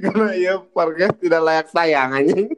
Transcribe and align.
Karena 0.04 0.32
ya 0.32 0.54
podcast 0.72 1.20
tidak 1.20 1.40
layak 1.44 1.68
sayang 1.68 2.16
anjing. 2.16 2.48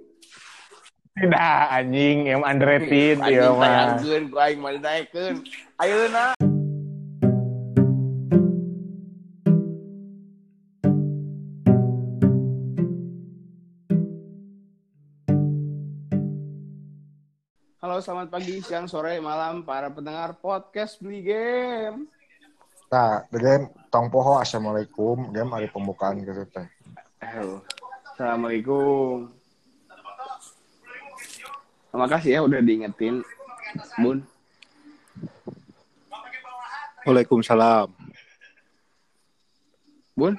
Tidak 1.13 1.59
anjing 1.75 2.19
yang 2.31 2.41
underrated 2.47 3.19
ya 3.19 3.51
Anjing 3.51 3.59
mah. 3.59 3.67
sayangkeun 3.99 4.25
ku 4.31 4.37
aing 4.39 4.61
mah. 4.63 5.35
Ayeuna 5.83 6.39
Halo, 17.83 17.99
selamat 17.99 18.31
pagi, 18.31 18.63
siang, 18.63 18.87
sore, 18.87 19.19
malam 19.19 19.67
para 19.67 19.91
pendengar 19.91 20.39
podcast 20.39 21.03
Beli 21.03 21.27
Game. 21.27 22.07
Nah, 22.95 23.27
dengan 23.27 23.67
tong 23.91 24.07
poho 24.07 24.39
assalamualaikum, 24.39 25.35
game 25.35 25.51
hari 25.51 25.67
pembukaan 25.67 26.23
gitu 26.23 26.47
teh. 26.47 26.82
Halo. 27.33 27.65
Assalamualaikum. 28.13 29.33
Terima 31.89 32.05
kasih 32.05 32.29
ya 32.37 32.41
udah 32.45 32.61
diingetin, 32.61 33.25
Bun. 33.97 34.21
Waalaikumsalam. 37.09 37.89
Bun, 40.13 40.37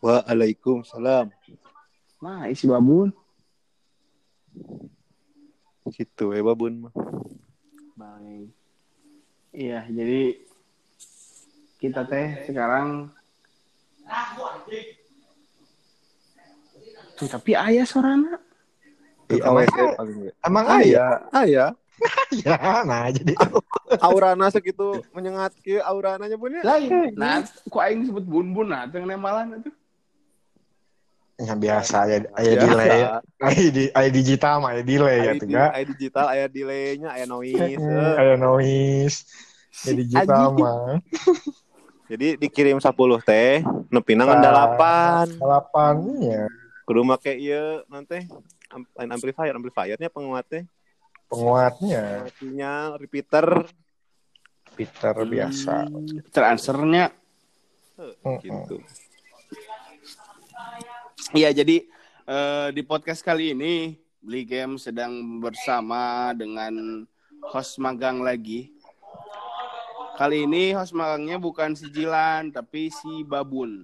Waalaikumsalam. 0.00 1.28
nah 2.24 2.48
isi 2.48 2.64
babun. 2.64 3.12
Gitu 5.92 6.32
ya 6.32 6.40
babun. 6.40 6.88
Baik. 8.00 8.48
Iya, 9.52 9.84
jadi 9.92 10.40
kita 11.84 12.08
teh 12.08 12.48
sekarang 12.48 13.12
Tuh, 17.18 17.26
tapi 17.26 17.52
ayah 17.52 17.82
sorana. 17.82 18.38
AWT 19.28 19.76
paling 19.98 20.16
ge. 20.24 20.30
Emang 20.40 20.64
Ah 20.64 20.78
ayah? 20.80 20.88
ya, 20.88 21.06
ah 21.34 21.44
ya. 21.44 21.66
Ya, 22.30 22.56
nah 22.86 23.10
jadi 23.10 23.34
Aurana 24.06 24.46
segitu 24.48 25.02
menyengat 25.10 25.50
ke 25.60 25.82
aurananya 25.82 26.38
pun 26.38 26.54
ya. 26.54 26.62
Lain. 26.62 27.12
Nah, 27.18 27.42
kok 27.42 27.82
aing 27.82 28.06
disebut 28.06 28.22
bun-bun 28.22 28.70
nah 28.70 28.86
teu 28.86 29.02
nemalan 29.02 29.58
itu. 29.58 29.70
yang 31.38 31.54
biasa 31.54 31.98
ya, 32.10 32.16
ayah 32.34 32.54
Biasa. 32.58 32.66
delay, 32.66 32.98
ayah 33.46 33.68
di, 33.70 33.84
ayah 33.94 34.10
digital 34.10 34.54
mah 34.58 34.74
ayah 34.74 34.82
delay 34.82 35.18
ya 35.22 35.22
Aya 35.22 35.38
tuh 35.38 35.46
di- 35.46 35.54
ga. 35.54 35.66
aya 35.70 35.84
digital, 35.86 36.26
aya 36.26 36.46
delay-nya, 36.50 37.08
aya 37.14 37.24
noise. 37.30 37.78
Hmm, 37.78 37.78
eh. 37.78 38.14
Ayah 38.18 38.36
noise, 38.42 39.16
ayah 39.86 39.96
digital 40.02 40.44
mah. 40.50 40.98
Jadi 42.10 42.28
dikirim 42.42 42.82
10 42.82 43.22
teh, 43.22 43.62
nepina 43.86 44.26
ngan 44.26 44.38
Nah. 44.42 44.50
8. 44.50 45.26
Delapannya 45.38 46.50
Kudu 46.88 47.04
make 47.04 47.36
ieu 47.36 47.84
nanti 47.92 48.24
lain 48.96 49.12
amplifier, 49.12 49.52
amplifiernya 49.52 50.08
penguat 50.08 50.48
teh. 50.48 50.64
penguatnya 51.28 52.24
Sinyal 52.40 52.96
repeater 52.96 53.68
Peter 54.72 55.12
biasa. 55.12 55.84
Transfernya 56.32 57.12
Mm-mm. 58.00 58.40
gitu. 58.40 58.80
Iya, 61.36 61.52
jadi 61.52 61.84
eh, 62.24 62.68
di 62.72 62.80
podcast 62.80 63.20
kali 63.20 63.52
ini 63.52 64.00
Beli 64.24 64.48
Game 64.48 64.80
sedang 64.80 65.44
bersama 65.44 66.32
dengan 66.32 67.04
host 67.52 67.76
magang 67.84 68.24
lagi. 68.24 68.72
Kali 70.16 70.48
ini 70.48 70.72
host 70.72 70.96
magangnya 70.96 71.36
bukan 71.36 71.76
si 71.76 71.92
Jilan, 71.92 72.48
tapi 72.48 72.88
si 72.88 73.28
Babun 73.28 73.76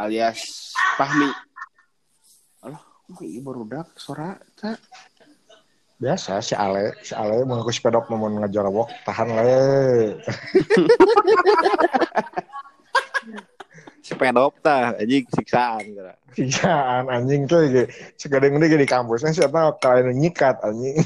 alias 0.00 0.72
Fahmi. 0.96 1.51
Alah, 3.22 3.30
kok 3.30 3.38
ini 3.38 3.46
baru 3.46 3.62
dak 3.70 3.94
suara 3.94 4.34
ta? 4.58 4.74
Biasa 6.02 6.42
si 6.42 6.58
Ale, 6.58 6.90
si 7.06 7.14
Ale 7.14 7.46
mau 7.46 7.62
aku 7.62 7.70
sepedok 7.70 8.10
mau 8.10 8.26
ngejorobok 8.26 8.90
tahan 9.06 9.30
le. 9.30 10.18
Sepedop 14.02 14.58
tah, 14.58 14.98
anjing 14.98 15.22
siksaan 15.30 15.86
kira. 15.94 16.18
Siksaan 16.34 17.06
anjing 17.06 17.46
tuh 17.46 17.62
ge 17.70 17.86
sekadang 18.18 18.58
dia 18.58 18.74
di 18.74 18.90
kampusnya 18.90 19.30
siapa 19.30 19.78
kalian 19.78 20.18
nyikat 20.18 20.58
anjing. 20.66 20.98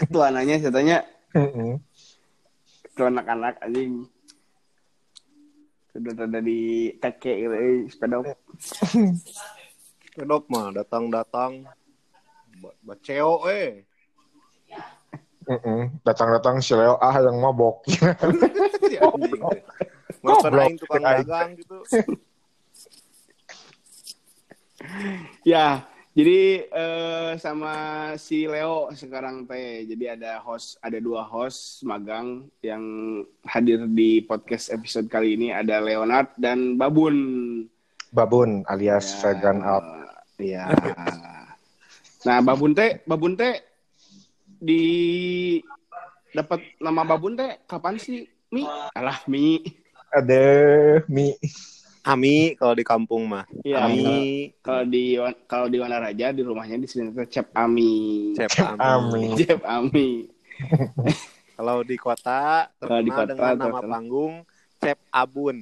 Ketuananya 0.00 0.56
katanya 0.56 1.04
Heeh. 1.36 1.76
ke 2.96 3.02
anak-anak 3.04 3.60
anjing. 3.60 4.08
Sudah 5.92 6.16
ada 6.16 6.40
di 6.40 6.96
teke 6.96 7.44
gitu, 7.44 7.52
eh, 7.52 7.92
Pedok 10.14 10.46
mah 10.46 10.70
datang-datang 10.70 11.66
Ba- 12.62 12.78
baceo 12.86 13.50
eh. 13.50 13.82
Heeh. 15.44 15.90
Datang-datang 16.06 16.62
si 16.62 16.72
Leo 16.72 16.96
ah 17.02 17.18
yang 17.18 17.36
mabok. 17.42 17.82
Si 18.84 18.96
anjing 19.00 19.42
aing 20.24 20.78
tukang 20.78 21.02
dagang 21.02 21.50
gitu. 21.58 21.78
Ya, 25.42 25.88
jadi 26.12 26.68
eh, 26.68 27.32
sama 27.40 27.72
si 28.20 28.46
Leo 28.46 28.92
sekarang 28.94 29.48
teh. 29.50 29.82
Jadi 29.88 30.14
ada 30.14 30.38
host, 30.44 30.78
ada 30.84 31.00
dua 31.02 31.24
host 31.26 31.82
magang 31.82 32.46
yang 32.62 32.84
hadir 33.48 33.88
di 33.90 34.22
podcast 34.22 34.70
episode 34.70 35.08
kali 35.10 35.34
ini 35.34 35.50
ada 35.50 35.80
Leonard 35.82 36.30
dan 36.38 36.76
Babun. 36.78 37.16
Babun 38.14 38.62
alias 38.70 39.10
Ya, 39.18 39.34
vegan 39.34 39.64
out. 39.66 40.03
Iya. 40.38 40.64
Nah, 42.24 42.40
Babun 42.40 42.72
teh, 42.72 43.04
Babun 43.04 43.36
teh 43.36 43.60
di 44.56 45.60
dapat 46.32 46.64
nama 46.80 47.04
Babun 47.04 47.36
teh 47.36 47.60
kapan 47.68 48.00
sih? 48.00 48.24
Mi? 48.48 48.64
Alah, 48.96 49.20
Mi. 49.28 49.60
Ada 50.08 50.40
mie. 51.04 51.36
Ami 52.00 52.56
kalau 52.56 52.72
di 52.72 52.84
kampung 52.84 53.28
mah. 53.28 53.44
Iya. 53.60 53.84
Ami, 53.84 54.52
Kalau 54.64 54.84
di 54.88 55.20
kalau 55.44 55.66
di 55.68 55.76
Wanaraja 55.76 56.32
di 56.32 56.40
rumahnya 56.40 56.80
di 56.80 56.88
sini 56.88 57.12
tuh 57.12 57.28
Cep 57.28 57.52
Ami. 57.52 58.32
Cep 58.36 58.56
Ami. 58.78 59.36
Cep 59.36 59.60
Ami. 59.64 60.28
Kalau 61.56 61.80
di 61.82 61.96
kota 62.00 62.68
Kalau 62.78 63.00
di 63.02 63.10
kota, 63.12 63.30
dengan 63.30 63.56
nama 63.56 63.78
terkenal. 63.80 63.90
panggung 63.90 64.34
Cep 64.80 64.98
Abun. 65.10 65.56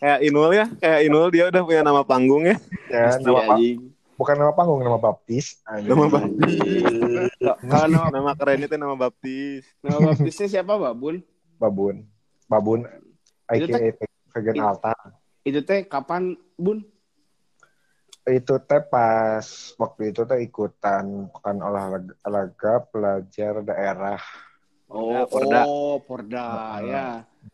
Kayak 0.00 0.18
Inul 0.24 0.50
ya, 0.50 0.66
kayak 0.74 1.00
Inul 1.04 1.28
dia 1.28 1.44
udah 1.46 1.62
punya 1.62 1.82
nama 1.84 2.02
panggung 2.02 2.42
ya. 2.42 2.56
Ya, 2.88 3.12
Pasti, 3.12 3.22
nama 3.22 3.40
pa- 3.44 3.54
anjing. 3.54 3.78
bukan 4.16 4.34
nama 4.34 4.52
panggung, 4.52 4.80
nama 4.80 4.98
baptis. 4.98 5.46
Anjing. 5.62 5.88
Nama 5.88 6.04
baptis. 6.08 7.30
Kalau 7.62 7.86
nama, 7.86 8.08
Nama 8.10 8.32
keren 8.34 8.60
itu 8.60 8.76
nama 8.76 8.94
baptis. 8.94 9.62
nama 9.80 9.98
baptisnya 10.10 10.46
siapa, 10.50 10.74
Babun? 10.74 11.20
Babun. 11.56 12.08
Babun 12.44 12.88
Itu 13.46 13.68
aka 13.68 13.92
vegan 14.32 14.54
itu- 14.56 14.64
altar. 14.64 14.98
Itu 15.40 15.60
teh 15.60 15.84
kapan, 15.84 16.36
Bun? 16.54 16.84
Itu 18.22 18.60
teh 18.60 18.82
pas 18.84 19.42
waktu 19.74 20.12
itu 20.12 20.22
teh 20.22 20.38
ikutan 20.38 21.32
pekan 21.32 21.56
olahraga 21.58 22.12
olahraga 22.22 22.72
pelajar 22.86 23.64
daerah. 23.64 24.20
Oh, 24.90 25.22
Porda. 25.30 25.60
oh, 25.64 25.94
Porda, 26.02 26.46
Heeh. 26.82 26.90
ya. 26.90 27.06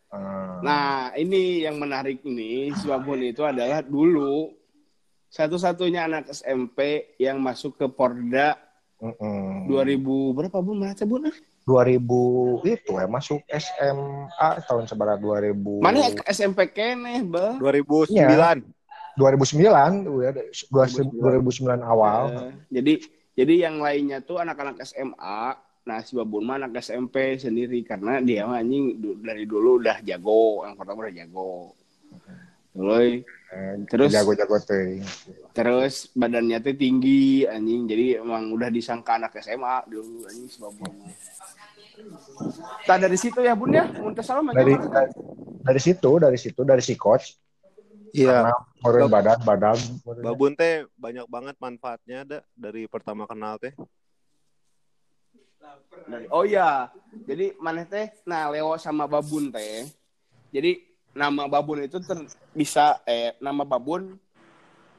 Eh, 0.09 0.57
Nah, 0.65 1.13
ini 1.13 1.61
yang 1.61 1.77
menarik 1.77 2.25
ini, 2.25 2.73
si 2.73 2.89
Babun 2.89 3.21
itu 3.21 3.45
adalah 3.45 3.85
dulu 3.85 4.49
satu-satunya 5.29 6.09
anak 6.09 6.33
SMP 6.33 7.13
yang 7.21 7.37
masuk 7.37 7.77
ke 7.77 7.85
Porda 7.85 8.57
mm-mm. 8.97 9.69
2000 9.69 10.33
berapa 10.33 10.57
Bun? 10.63 10.81
Mana 10.81 10.97
Bun? 11.05 11.29
2000 11.67 12.63
itu 12.63 12.91
ya 12.95 13.05
masuk 13.11 13.43
SMA 13.51 14.49
tahun 14.65 14.87
sebarat 14.87 15.19
2000 15.19 15.83
Mana 15.83 16.07
SMP 16.31 16.71
keneh, 16.71 17.27
Bel? 17.27 17.59
2009. 17.59 18.15
Iya. 18.15 18.55
2009 19.19 20.07
tuh 20.07 20.17
ya 20.23 20.31
2009 20.71 21.81
awal 21.83 22.21
Eh, 22.31 22.51
jadi 22.69 22.93
jadi 23.37 23.53
yang 23.69 23.83
lainnya 23.83 24.23
tuh 24.23 24.41
anak-anak 24.41 24.81
SMA. 24.81 25.66
Nah, 25.87 26.03
si 26.03 26.19
Babun 26.19 26.43
mah 26.43 26.59
anak 26.59 26.83
SMP 26.83 27.39
sendiri 27.39 27.79
karena 27.87 28.19
dia 28.19 28.43
mah 28.43 28.59
anjing 28.59 28.99
dari 29.23 29.47
dulu 29.47 29.79
udah 29.79 30.03
jago, 30.03 30.67
yang 30.67 30.75
pertama 30.75 31.07
udah 31.07 31.15
jago. 31.15 31.71
Terus 32.75 33.23
Terus? 33.87 34.11
jago-jago 34.11 34.59
teh 34.61 34.99
terus 35.55 36.11
badannya 36.13 36.59
tuh 36.61 36.75
tinggi 36.75 37.47
anjing. 37.47 37.87
Jadi 37.87 38.19
emang 38.19 38.51
udah 38.53 38.69
disangka 38.69 39.15
anak 39.17 39.39
SMA 39.39 39.87
dulu 39.87 40.27
anjing 40.27 40.51
si 40.51 40.59
Babun. 40.59 40.91
Tak 42.85 42.97
dari 43.01 43.17
situ 43.17 43.39
ya 43.41 43.55
Bun 43.57 43.73
ya. 43.73 43.87
Muntah 43.89 44.21
salam 44.21 44.51
aja 44.51 44.59
dari 44.61 44.75
mana? 44.77 45.09
dari 45.63 45.81
situ 45.81 46.11
dari 46.19 46.37
situ 46.37 46.61
dari 46.67 46.83
si 46.83 46.93
coach 46.99 47.33
Iya. 48.15 48.55
karena 48.79 49.07
badan 49.11 49.37
badan 49.43 49.77
Babun 50.23 50.53
teh 50.55 50.85
banyak 50.95 51.25
banget 51.27 51.55
manfaatnya 51.59 52.17
ada 52.23 52.39
dari 52.53 52.85
pertama 52.85 53.25
kenal 53.25 53.57
teh. 53.57 53.73
Dari- 56.07 56.29
oh 56.31 56.47
iya, 56.47 56.87
jadi 57.27 57.51
maneh 57.59 57.83
teh, 57.83 58.07
nah 58.23 58.47
Leo 58.47 58.79
sama 58.79 59.09
Babun 59.09 59.51
teh, 59.51 59.89
Jadi 60.47 60.79
nama 61.11 61.49
babun 61.49 61.83
itu 61.83 61.97
ter- 61.99 62.29
bisa 62.53 63.01
eh 63.03 63.33
nama 63.41 63.65
babun 63.65 64.15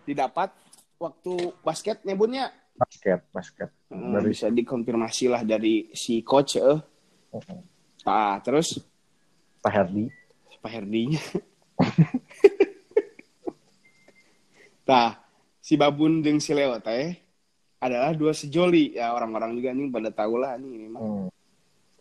didapat 0.02 0.50
waktu 0.98 1.54
basket 1.62 2.02
nyebutnya 2.02 2.50
Basket, 2.78 3.20
basket. 3.34 3.70
Hmm, 3.90 4.14
Dari- 4.14 4.34
bisa 4.34 4.46
dikonfirmasi 4.50 5.26
lah 5.30 5.42
dari 5.42 5.90
si 5.94 6.22
coach 6.22 6.62
eh. 6.62 6.78
Mm-mm. 7.34 7.58
Nah, 8.06 8.38
terus 8.38 8.78
Pak 9.58 9.72
Herdi. 9.74 10.06
Pak 10.62 10.70
Herdinya. 10.70 11.18
nah, 14.88 15.18
si 15.58 15.74
babun 15.74 16.22
jeung 16.22 16.38
si 16.38 16.54
Leo 16.54 16.78
teh 16.78 17.18
adalah 17.78 18.10
dua 18.14 18.34
sejoli 18.34 18.98
ya 18.98 19.14
orang-orang 19.14 19.54
juga 19.54 19.70
nih 19.70 19.86
pada 19.90 20.10
tahu 20.10 20.34
lah 20.42 20.58
nih 20.58 20.70
ini 20.74 20.86
mah. 20.90 21.00
Hmm. 21.02 21.28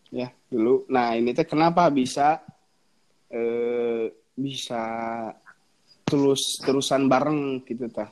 ya 0.08 0.28
dulu. 0.48 0.88
Nah 0.90 1.14
ini 1.14 1.30
teh 1.36 1.46
kenapa 1.46 1.86
bisa 1.92 2.42
eh 3.28 4.08
bisa 4.38 4.82
terus 6.08 6.58
terusan 6.64 7.06
bareng 7.06 7.62
gitu 7.68 7.86
tah? 7.92 8.08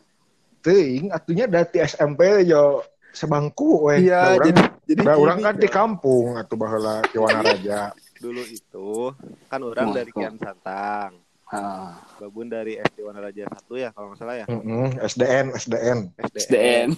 Ting, 0.61 1.15
atunya 1.15 1.47
dari 1.47 1.79
SMP 1.87 2.43
yo 2.45 2.83
sebangku 3.15 3.89
we. 3.89 4.11
Iya, 4.11 4.37
urang, 4.37 4.45
jadi 4.51 4.63
jadi 4.87 5.03
da 5.07 5.15
urang 5.17 5.39
gini, 5.41 5.47
kan 5.49 5.55
di 5.57 5.69
kampung 5.71 6.27
atuh 6.37 6.57
baheula 6.59 7.01
di 7.09 7.17
Wanaraja. 7.17 7.95
dulu 8.17 8.43
itu 8.49 9.13
kan 9.49 9.61
orang 9.61 9.93
Wah, 9.93 9.95
dari. 9.97 10.11
Kian 10.13 10.37
Santang, 10.41 11.13
Ah, 11.47 12.03
Babun 12.19 12.51
dari 12.51 12.75
SD 12.75 13.07
Wanaraja 13.07 13.47
1 13.47 13.79
ya 13.79 13.95
kalau 13.95 14.11
nggak 14.11 14.19
salah 14.19 14.35
ya. 14.35 14.47
Heeh, 14.51 14.89
SDN, 14.99 15.47
SDN. 15.55 15.99
SDN 16.19 16.89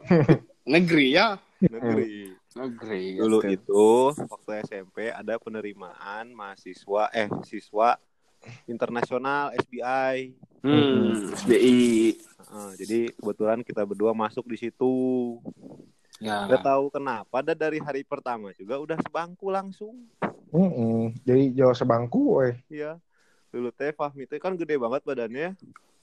negeri 0.74 1.18
ya 1.18 1.34
negeri. 1.58 2.30
negeri. 2.54 3.04
Dulu 3.18 3.38
gitu. 3.42 3.50
itu 3.50 3.86
waktu 4.30 4.50
SMP 4.70 5.10
ada 5.10 5.34
penerimaan 5.42 6.30
mahasiswa 6.30 7.10
eh 7.10 7.26
siswa 7.42 7.98
internasional 8.70 9.50
SBI. 9.66 10.30
Hmm, 10.62 11.34
SBI. 11.42 11.82
Heeh, 12.22 12.68
jadi 12.78 13.00
kebetulan 13.18 13.66
kita 13.66 13.82
berdua 13.82 14.14
masuk 14.14 14.46
di 14.46 14.62
situ. 14.62 14.94
Ya. 16.22 16.46
Gak 16.46 16.62
tahu 16.62 16.86
kenapa, 16.86 17.42
dan 17.42 17.58
dari 17.58 17.82
hari 17.82 18.06
pertama 18.06 18.54
juga 18.54 18.78
udah 18.78 18.94
sebangku 19.02 19.50
langsung. 19.50 20.06
Heeh, 20.54 21.18
jadi 21.26 21.50
yo 21.50 21.74
sebangku 21.74 22.38
we. 22.38 22.62
Iya. 22.70 23.02
Dulu 23.52 23.68
teh 23.68 23.92
Fahmi 23.92 24.24
teh 24.24 24.40
kan 24.40 24.56
gede 24.56 24.80
banget 24.80 25.04
badannya. 25.04 25.52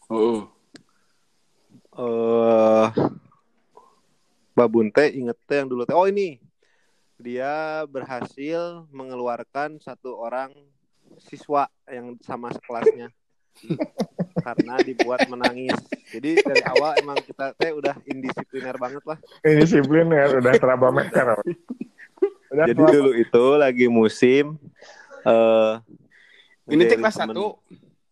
Oh, 0.06 0.46
eh 1.98 2.88
Babun 4.54 4.94
teh 4.94 5.10
inget 5.18 5.38
teh 5.50 5.58
yang 5.58 5.70
dulu 5.70 5.82
teh. 5.84 5.98
Oh 5.98 6.06
ini. 6.06 6.38
Dia 7.20 7.84
berhasil 7.90 8.88
mengeluarkan 8.96 9.82
satu 9.82 10.16
orang 10.16 10.54
siswa 11.20 11.68
yang 11.90 12.16
sama 12.22 12.54
sekelasnya. 12.54 13.10
Karena 14.46 14.80
dibuat 14.86 15.26
menangis. 15.28 15.76
Jadi 16.14 16.40
dari 16.46 16.64
awal 16.64 17.02
emang 17.02 17.18
kita 17.26 17.52
teh 17.58 17.74
udah 17.74 17.98
indisipliner 18.08 18.78
banget 18.78 19.04
lah. 19.04 19.18
Ini 19.42 19.66
disiplin 19.66 20.06
ya 20.14 20.38
udah. 20.38 20.54
Udah 22.50 22.66
jadi 22.66 22.82
dulu 22.82 23.14
itu 23.14 23.46
lagi 23.62 23.86
musim 23.86 24.58
eh 25.22 25.74
ini 26.70 26.84
teh 26.86 26.96
kelas 26.96 27.16
temen- 27.16 27.34
satu. 27.34 27.48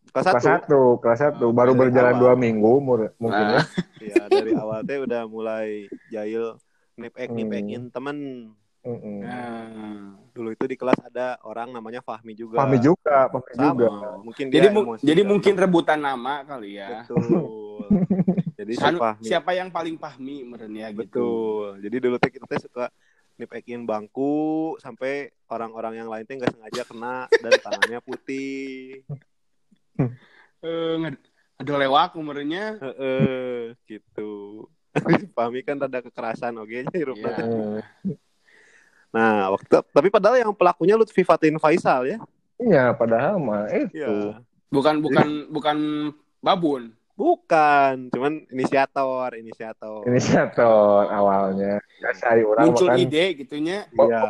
kelas 0.08 0.26
kelas 0.26 0.36
satu 0.36 0.48
satu, 0.48 0.82
kelas 0.98 1.20
satu 1.22 1.46
baru 1.52 1.72
Dari 1.72 1.82
berjalan 1.84 2.12
awal. 2.12 2.22
dua 2.22 2.34
minggu 2.36 2.74
mur- 2.80 3.14
mungkin 3.18 3.46
ya. 3.46 3.54
Nah, 3.54 3.66
ya 4.12 4.24
dari 4.28 4.52
awal 4.54 4.80
teh 4.82 4.98
udah 5.00 5.22
mulai 5.26 5.68
jahil 6.08 6.58
nipek 6.96 7.30
nipekin 7.30 7.88
temen 7.88 8.18
Heeh. 8.80 9.20
nah. 9.20 10.16
dulu 10.32 10.50
itu 10.52 10.66
di 10.66 10.76
kelas 10.76 10.98
ada 11.04 11.38
orang 11.42 11.70
namanya 11.70 12.00
Fahmi 12.00 12.32
juga 12.32 12.56
Pahmi 12.56 12.78
juga, 12.80 13.26
Pahmi 13.28 13.52
Sama. 13.52 13.68
juga. 13.76 13.90
mungkin 14.20 14.46
dia 14.48 14.56
Jadi 14.56 14.68
mu- 14.72 14.86
emosi 14.88 15.04
jadi 15.04 15.22
kali. 15.22 15.30
mungkin 15.30 15.54
rebutan 15.56 16.00
nama 16.00 16.34
kali 16.44 16.70
ya. 16.76 17.04
betul 17.04 17.90
jadi 18.58 18.72
si 18.72 18.84
Anu, 18.84 18.98
Fahmi 18.98 19.24
siapa 19.24 19.52
yang 19.52 19.70
paling 19.70 19.96
pahmi 19.96 20.42
meren 20.44 20.72
ya 20.72 20.90
gitu. 20.90 21.00
betul 21.00 21.66
jadi 21.80 21.98
dulu 22.00 22.16
teh 22.18 22.32
kita 22.32 22.46
teh 22.46 22.58
suka 22.60 22.90
nipekin 23.38 23.86
bangku 23.86 24.74
sampai 24.78 25.30
orang-orang 25.48 26.02
yang 26.02 26.10
lain 26.10 26.26
teh 26.26 26.36
nggak 26.36 26.54
sengaja 26.54 26.84
kena 26.84 27.18
dan 27.32 27.52
tangannya 27.62 28.00
putih 28.02 29.06
Eh, 30.58 30.98
ada 31.58 31.74
lewat 31.78 32.18
umurnya. 32.18 32.78
Heeh, 32.82 33.78
gitu 33.86 34.66
Fahmi 35.38 35.62
kan 35.62 35.78
rada 35.78 36.02
kekerasan 36.02 36.58
oke 36.58 36.90
hirupna 36.90 37.30
Iya. 37.30 37.46
Heeh. 37.46 37.82
nah 39.14 39.54
waktu 39.54 39.82
tapi 39.94 40.10
padahal 40.10 40.42
yang 40.42 40.52
pelakunya 40.54 40.98
Lutfi 40.98 41.22
Fatin 41.22 41.62
Faisal 41.62 42.10
ya 42.10 42.18
Iya, 42.58 42.90
padahal 42.98 43.38
mah 43.38 43.70
itu. 43.70 44.02
Iya. 44.02 44.42
Bukan 44.74 44.98
bukan 44.98 45.28
bukan 45.54 45.78
babun. 46.42 46.97
Bukan 47.18 48.14
cuman 48.14 48.46
inisiator 48.48 49.34
inisiator 49.34 50.06
Inisiator 50.06 51.10
awalnya. 51.10 51.82
Biasa 51.98 52.24
ai 52.30 52.46
urang 52.46 52.66
Muncul 52.70 52.88
makan 52.88 53.02
ide 53.02 53.26
gitunya. 53.36 53.90
iya 53.90 54.22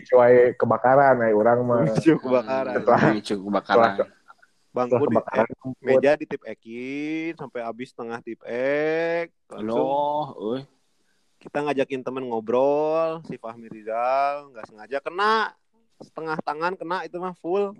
sesuai 0.00 0.34
kebakaran 0.54 1.18
ai 1.20 1.34
urang 1.34 1.66
mah. 1.66 1.82
Micu 1.84 2.14
kebakaran 2.16 2.72
Setelah- 2.72 3.10
Micu 3.10 3.34
kebakaran. 3.36 3.94
bangku 4.72 4.96
di 4.96 5.06
kebakaran 5.10 5.52
eh, 5.52 5.74
meja 5.84 6.10
ditip 6.16 6.40
ekin 6.42 7.36
sampai 7.36 7.60
habis 7.60 7.92
setengah 7.92 8.22
tip 8.22 8.40
ek 8.42 9.28
Loh, 9.60 10.32
euy. 10.34 10.64
kita 11.36 11.60
ngajakin 11.60 12.00
temen 12.00 12.24
ngobrol 12.24 13.20
si 13.26 13.36
Fahmi 13.36 13.68
Rizal 13.68 14.48
nggak 14.48 14.64
sengaja 14.64 14.98
kena 15.02 15.52
setengah 16.00 16.40
tangan 16.40 16.72
kena 16.72 17.04
itu 17.04 17.20
mah 17.20 17.36
full 17.36 17.76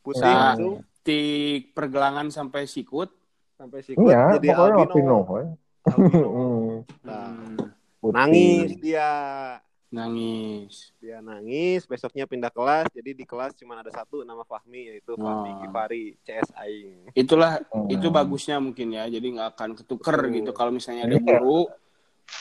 putih 0.00 0.22
Sa- 0.22 0.56
langsung 0.56 0.80
Tik 1.00 1.72
pergelangan 1.72 2.28
sampai 2.28 2.64
sikut. 2.64 3.08
Sampai 3.60 3.84
sikut 3.84 4.08
Iya, 4.08 4.40
jadi 4.40 4.48
albino, 4.54 4.88
albino. 4.88 5.18
Nah, 7.02 7.28
Hmm, 7.28 7.56
Putih. 8.00 8.16
nangis 8.16 8.70
dia 8.80 9.08
nangis. 9.90 10.94
dia 10.96 11.18
nangis 11.20 11.84
besoknya 11.84 12.24
pindah 12.24 12.48
kelas 12.48 12.88
jadi 12.90 13.10
di 13.12 13.24
kelas 13.24 13.52
cuma 13.54 13.76
ada 13.76 13.90
satu 13.90 14.22
nama 14.22 14.40
Fahmi 14.40 14.88
yaitu 14.88 15.12
Fahmi 15.14 15.50
Wah. 15.50 15.60
Gifari 15.60 16.16
CS 16.22 16.48
Aing 16.54 17.12
Itulah 17.12 17.60
Hmm. 17.68 17.90
itu 17.90 18.08
bagusnya 18.08 18.56
mungkin 18.56 18.88
ya. 18.90 19.04
Jadi 19.04 19.34
nggak 19.34 19.48
akan 19.52 19.70
ketuker 19.74 20.16
Betul. 20.22 20.32
gitu 20.34 20.50
kalau 20.52 20.70
misalnya 20.70 21.04
ada 21.04 21.12
Iya. 21.12 21.26
guru. 21.28 21.68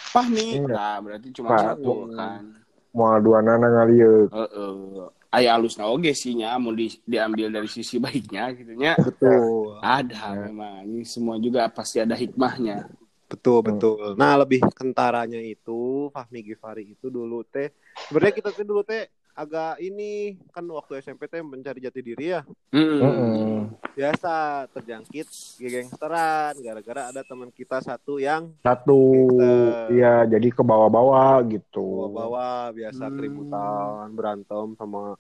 Pahmi, 0.09 0.47
Iya. 0.57 0.69
nah 0.69 0.95
berarti 0.99 1.27
cuma 1.33 1.49
Pak. 1.49 1.59
satu 1.65 1.93
kan. 2.13 2.43
Moal 2.89 3.17
dua 3.19 3.39
nana 3.41 3.67
ngalieu. 3.67 4.29
Heeh. 4.29 5.09
Aya 5.29 5.53
alusna 5.53 5.85
oge 5.85 6.09
sih 6.17 6.33
nya 6.33 6.57
mau 6.57 6.73
di, 6.73 6.89
diambil 7.05 7.53
dari 7.53 7.69
sisi 7.69 8.01
baiknya 8.01 8.49
gitu 8.57 8.73
nya. 8.73 8.97
betul 8.97 9.77
Ada 9.77 10.49
memang 10.49 10.89
ini 10.89 11.05
semua 11.05 11.37
juga 11.37 11.69
pasti 11.69 12.01
ada 12.01 12.17
hikmahnya. 12.17 12.89
Betul 13.29 13.61
betul. 13.61 14.17
Nah 14.17 14.33
lebih 14.41 14.65
kentaranya 14.73 15.37
itu 15.37 16.09
Fahmi 16.09 16.41
Gifari 16.41 16.97
itu 16.97 17.13
dulu 17.13 17.45
teh 17.45 17.69
sebenarnya 18.09 18.33
kita 18.41 18.49
teh 18.49 18.65
dulu 18.65 18.81
teh 18.81 19.05
agak 19.31 19.79
ini 19.79 20.35
kan 20.49 20.65
waktu 20.65 20.99
SMP 20.99 21.25
teh 21.25 21.39
mencari 21.39 21.79
jati 21.79 21.99
diri 21.99 22.25
ya 22.29 22.41
Hmm. 22.69 22.99
Heeh. 22.99 23.57
biasa 23.91 24.33
terjangkit 24.69 25.27
gangsteran 25.59 26.53
gara-gara 26.57 27.09
ada 27.09 27.21
teman 27.21 27.49
kita 27.49 27.79
satu 27.79 28.15
yang 28.15 28.51
Satu, 28.59 28.99
Gangster. 29.31 29.89
iya 29.91 30.13
jadi 30.25 30.47
ke 30.49 30.61
bawah-bawah 30.61 31.39
gitu. 31.47 31.83
bawa-bawa 32.05 32.47
biasa 32.71 33.03
Hmm. 33.05 33.15
keributan 33.15 34.05
berantem 34.11 34.67
sama 34.73 35.15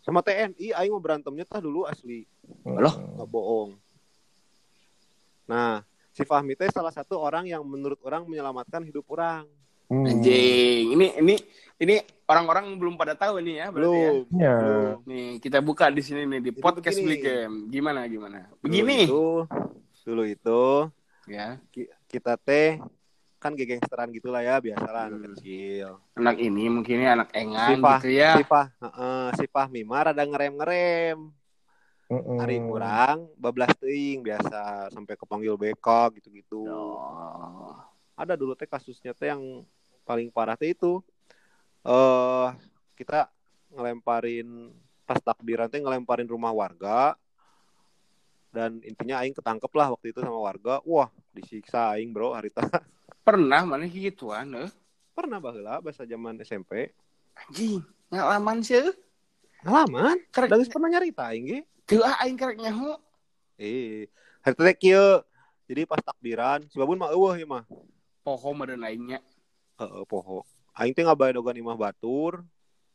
sama 0.00 0.20
TNI 0.20 0.72
aing 0.72 0.90
mau 0.90 0.98
berantemnya 0.98 1.44
tah 1.44 1.60
dulu 1.60 1.84
asli 1.84 2.24
Loh? 2.64 2.94
nggak 3.14 3.28
bohong 3.28 3.70
nah 5.44 5.82
si 6.10 6.22
Fahmi 6.22 6.54
teh 6.54 6.68
salah 6.68 6.90
satu 6.90 7.16
orang 7.16 7.44
yang 7.44 7.62
menurut 7.62 7.98
orang 8.00 8.24
menyelamatkan 8.24 8.82
hidup 8.82 9.04
orang 9.08 9.44
Hmm. 9.90 10.06
Anjing. 10.06 10.94
Ini 10.94 11.06
ini 11.18 11.34
ini 11.76 11.94
orang-orang 12.24 12.78
belum 12.78 12.94
pada 12.94 13.12
tahu 13.12 13.42
ini 13.42 13.58
ya 13.58 13.68
berarti 13.68 13.90
ya. 13.90 13.90
belum 13.90 14.16
Iya. 14.30 14.54
belum 14.54 14.96
Nih, 15.02 15.28
kita 15.42 15.58
buka 15.58 15.90
di 15.90 15.98
sini 15.98 16.22
nih 16.24 16.40
di 16.40 16.50
Jadi 16.50 16.62
podcast 16.62 16.94
begini. 16.94 17.06
Beli 17.10 17.18
Game. 17.20 17.54
Gimana 17.68 18.00
gimana? 18.06 18.38
Dulu 18.46 18.62
Begini. 18.62 18.98
itu 19.02 19.24
dulu 20.00 20.22
itu 20.24 20.62
Ya. 21.26 21.58
ki- 21.68 21.90
kita 22.06 22.34
teh 22.36 22.78
kan 23.36 23.56
gengsteran 23.56 24.10
gitulah 24.10 24.40
ya 24.40 24.58
biasalah 24.58 25.08
anak 25.08 25.16
Hmm. 25.16 25.26
kecil 25.32 25.88
Anak 26.12 26.36
ini 26.38 26.64
mungkin 26.68 26.94
ini 26.94 27.08
anak 27.08 27.32
engan 27.32 27.72
Sifah, 27.72 27.98
gitu 27.98 28.10
ya. 28.12 28.30
Sifah, 28.36 28.66
heeh, 28.78 29.24
Sifah 29.34 29.66
Mimar 29.66 30.12
ada 30.12 30.22
ngerem-ngerem. 30.22 31.18
Heeh. 32.06 32.36
Hari 32.36 32.56
kurang 32.60 33.30
bablas 33.34 33.72
teuing 33.74 34.20
biasa 34.20 34.90
sampai 34.90 35.14
kepanggil 35.14 35.56
BK 35.56 35.88
gitu-gitu. 36.14 36.62
Oh. 36.62 37.74
Ada 38.12 38.36
dulu 38.36 38.52
teh 38.52 38.66
kasusnya 38.66 39.16
teh 39.16 39.32
yang 39.32 39.64
paling 40.10 40.34
parah 40.34 40.58
itu 40.58 40.98
eh 41.86 42.48
kita 42.98 43.30
ngelemparin 43.70 44.74
pas 45.06 45.22
takbiran 45.22 45.70
teh 45.70 45.78
ngelemparin 45.78 46.26
rumah 46.26 46.50
warga 46.50 47.14
dan 48.50 48.82
intinya 48.82 49.22
aing 49.22 49.34
ketangkep 49.34 49.70
lah 49.78 49.94
waktu 49.94 50.10
itu 50.10 50.18
sama 50.18 50.42
warga. 50.42 50.82
Wah, 50.82 51.06
disiksa 51.30 51.94
aing, 51.94 52.10
Bro, 52.10 52.34
hari 52.34 52.50
teh. 52.50 52.66
Pernah 53.26 53.62
mana 53.62 53.86
gituan 53.86 54.50
eh? 54.58 54.70
Pernah 55.14 55.38
baheula 55.38 55.78
bahasa 55.78 56.02
zaman 56.02 56.34
SMP. 56.42 56.90
Anjing, 57.38 57.78
ngalaman 58.10 58.58
sih. 58.58 58.90
Ngalaman? 59.62 60.18
Karek 60.34 60.50
Dan 60.50 60.66
pernah 60.66 60.90
nyarita 60.90 61.30
aing 61.30 61.46
ge. 61.46 61.60
Teu 61.86 62.02
ah 62.02 62.18
aing 62.26 62.34
karek 62.34 62.58
nyaho. 62.58 62.98
Eh, 63.54 64.10
hari 64.42 64.54
teh 64.58 64.74
kieu. 64.74 65.22
Jadi 65.70 65.86
pas 65.86 66.02
takbiran, 66.02 66.66
si 66.66 66.74
Babun 66.74 66.98
mah 66.98 67.14
eueuh 67.14 67.38
ieu 67.38 67.46
mah. 67.46 67.62
Poho 68.26 68.50
meureun 68.50 68.82
aingnya. 68.82 69.22
Heeh, 69.80 70.04
poho. 70.04 70.44
Aing 70.76 70.92
teh 70.92 71.00
ngabadogan 71.00 71.56
imah 71.56 71.76
batur, 71.76 72.44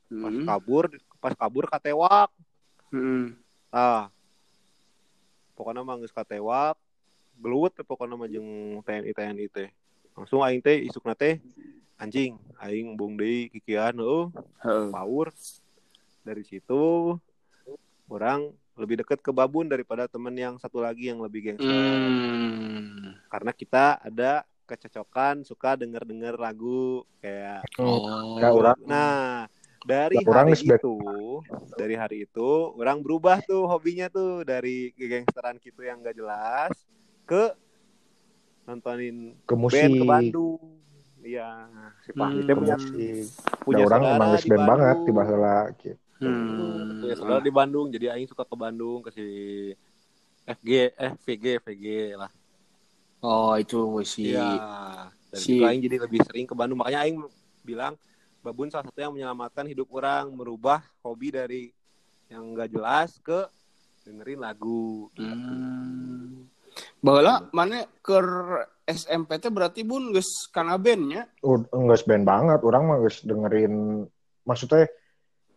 pas 0.06 0.30
Hmm. 0.34 0.46
kabur, 0.46 0.86
pas 1.18 1.34
kabur 1.34 1.66
katewak. 1.66 2.30
Hmm. 2.94 3.34
Ah. 3.74 4.14
Pokoknya 5.58 5.82
mah 5.82 5.98
geus 5.98 6.14
katewak. 6.14 6.78
Gelut 7.36 7.74
pokoknya 7.84 8.16
mah 8.16 8.30
jeung 8.30 8.80
TNI 8.86 9.12
TNI 9.12 9.46
teh. 9.50 9.70
Langsung 10.16 10.40
aing 10.46 10.62
teh 10.64 10.86
isukna 10.86 11.18
teh 11.18 11.42
anjing, 11.98 12.40
aing 12.62 12.96
bung 12.96 13.20
deui 13.20 13.52
kikian 13.52 13.98
heueuh, 14.00 14.32
Heeh. 14.64 14.88
paur. 14.94 15.34
Dari 16.24 16.44
situ 16.48 17.16
orang 18.08 18.50
lebih 18.76 19.02
dekat 19.04 19.20
ke 19.24 19.32
Babun 19.32 19.68
daripada 19.68 20.06
temen 20.06 20.36
yang 20.36 20.56
satu 20.60 20.80
lagi 20.84 21.10
yang 21.12 21.20
lebih 21.20 21.50
gengsi. 21.52 21.66
Hmm. 21.66 23.16
Karena 23.28 23.52
kita 23.52 24.00
ada 24.00 24.44
kecocokan 24.66 25.42
suka 25.42 25.78
denger-denger 25.78 26.36
lagu 26.36 27.06
kayak 27.20 27.62
Oh. 27.78 28.36
Orang 28.36 28.82
Nah, 28.84 29.46
dari 29.82 30.18
orang 30.20 30.50
hari 30.50 30.58
itu, 30.60 30.96
dari 31.72 31.96
hari 31.96 32.18
itu, 32.26 32.50
orang 32.74 33.00
berubah 33.00 33.38
tuh 33.40 33.64
hobinya 33.64 34.10
tuh 34.10 34.42
dari 34.42 34.90
gangsteran 34.92 35.56
gitu 35.58 35.82
yang 35.82 36.02
gak 36.02 36.18
jelas 36.18 36.74
ke 37.24 37.54
nontonin 38.66 39.38
ke 39.44 39.54
musik. 39.54 39.78
band 39.78 39.94
ke 39.94 40.06
Bandung. 40.06 40.62
Iya, 41.22 41.50
si 42.02 42.12
Fahmi 42.12 42.42
Hmm. 42.42 42.54
punya 42.56 42.78
musik. 42.78 43.26
punya 43.62 43.82
Da 43.82 43.88
orang 43.88 44.02
emang 44.04 44.30
band 44.32 44.46
banget 44.46 44.62
Bandung. 44.92 45.06
di 45.06 45.12
baheula 45.12 45.58
gitu. 45.76 45.98
Hmm. 46.16 47.02
Punya 47.02 47.16
saudara 47.16 47.42
di 47.42 47.52
Bandung, 47.52 47.88
jadi 47.90 48.06
aing 48.12 48.26
suka 48.26 48.42
ke 48.42 48.56
Bandung 48.56 49.02
ke 49.02 49.10
si 49.10 49.26
FG, 50.46 50.70
eh 50.92 51.14
VG, 51.20 51.46
VG 51.60 51.86
lah. 52.16 52.30
Oh, 53.26 53.58
itu 53.58 53.82
si. 54.06 54.38
Dan 54.38 55.10
si- 55.34 55.58
aing 55.60 55.82
jadi 55.82 55.98
lebih 55.98 56.22
sering 56.22 56.46
ke 56.46 56.54
Bandung. 56.54 56.78
Makanya 56.78 57.02
aing 57.02 57.26
bilang 57.66 57.98
Babun 58.46 58.70
salah 58.70 58.86
satu 58.86 59.02
yang 59.02 59.10
menyelamatkan 59.10 59.66
hidup 59.66 59.90
orang, 59.90 60.30
merubah 60.30 60.86
hobi 61.02 61.34
dari 61.34 61.74
yang 62.30 62.54
gak 62.54 62.70
jelas 62.70 63.18
ke 63.18 63.50
dengerin 64.06 64.38
lagu. 64.38 65.10
Hmm. 65.18 66.46
Baheula 67.02 67.50
mana 67.50 67.90
ke 68.06 68.18
SMP 68.86 69.42
teh 69.42 69.50
berarti 69.50 69.82
bun 69.82 70.14
geus 70.14 70.46
kana 70.54 70.78
bandnya. 70.78 71.26
Ud- 71.42 71.74
Geus 71.74 72.06
band 72.06 72.22
banget, 72.22 72.62
orang 72.62 72.86
mah 72.86 72.98
geus 73.02 73.26
dengerin 73.26 74.06
maksudnya 74.46 74.86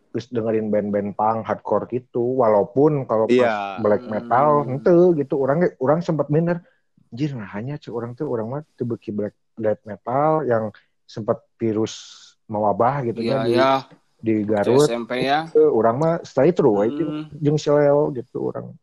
geus 0.09 0.25
dengerin 0.33 0.73
band-band 0.73 1.13
punk 1.13 1.45
hardcore 1.45 1.85
gitu. 1.93 2.41
Walaupun 2.41 3.05
kalau 3.05 3.29
Iya. 3.29 3.77
black 3.85 4.01
Hmm. 4.01 4.17
metal 4.17 4.47
ente 4.65 4.97
gitu 5.13 5.37
orang 5.37 5.69
orang 5.77 6.01
sempat 6.01 6.33
minder 6.33 6.65
anjir 7.09 7.33
nah 7.33 7.49
hanya 7.51 7.75
cek 7.75 7.89
orang 7.89 8.13
tuh 8.13 8.29
orang 8.29 8.47
mah 8.47 8.61
tuh 8.73 8.85
beki 8.85 9.09
black 9.09 9.33
black 9.53 9.81
metal 9.81 10.45
yang 10.45 10.69
sempat 11.03 11.41
virus 11.57 11.93
mewabah 12.45 13.01
gitu 13.03 13.19
Iya, 13.19 13.33
kan 13.33 13.41
di, 13.45 13.53
ya. 13.53 13.71
di 14.19 14.33
Waktu 14.41 14.49
Garut 14.51 14.85
SMP 14.85 15.11
ya. 15.25 15.39
Tuh, 15.49 15.69
orang 15.69 15.95
mah 15.97 16.13
stay 16.21 16.53
true 16.53 16.85
hmm. 16.85 16.97
Hmm. 17.01 17.23
jeung 17.33 17.57
gitu 18.13 18.37
orang 18.45 18.73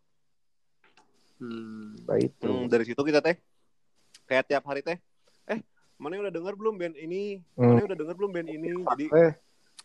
Hmm. 1.37 1.93
stay 2.01 2.27
Hmm, 2.27 2.37
true 2.41 2.65
dari 2.67 2.85
situ 2.85 2.99
kita 2.99 3.21
teh 3.21 3.37
kayak 4.25 4.49
tiap 4.49 4.65
hari 4.65 4.81
teh 4.81 4.97
eh 5.47 5.61
mana 5.97 6.17
udah 6.19 6.33
denger 6.33 6.55
belum 6.57 6.75
band 6.77 6.97
ini 6.97 7.45
Hmm. 7.55 7.77
mana 7.77 7.87
udah 7.87 7.99
denger 7.99 8.17
belum 8.17 8.31
band 8.33 8.49
ini 8.49 8.73
jadi 8.97 9.07
eh 9.13 9.33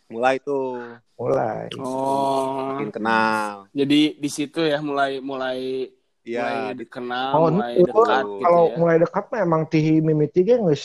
mulai 0.08 0.36
tuh 0.40 0.80
mulai 1.14 1.68
Oh. 1.78 2.74
makin 2.74 2.90
kenal 2.90 3.68
Jadi 3.70 4.16
di 4.16 4.28
situ 4.28 4.60
ya 4.60 4.80
mulai 4.80 5.20
mulai 5.20 5.88
iya 6.22 6.70
mulai 6.70 6.78
dikenal, 6.78 7.30
oh 7.34 7.48
mulai 7.50 7.72
itu 7.74 7.82
dekat 7.90 8.24
gitu 8.24 8.42
kalau 8.46 8.62
ya. 8.62 8.76
mulai 8.78 8.96
dekat 9.02 9.24
mah 9.26 9.40
emang 9.42 9.62
tihi 9.66 9.94
mimiti 9.98 10.40
ge 10.46 10.56
geus 10.58 10.84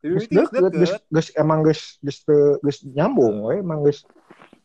geus 0.00 0.26
deket 0.32 0.72
geus 1.12 1.28
emang 1.36 1.60
geus 1.62 2.00
geus 2.00 2.18
geus 2.64 2.78
nyambung 2.88 3.44
we 3.46 3.60
emang 3.60 3.84
geus 3.84 4.02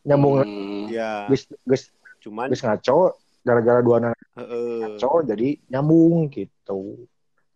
nyambung 0.02 0.40
Hmm. 0.42 0.88
ya 0.88 1.28
geus 1.28 1.44
geus 1.68 1.82
cuman 2.24 2.48
geus 2.48 2.64
ngaco 2.64 3.14
gara-gara 3.44 3.80
dua 3.84 3.96
anak 4.02 4.14
heeh. 4.34 4.96
ngaco 4.96 5.22
jadi 5.28 5.48
nyambung 5.68 6.32
gitu 6.32 7.06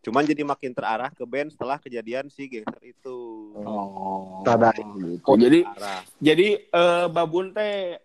cuman 0.02 0.26
jadi 0.26 0.42
makin 0.42 0.74
terarah 0.74 1.10
ke 1.14 1.22
band 1.22 1.54
setelah 1.54 1.78
kejadian 1.78 2.26
si 2.26 2.50
gangster 2.50 2.82
itu 2.82 3.18
Oh. 3.52 4.42
Tada. 4.42 4.74
gitu. 4.74 5.22
Jadi 5.38 5.62
arah 5.62 6.02
jadi 6.18 6.48
eh, 6.58 7.06
babun 7.06 7.54
teh 7.54 8.00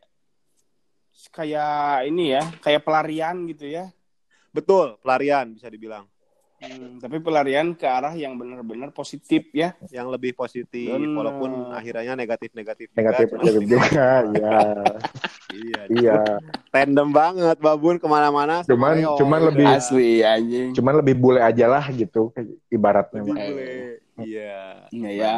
kayak 1.34 2.06
ini 2.06 2.38
ya, 2.38 2.44
kayak 2.62 2.86
pelarian 2.86 3.50
gitu 3.50 3.66
ya. 3.66 3.90
Betul 4.58 4.98
pelarian 5.00 5.54
bisa 5.54 5.70
dibilang 5.70 6.10
Hmm, 6.58 6.98
tapi 6.98 7.22
pelarian 7.22 7.78
ke 7.78 7.86
arah 7.86 8.18
yang 8.18 8.34
benar-benar 8.34 8.90
positif 8.90 9.46
ya. 9.54 9.78
yang 9.94 10.10
lebih 10.10 10.34
positif 10.34 10.90
walaupun 10.90 11.70
akhirnya 11.70 12.18
negatif 12.18 12.50
negatif 12.52 12.90
negatif 12.98 13.30
negatif 13.30 13.46
lebih 13.54 13.66
juga 13.70 14.02
ya 14.34 14.58
iya 15.54 15.82
iya 15.88 16.20
tandem 16.74 17.14
banget 17.14 17.62
babun 17.62 18.02
ke 18.02 18.10
mana-mana 18.10 18.66
Cuman- 18.66 18.98
Leo. 18.98 19.22
cuman 19.22 19.40
lebih- 19.46 19.70
Asli 19.70 20.26
anjing. 20.26 20.74
cuman 20.74 20.98
lebih 20.98 21.14
bule 21.16 21.38
aja 21.40 21.70
lah 21.70 21.86
gitu 21.92 22.34
ibaratnya 22.68 23.22
lebih 23.22 23.32
mah. 23.32 23.46
bule 23.46 23.72
iya 24.18 24.62
Iya 24.90 25.10
ya. 25.14 25.34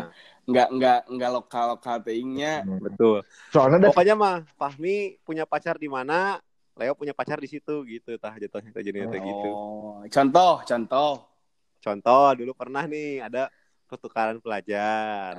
Nggak 0.48 0.68
nggak 0.72 1.00
nggak 1.12 1.32
lokal 1.32 1.66
lokal 1.70 2.00
teingnya. 2.00 2.64
Hmm. 2.64 2.80
betul 2.80 3.28
soalnya 3.52 3.86
pokoknya 3.86 4.16
mah 4.16 4.36
Fahmi 4.56 5.20
punya 5.22 5.44
pacar 5.44 5.76
di 5.76 5.86
mana 5.86 6.40
Leo 6.76 6.94
punya 6.94 7.12
pacar 7.12 7.38
di 7.38 7.48
situ 7.48 7.82
gitu 7.84 8.16
tah 8.16 8.34
jatuhnya 8.34 8.72
jadinya 8.76 9.10
gitu 9.12 9.50
Oh, 9.50 10.00
contoh 10.06 10.62
contoh. 10.64 11.14
contoh 11.80 12.28
dulu 12.36 12.52
pernah 12.54 12.84
nih 12.84 13.22
ada 13.22 13.48
pertukaran 13.86 14.38
pelajar. 14.38 15.34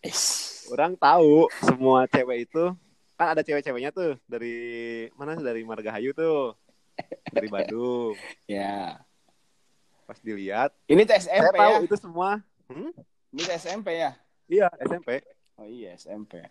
Is. 0.00 0.22
orang 0.68 0.94
tahu 0.94 1.46
semua 1.60 2.06
cewek 2.06 2.46
itu 2.46 2.74
kan 3.14 3.34
ada 3.34 3.42
cewek-ceweknya 3.42 3.90
tuh 3.90 4.18
dari 4.24 4.54
mana 5.14 5.34
sih? 5.34 5.44
dari 5.44 5.62
Margahayu 5.62 6.10
tuh 6.10 6.58
dari 7.28 7.46
Bandung 7.46 8.14
Ya. 8.50 8.98
pas 10.02 10.18
dilihat 10.18 10.74
Ini 10.84 11.02
tes 11.02 11.24
saya 11.24 11.38
SMP 11.44 11.56
tahu 11.56 11.72
ya. 11.72 11.80
itu 11.82 11.96
semua 11.96 12.30
hmm? 12.66 12.90
Ini 13.30 13.42
tes 13.42 13.58
SMP 13.60 13.88
ya. 13.96 14.10
iya 14.46 14.66
SMP 14.80 15.22
Oh 15.54 15.64
iya 15.64 15.94
SMP. 15.94 16.42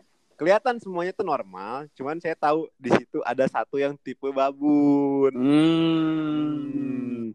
Kelihatan 0.42 0.82
semuanya 0.82 1.14
tuh 1.14 1.22
normal 1.22 1.86
cuman 1.94 2.18
saya 2.18 2.34
tahu 2.34 2.66
di 2.82 2.90
situ 2.98 3.22
ada 3.22 3.46
satu 3.46 3.78
yang 3.78 3.94
tipe 4.02 4.26
babun. 4.34 5.30
Hmm. 5.38 6.58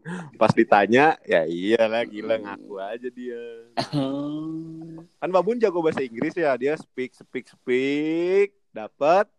Hmm. 0.03 0.35
pas 0.35 0.51
ditanya 0.51 1.15
ya 1.23 1.47
iyalah 1.47 2.03
gila 2.03 2.35
ngaku 2.35 2.75
aja 2.83 3.07
dia. 3.07 3.43
Kan 5.23 5.29
babun 5.31 5.55
jago 5.55 5.79
bahasa 5.79 6.03
Inggris 6.03 6.35
ya 6.35 6.51
dia 6.59 6.75
speak 6.75 7.15
speak 7.15 7.47
speak 7.47 8.59
dapat 8.75 9.31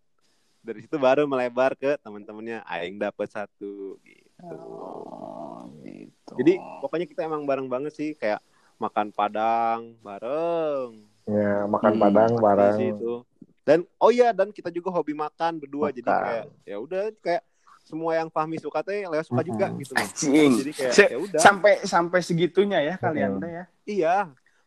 dari 0.64 0.88
situ 0.88 0.96
baru 0.96 1.28
melebar 1.28 1.76
ke 1.76 2.00
teman-temannya 2.00 2.64
aing 2.64 2.96
dapat 2.96 3.28
satu 3.28 4.00
gitu. 4.00 4.56
Oh, 4.56 5.68
gitu. 5.84 6.32
jadi 6.40 6.56
pokoknya 6.80 7.04
kita 7.04 7.28
emang 7.28 7.44
bareng 7.44 7.68
banget 7.68 7.92
sih 7.92 8.16
kayak 8.16 8.40
makan 8.80 9.12
padang 9.12 9.92
bareng. 10.00 11.04
Ya, 11.28 11.68
makan 11.68 11.92
Hmm, 11.92 12.00
padang 12.00 12.32
bareng 12.40 12.80
situ 12.80 13.28
dan 13.68 13.78
oh 13.96 14.08
iya 14.08 14.32
dan 14.32 14.48
kita 14.48 14.72
juga 14.72 14.88
hobi 14.88 15.12
makan 15.12 15.60
berdua 15.60 15.92
jadi 15.92 16.02
Makan. 16.02 16.24
kayak 16.24 16.44
ya 16.64 16.76
udah 16.78 17.02
kayak 17.20 17.42
semua 17.80 18.12
yang 18.14 18.28
Fahmi 18.28 18.56
suka 18.56 18.80
teh 18.80 19.00
Leo 19.02 19.20
suka 19.22 19.40
juga 19.42 19.68
Mhm. 19.68 19.76
gitu 19.78 19.92
loh 19.92 20.08
jadi 20.56 20.72
kayak 20.72 20.92
Se- 20.92 21.10
ya 21.10 21.18
udah 21.18 21.36
Sampai 21.38 21.72
sampai 21.82 22.20
segitunya 22.20 22.80
ya 22.82 22.94
kalian 22.96 23.36
Hmm. 23.36 23.42
teh 23.42 23.50
ya. 23.50 23.64
iya 23.86 24.14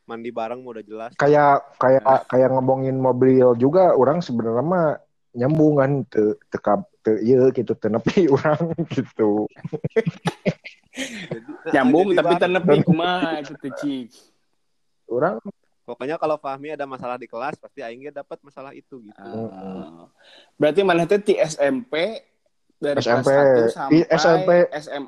mandi 0.03 0.29
bareng 0.29 0.61
udah 0.61 0.81
jelas 0.81 1.11
kayak 1.15 1.65
kayak 1.75 2.01
kayak 2.27 2.49
ngomongin 2.51 2.93
mobil 2.95 3.53
juga 3.55 3.93
orang 3.93 4.19
sebenarnya 4.19 4.61
mah 4.61 4.87
nyambung 5.31 5.77
kan 5.77 5.91
te 6.05 6.21
tekap 6.47 6.83
te 6.99 7.15
iya 7.21 7.47
gitu 7.49 7.71
te 7.73 7.87
nepi 7.87 8.25
orang 8.35 8.59
gitu 8.87 9.47
Jadi- 10.91 11.71
Nyambung 11.71 12.11
jadi 12.11 12.17
tapi 12.17 12.33
tenepi 12.37 12.75
kumaha 12.83 13.39
itu 13.39 13.53
teh 13.55 13.71
Cik. 13.71 14.09
orang 15.07 15.39
pokoknya 15.91 16.15
kalau 16.15 16.39
Fahmi 16.39 16.71
ada 16.71 16.87
masalah 16.87 17.19
di 17.19 17.27
kelas 17.27 17.59
pasti 17.59 17.83
Aingnya 17.83 18.15
dapat 18.15 18.39
masalah 18.39 18.71
itu 18.71 19.03
gitu 19.03 19.19
Ah. 19.19 20.07
Berarti 20.55 20.81
mana 20.81 21.03
teh 21.03 21.19
di 21.19 21.35
SMP 21.35 22.23
dari 22.77 22.97
SMP. 22.97 23.27
kelas 23.27 23.67
1 23.67 23.75
sampai 23.75 23.91
Di 23.91 23.99
SMP. 24.07 24.49
SM. 24.71 25.03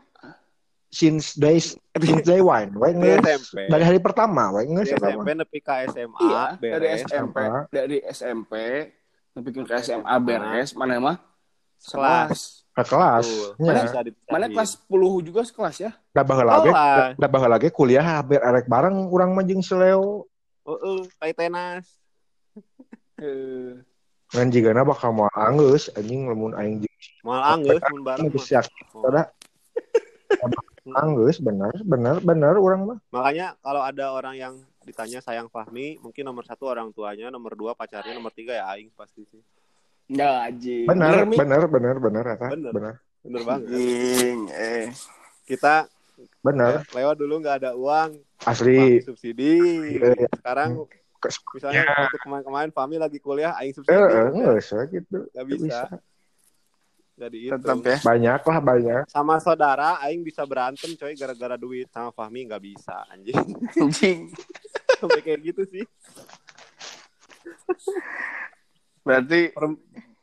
since 0.94 1.34
days 1.34 1.74
since 1.98 2.22
day 2.22 2.38
one 2.38 2.70
nges 2.70 3.18
SMP. 3.18 3.66
dari 3.66 3.82
hari 3.82 3.98
pertama 3.98 4.54
Di 4.54 4.70
nges 4.70 4.94
SMP 4.94 5.30
nepi 5.34 5.58
ke 5.58 5.74
SMA 5.90 6.20
Iya, 6.22 6.44
dari 6.54 6.70
beres 6.70 7.00
SMP, 7.02 7.38
SMA. 7.40 7.60
dari 7.72 7.98
SMP 8.06 8.54
bikin 9.34 9.63
ke 9.63 9.74
SMA 9.80 10.16
beres, 10.22 10.75
mana 10.75 11.02
mah? 11.02 11.18
kelas 11.84 12.63
ke 12.72 12.84
kelas 12.84 13.25
Tuh, 13.54 13.54
bisa 13.60 14.00
dipisahin. 14.02 14.30
Mana 14.30 14.46
kelas 14.48 14.72
10 14.80 15.25
juga 15.25 15.42
sekelas 15.42 15.75
ya? 15.80 15.92
da 16.10 16.22
baheula 16.22 16.52
lagi 16.56 16.72
da 17.18 17.28
baheula 17.28 17.52
lagi 17.52 17.70
kuliah 17.70 18.06
hampir 18.13 18.38
arek 18.38 18.66
bareng 18.66 19.10
urang 19.10 19.34
mah 19.34 19.42
jeung 19.42 19.60
si 19.60 19.74
Leo 19.74 20.30
Oh, 20.63 20.79
oh, 20.79 21.00
kayak 21.20 21.36
tenas 21.36 21.86
Eh, 23.20 23.77
ngan 24.34 24.48
jigana 24.50 24.82
bakal 24.84 25.13
mau 25.13 25.29
anggeus 25.36 25.88
anjing 25.93 26.25
lamun 26.25 26.53
aing 26.58 26.82
jeung 26.84 26.98
Mal 27.24 27.41
anggeus 27.55 27.84
mun 27.93 28.01
bareng 28.03 28.27
geus 28.34 28.50
Sada. 28.50 29.29
anggeus 31.03 31.38
bener 31.39 31.72
bener 31.86 32.20
bener 32.20 32.55
urang 32.60 32.89
mah 32.89 33.00
Makanya 33.13 33.55
kalau 33.63 33.82
ada 33.86 34.12
orang 34.12 34.36
yang 34.36 34.53
ditanya 34.84 35.24
sayang 35.24 35.48
Fahmi, 35.48 35.96
mungkin 36.03 36.27
nomor 36.27 36.43
satu 36.43 36.67
orang 36.67 36.91
tuanya, 36.91 37.32
nomor 37.32 37.55
dua 37.55 37.72
pacarnya, 37.72 38.12
nomor 38.20 38.36
tiga 38.36 38.51
ya 38.51 38.67
Aing 38.67 38.91
pasti 39.00 39.24
sih. 39.32 39.39
Enggak 40.12 40.36
anjing. 40.51 40.86
bener 40.91 41.24
Mi? 41.24 41.36
bener 41.39 41.63
bener 41.72 41.96
bener 42.03 42.24
eta 42.36 42.48
Bener. 42.51 42.72
bener 42.75 42.96
Bener 43.24 43.41
banget. 43.48 43.72
Anjing, 43.72 44.39
eh. 44.51 44.86
Kita 45.48 45.88
bener 46.43 46.84
lewat 46.91 47.15
dulu 47.15 47.39
nggak 47.39 47.55
ada 47.63 47.72
uang, 47.79 48.20
asli 48.44 48.76
Fahmi 48.78 49.02
subsidi. 49.04 49.54
Iya. 49.96 50.28
Sekarang 50.34 50.70
Ke- 51.18 51.32
misalnya 51.54 51.84
Ya. 51.84 51.96
waktu 52.04 52.18
kemarin-kemarin 52.20 52.72
Fahmi 52.72 52.96
lagi 52.98 53.18
kuliah, 53.18 53.56
Aing 53.56 53.72
subsidi. 53.72 53.94
eh 53.94 54.04
eh, 54.04 54.28
nggak 54.30 54.54
usah 54.58 54.82
gitu 54.88 55.18
Nggak 55.24 55.32
Nggak 55.34 55.46
bisa. 55.48 55.80
Nggak 57.14 57.30
dihitung. 57.30 57.62
Tetap 57.62 57.78
ya. 57.80 57.98
banyak 58.02 58.42
lah 58.42 58.58
banyak 58.60 59.02
Sama 59.08 59.36
saudara, 59.38 60.02
Aing 60.02 60.22
bisa 60.22 60.44
berantem 60.44 60.92
coy 60.94 61.14
gara-gara 61.14 61.56
duit. 61.56 61.88
Sama 61.88 62.10
Fahmi 62.10 62.44
nggak 62.44 62.64
bisa, 62.64 63.06
anjing. 63.08 63.38
Anjing. 63.78 64.20
Sampai 65.00 65.22
kayak 65.22 65.40
gitu 65.44 65.64
sih. 65.70 65.86
Berarti 69.04 69.52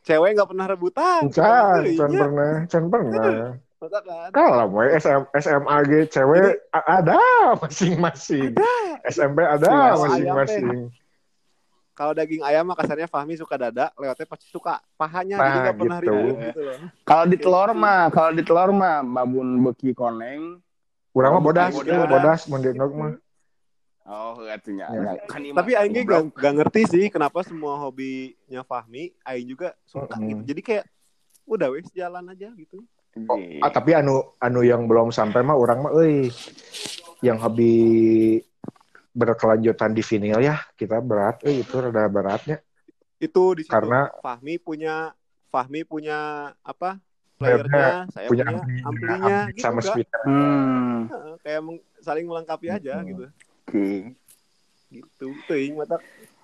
Cewek 0.00 0.32
nggak 0.32 0.48
pernah 0.48 0.66
rebutan. 0.66 1.20
can 1.28 1.84
Iya, 1.84 1.96
can 2.00 2.10
pernah 2.10 2.52
can 2.66 2.84
pernah 2.88 3.52
masa 3.80 3.98
kan? 4.04 4.28
kalau 4.30 4.64
mau 4.68 4.84
SM, 4.84 5.22
SMA 5.40 5.76
ge 5.88 6.00
cewek 6.06 6.60
a- 6.68 7.00
ada 7.00 7.16
masing-masing 7.64 8.52
SMP 9.08 9.40
ada 9.40 9.96
Masing-masing. 9.96 10.92
Kalau 11.90 12.16
daging 12.16 12.40
ayam 12.40 12.64
mah 12.64 12.76
kasarnya 12.76 13.04
Fahmi 13.04 13.36
suka 13.36 13.60
dada, 13.60 13.92
lewatnya 13.92 14.24
pasti 14.24 14.48
suka 14.48 14.80
pahanya, 14.96 15.36
Nah, 15.36 15.44
jadi 15.44 15.58
nggak 15.60 15.76
pernah 15.76 15.98
gitu. 16.00 16.16
gitu 16.32 16.60
loh. 16.64 16.78
kalau 17.04 17.24
di 17.28 17.36
telur 17.36 17.70
mah, 17.76 18.00
kalau 18.08 18.30
di 18.32 18.40
telur 18.40 18.70
mah 18.72 19.04
babun 19.04 19.48
beki 19.68 19.92
koneng. 19.92 20.60
urang 21.12 21.36
mah 21.36 21.42
bodas 21.42 21.74
bodas. 21.74 22.08
bodas 22.08 22.40
endog 22.48 22.92
mah 22.96 23.12
Oh, 24.10 24.42
katanya. 24.42 24.90
Ya. 24.90 25.22
Kan. 25.28 25.44
Tapi 25.54 25.76
Aing 25.76 25.92
gak, 26.02 26.34
gak 26.34 26.54
ngerti 26.56 26.82
sih 26.88 27.04
kenapa 27.12 27.44
semua 27.46 27.78
hobinya 27.78 28.64
Fahmi, 28.64 29.12
Aing 29.22 29.46
juga 29.46 29.76
suka 29.86 30.16
Mm-mm. 30.18 30.40
gitu. 30.40 30.42
Jadi 30.50 30.60
kayak 30.64 30.84
udah 31.46 31.68
wes 31.70 31.86
jalan 31.94 32.24
aja 32.26 32.48
gitu. 32.56 32.80
Anjing. 33.10 33.58
Ah, 33.58 33.70
tapi 33.70 33.90
anu 33.92 34.22
anu 34.38 34.62
yang 34.62 34.86
belum 34.86 35.10
sampai 35.10 35.42
mah 35.42 35.58
orang 35.58 35.82
mah 35.82 35.92
euy 35.92 36.30
yang 37.20 37.36
hobi 37.36 38.38
berkelanjutan 39.10 39.90
di 39.90 40.00
vinil 40.00 40.38
ya 40.38 40.62
kita 40.78 41.02
berat 41.02 41.42
euy 41.42 41.60
itu 41.60 41.74
rada 41.74 42.06
beratnya 42.06 42.62
Itu 43.18 43.52
di 43.52 43.66
situ 43.66 43.74
Karena- 43.74 44.08
Fahmi 44.22 44.56
punya 44.56 45.10
Fahmi 45.50 45.82
punya 45.82 46.18
apa? 46.62 47.02
Playernya, 47.36 48.04
saya 48.12 48.28
punya 48.28 48.44
punya, 48.44 48.60
ampli, 48.60 48.76
amplinya 48.84 49.36
ampli 49.48 49.52
gitu 49.56 49.64
sama 49.64 49.80
enggak? 49.80 49.92
speaker 49.96 50.20
Hmm. 50.28 50.98
Kayak 51.40 51.60
meng- 51.64 51.84
saling 51.98 52.26
melengkapi 52.28 52.66
aja 52.68 52.92
Mm-mm. 53.00 53.08
gitu. 53.08 53.24
Oke. 53.64 53.88
Gitu. 54.92 55.26
Teuing 55.48 55.74
mata 55.74 55.96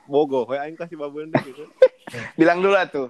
bogo 0.09 0.49
we 0.49 0.57
aing 0.57 0.75
kasih 0.75 0.97
babun 0.97 1.29
gitu. 1.31 1.69
Bilang 2.41 2.65
dulu 2.65 2.75
tuh. 2.89 3.09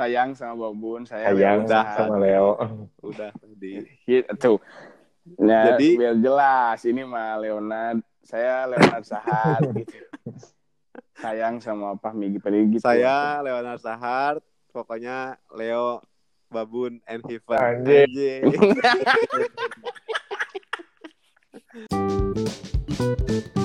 Sayang 0.00 0.32
sama 0.32 0.56
babun, 0.56 1.04
saya 1.04 1.28
sayang 1.28 1.68
udah 1.68 1.84
sama 1.92 2.16
Leo 2.16 2.56
Udah 3.04 3.28
tadi. 3.36 3.84
Gitu. 4.08 4.56
Nah, 5.36 5.76
Jadi- 5.76 6.00
biar 6.00 6.16
jelas 6.16 6.80
ini 6.88 7.04
mah 7.04 7.36
Leonard, 7.36 8.00
saya 8.24 8.64
Leonard 8.64 9.04
Sahar 9.04 9.60
gitu. 9.76 10.00
Sayang 11.20 11.60
sama 11.60 12.00
Fahmi 12.00 12.32
Gipari 12.32 12.64
gitu. 12.72 12.80
Saya 12.80 13.44
Leonard 13.44 13.84
Sahar, 13.84 14.40
pokoknya 14.72 15.36
Leo 15.52 16.00
Babun 16.48 17.04
and 17.04 17.20
Heaven. 17.28 17.60
Anjing. 17.84 18.48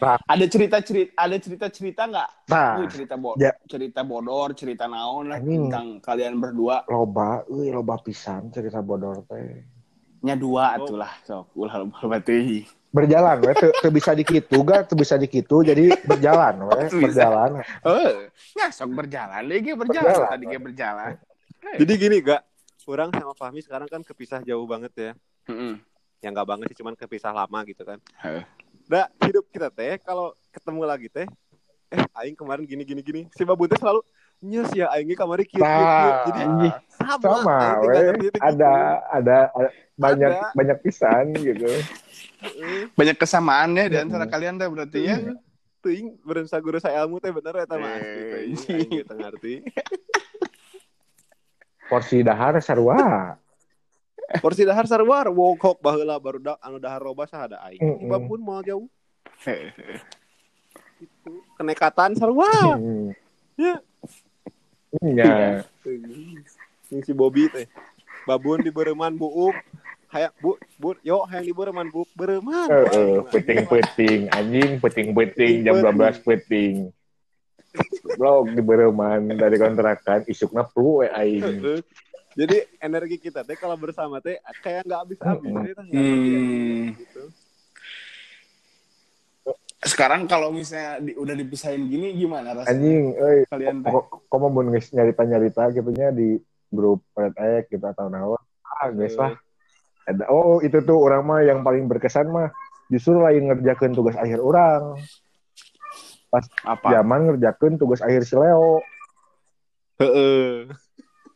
Anjing. 0.00 0.24
ada 0.24 0.44
cerita 0.46 0.76
cerita 0.78 1.10
ada 1.16 1.36
cerita 1.36 1.66
cerita 1.68 2.02
nggak? 2.04 2.28
nah 2.46 2.78
Wih, 2.78 2.88
cerita 2.88 3.14
bo 3.14 3.34
Ya. 3.34 3.50
cerita 3.64 4.00
bodor, 4.02 4.54
cerita 4.54 4.84
naon 4.84 5.26
lah 5.26 5.36
Anjing. 5.36 5.66
tentang 5.66 5.86
kalian 5.98 6.34
berdua. 6.36 6.86
loba 6.86 7.42
euy 7.46 7.68
loba 7.68 7.98
pisan 7.98 8.48
cerita 8.48 8.78
bodor 8.78 9.22
teh 9.24 9.62
Nya 10.18 10.34
dua 10.34 10.74
Oh. 10.74 10.82
atuh 10.82 10.96
lah 10.96 11.12
sok 11.22 11.54
ulah 11.54 11.74
loba 11.82 12.18
teh. 12.18 12.62
berjalan 12.88 13.38
we 13.38 13.52
teu 13.52 13.70
teu 13.76 13.90
bisa 13.90 14.10
dikitu 14.12 14.56
ga 14.62 14.80
teu 14.80 14.94
bisa 14.94 15.14
dikitu 15.14 15.60
jadi 15.62 15.92
berjalan 16.02 16.62
we 16.64 16.88
berjalan 17.04 17.60
Oh, 17.82 18.26
nya 18.54 18.66
sok 18.68 18.94
berjalan 18.94 19.42
ge 19.46 19.74
berjalan 19.74 20.08
Berjalan. 20.08 20.28
tadi 20.28 20.44
ge 20.46 20.58
berjalan. 20.58 21.12
Jadi 21.78 21.92
gini 21.94 22.16
gak, 22.18 22.40
orang 22.86 23.10
sama 23.10 23.34
Fahmi 23.34 23.60
sekarang 23.60 23.86
kan 23.86 24.00
kepisah 24.00 24.40
jauh 24.40 24.64
banget 24.64 24.88
ya. 24.94 25.10
Heeh. 25.44 25.76
Ya 26.18 26.30
nggak 26.30 26.48
banget 26.48 26.66
sih, 26.70 26.80
cuman 26.80 26.94
kepisah 26.94 27.28
lama 27.28 27.60
gitu 27.62 27.82
kan. 27.82 27.98
Heeh. 28.16 28.40
Nah, 28.88 29.04
hidup 29.20 29.44
kita 29.48 29.68
teh 29.68 30.00
kalau 30.00 30.32
ketemu 30.48 30.82
lagi 30.82 31.08
teh, 31.08 31.28
eh 31.88 32.02
Aing 32.16 32.32
kemarin 32.32 32.64
gini 32.64 32.82
gini 32.82 33.00
gini. 33.00 33.22
Si 33.30 33.44
Babun 33.44 33.68
teh 33.68 33.76
selalu 33.76 34.00
nyes 34.38 34.70
ya 34.72 34.88
Aingnya 34.88 35.12
kemarin 35.14 35.44
kieu 35.44 35.60
kieu 35.60 35.68
kieu. 35.68 35.84
Nah, 35.84 36.24
Jadi 36.24 36.40
Anjing. 36.40 36.74
sama, 36.88 37.20
sama 37.20 37.52
Aing 37.52 37.76
we 37.78 37.86
nggak 37.86 38.04
ngerti 38.08 38.24
itu 38.26 38.38
ada 38.40 38.72
ada 39.10 39.36
ada 39.52 39.68
banyak 39.94 40.32
Ada. 40.32 40.48
banyak 40.54 40.78
pisan 40.80 41.24
gitu 41.32 41.52
gitu. 41.52 41.68
Heeh. 42.38 42.80
Banyak 42.94 43.16
kesamaan 43.16 43.74
ya 43.74 43.84
di 43.86 43.98
antara 43.98 44.24
kalian 44.24 44.56
teh 44.56 44.66
berarti 44.66 45.00
ya. 45.04 45.16
Teuing 45.78 46.18
berensa 46.22 46.58
guru 46.58 46.78
saya 46.78 47.04
ilmu 47.04 47.18
teh 47.18 47.30
bener 47.30 47.54
eta 47.60 47.76
mah. 47.76 47.92
Eh, 47.92 48.50
Gitu, 48.50 49.04
gitu 49.04 49.12
ngerti. 49.12 49.54
porsi 51.88 52.20
dahar 52.20 52.60
sarua 52.60 53.32
Porsi 54.44 54.68
dahar 54.68 54.84
sarwar 54.84 55.32
wokok 55.32 55.80
baheula 55.80 56.20
baru 56.20 56.36
da, 56.36 56.54
anu 56.60 56.76
dahar 56.76 57.00
loba 57.00 57.24
sahada 57.24 57.56
aing. 57.64 57.80
Mm-mm. 57.80 58.12
Babun 58.12 58.44
mau 58.44 58.60
jauh 58.60 58.84
gitu. 61.00 61.32
Kenekatan 61.56 62.12
sarwar. 62.12 62.76
Hmm. 62.76 63.16
Ya. 63.56 63.80
Iya. 65.00 65.64
Yang 66.92 67.02
si 67.08 67.12
Bobby 67.16 67.48
teh. 67.48 67.64
Babun 68.28 68.60
di 68.60 68.68
Bereman 68.68 69.16
buuk. 69.16 69.56
Hayang 70.08 70.32
bu 70.40 70.56
bu 70.80 70.96
yo 71.04 71.24
hayang 71.28 71.48
di 71.48 71.54
Bereman 71.56 71.88
buuk 71.88 72.08
Bereman. 72.12 72.68
Heeh, 72.68 73.24
peting-peting 73.32 74.28
anjing 74.32 74.80
peting-peting 74.80 75.64
jam 75.64 75.80
12 75.80 76.20
peting. 76.24 76.92
Blog 78.16 78.52
di 78.52 78.60
Bereman 78.64 79.32
dari 79.36 79.56
kontrakan 79.56 80.24
isukna 80.28 80.68
flu 80.68 81.04
we 81.04 81.08
aing. 81.12 81.84
Jadi 82.38 82.56
energi 82.78 83.18
kita 83.18 83.42
teh 83.42 83.58
kalau 83.58 83.74
bersama 83.74 84.22
teh 84.22 84.38
kayak 84.62 84.86
nggak 84.86 85.02
teh, 85.10 85.16
nggak 85.18 85.34
habis-habis, 85.42 85.74
Hmm. 85.90 86.94
gitu. 86.94 87.22
Sekarang 89.78 90.26
kalau 90.30 90.54
misalnya 90.54 91.02
di- 91.02 91.18
udah 91.18 91.34
dipisahin 91.34 91.86
gini 91.86 92.14
gimana 92.14 92.54
rasanya 92.54 92.78
Anjing 92.78 93.04
euy 93.14 93.38
kalian 93.46 93.76
teh? 93.82 93.90
kok 93.90 94.04
kok 94.26 94.38
mau 94.38 94.50
geus 94.70 94.90
nyarita-nyarita 94.90 95.62
gitu 95.74 95.90
nya 95.94 96.14
di 96.14 96.38
grup 96.70 97.02
Red 97.14 97.34
Egg 97.38 97.74
gitu 97.74 97.82
atau 97.82 98.06
naon. 98.06 98.38
Ah, 98.62 98.90
geus 98.90 99.18
lah. 99.18 99.34
Ada 100.06 100.30
oh 100.30 100.62
itu 100.62 100.78
tuh 100.82 100.98
orang 100.98 101.22
mah 101.26 101.42
yang 101.42 101.66
paling 101.66 101.90
berkesan 101.90 102.30
mah 102.30 102.54
justru 102.86 103.18
lain 103.18 103.50
ngerjakeun 103.50 103.98
tugas 103.98 104.14
akhir 104.14 104.38
orang. 104.38 104.94
Apa? 106.62 106.86
Zaman 106.98 107.20
ngerjakeun 107.34 107.82
tugas 107.82 107.98
akhir 107.98 108.22
si 108.26 108.34
Leo. 108.38 108.78
Heeh. 109.98 110.70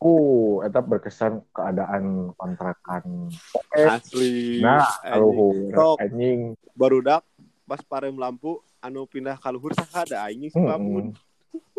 Uh, 0.03 0.67
eta 0.67 0.81
berkesan 0.81 1.47
keadaan 1.49 2.35
kontrakan. 2.35 3.31
Asli. 3.71 4.59
Nah, 4.59 4.83
Anjing. 4.83 5.07
aluhur 5.09 5.55
Sok. 5.71 5.97
anjing. 6.01 6.41
barudak 6.73 7.23
pas 7.63 7.79
parem 7.81 8.11
lampu 8.13 8.59
anu 8.79 9.07
pindah 9.07 9.37
ka 9.37 9.49
luhur 9.49 9.71
sakada 9.73 10.27
aing 10.27 10.45
si 10.45 10.59
Babun. 10.59 11.15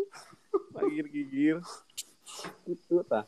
Gigir 0.79 1.07
gigir. 1.07 1.57
Itu 2.63 3.03
tah. 3.03 3.27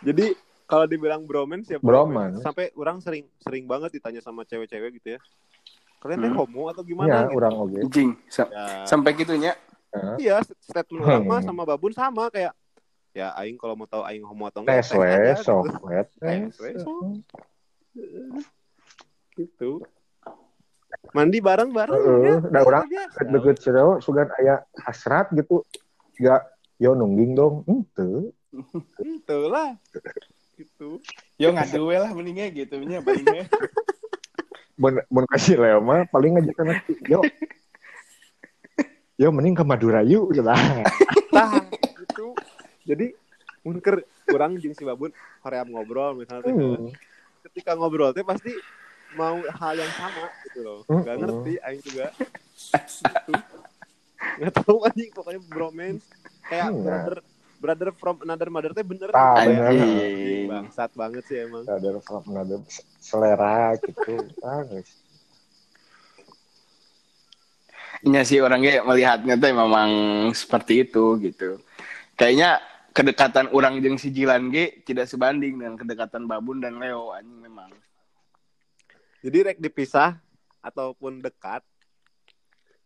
Jadi 0.00 0.34
kalau 0.64 0.84
dibilang 0.84 1.22
bromance 1.22 1.70
ya 1.70 1.78
Bromance. 1.78 2.42
Sampai 2.42 2.74
orang 2.74 2.98
sering 2.98 3.24
sering 3.38 3.64
banget 3.64 3.94
ditanya 3.94 4.18
sama 4.18 4.42
cewek-cewek 4.42 4.98
gitu 4.98 5.14
ya. 5.14 5.20
Kalian 5.98 6.18
teh 6.20 6.28
Hmm. 6.28 6.38
homo 6.38 6.68
atau 6.68 6.82
Ya, 6.82 6.88
gimana 6.88 7.14
gitu? 7.24 7.34
orang 7.36 7.54
oge. 7.56 7.78
Anjing. 7.80 8.10
Sa- 8.26 8.46
Ya, 8.48 8.82
Sampai 8.84 9.14
gitunya. 9.14 9.54
iya 10.16 10.38
statement 10.60 11.00
orang 11.00 11.24
mah 11.24 11.38
Hmm. 11.38 11.48
sama 11.48 11.62
Babun 11.64 11.90
sama 11.90 12.28
kayak 12.28 12.52
ya 13.18 13.34
aing 13.34 13.58
kalau 13.58 13.74
mau 13.74 13.90
tahu 13.90 14.06
aing 14.06 14.22
homo 14.22 14.46
atau 14.46 14.62
enggak 14.62 14.78
Tes 14.86 14.94
we, 14.94 15.10
sok 15.42 15.66
gitu. 15.66 15.86
Tes. 16.22 16.54
Gitu. 19.34 19.70
Mandi 21.10 21.38
bareng-bareng 21.42 21.98
Heeh, 21.98 22.22
ya. 22.22 22.36
da 22.46 22.60
urang 22.62 22.86
biasa. 22.86 23.26
Deket 23.26 23.58
Leo 23.74 23.98
sugan 23.98 24.30
aya 24.38 24.62
hasrat 24.86 25.34
gitu. 25.34 25.66
Gak 26.22 26.46
yo 26.78 26.94
nungging 26.94 27.34
dong. 27.34 27.66
Henteu. 27.66 28.30
Gitu 29.02 29.38
lah. 29.50 29.74
Gitu. 30.54 31.02
Yo 31.38 31.50
ngadu 31.50 31.90
we 31.90 31.98
lah 31.98 32.10
mendingnya 32.14 32.54
gitu 32.54 32.78
nya 32.86 33.02
palingnya. 33.02 33.50
Mun 34.80 35.02
mun 35.10 35.26
kasih 35.26 35.58
Leo 35.58 35.82
mah 35.82 36.06
paling 36.06 36.38
ngajak 36.38 36.54
anak 36.62 36.86
yo 37.10 37.18
ya 39.18 39.34
mending 39.34 39.58
ke 39.58 39.66
Madura 39.66 40.06
yuk 40.06 40.30
gitu 40.30 40.46
itu 40.46 40.46
jadi 42.88 43.12
munker 43.60 44.00
kurang 44.24 44.56
jeung 44.56 44.72
si 44.72 44.82
babun 44.82 45.12
hoream 45.42 45.68
ngobrol 45.68 46.16
misalnya 46.16 46.48
teh. 46.48 46.54
Hmm. 46.54 46.88
ketika 47.44 47.76
ngobrol 47.76 48.10
teh 48.10 48.24
pasti 48.24 48.52
mau 49.12 49.36
hal 49.40 49.74
yang 49.74 49.92
sama 49.94 50.24
gitu 50.42 50.58
loh 50.60 50.78
Mm-mm. 50.84 51.00
nggak 51.00 51.16
ngerti 51.16 51.52
aing 51.60 51.80
juga 51.80 52.06
gitu. 53.24 53.56
nggak 54.36 54.52
tahu 54.58 54.78
anjing 54.84 55.10
pokoknya 55.12 55.40
bromance 55.44 56.04
kayak 56.44 56.68
Enggak. 56.68 56.84
brother 56.84 57.16
brother 57.58 57.88
from 57.92 58.16
another 58.22 58.48
mother 58.48 58.70
teh 58.70 58.82
bener 58.82 59.10
Ah, 59.10 59.42
gitu. 59.42 59.48
bener. 59.50 59.72
Bangsat 60.48 60.90
banget 60.92 61.22
sih 61.24 61.36
emang 61.42 61.64
ada 61.64 61.88
ada 61.98 62.56
selera 62.98 63.56
gitu 63.80 64.12
ah 64.40 64.62
guys 64.62 64.90
Iya 67.98 68.22
sih 68.22 68.38
orangnya 68.38 68.78
melihatnya 68.86 69.34
tuh 69.34 69.50
memang 69.50 69.90
seperti 70.30 70.86
itu 70.86 71.18
gitu. 71.18 71.58
Kayaknya 72.14 72.62
kedekatan 72.98 73.46
orang 73.50 73.78
jeung 73.78 73.94
si 73.94 74.10
Jilan 74.10 74.50
G 74.50 74.82
tidak 74.82 75.06
sebanding 75.06 75.54
dengan 75.54 75.74
kedekatan 75.74 76.26
Babun 76.26 76.58
dan 76.58 76.76
Leo 76.76 77.10
anjing 77.10 77.38
memang. 77.38 77.70
jadi 79.18 79.38
rek 79.44 79.58
dipisah 79.58 80.18
ataupun 80.58 81.18
dekat 81.20 81.62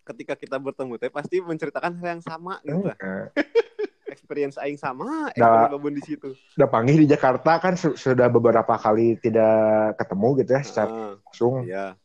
ketika 0.02 0.34
kita 0.34 0.56
bertemu 0.56 0.96
teh 0.96 1.08
pasti 1.08 1.40
menceritakan 1.40 1.92
hal 1.94 2.06
yang 2.12 2.22
sama 2.22 2.60
gitu 2.60 2.84
lah 2.84 2.96
Enggak. 2.96 3.32
experience 4.12 4.56
aing 4.58 4.76
sama 4.76 5.28
experience 5.30 5.72
babun 5.72 5.92
di 5.92 6.02
situ 6.02 6.36
udah 6.52 6.68
panggil 6.68 6.96
di 6.98 7.06
Jakarta 7.06 7.56
kan 7.58 7.74
su- 7.74 7.96
sudah 7.96 8.28
beberapa 8.28 8.76
kali 8.76 9.16
tidak 9.16 9.96
ketemu 9.96 10.28
gitu 10.38 10.50
ya 10.50 10.60
secara 10.60 10.90
langsung 11.18 11.54
iya 11.64 11.96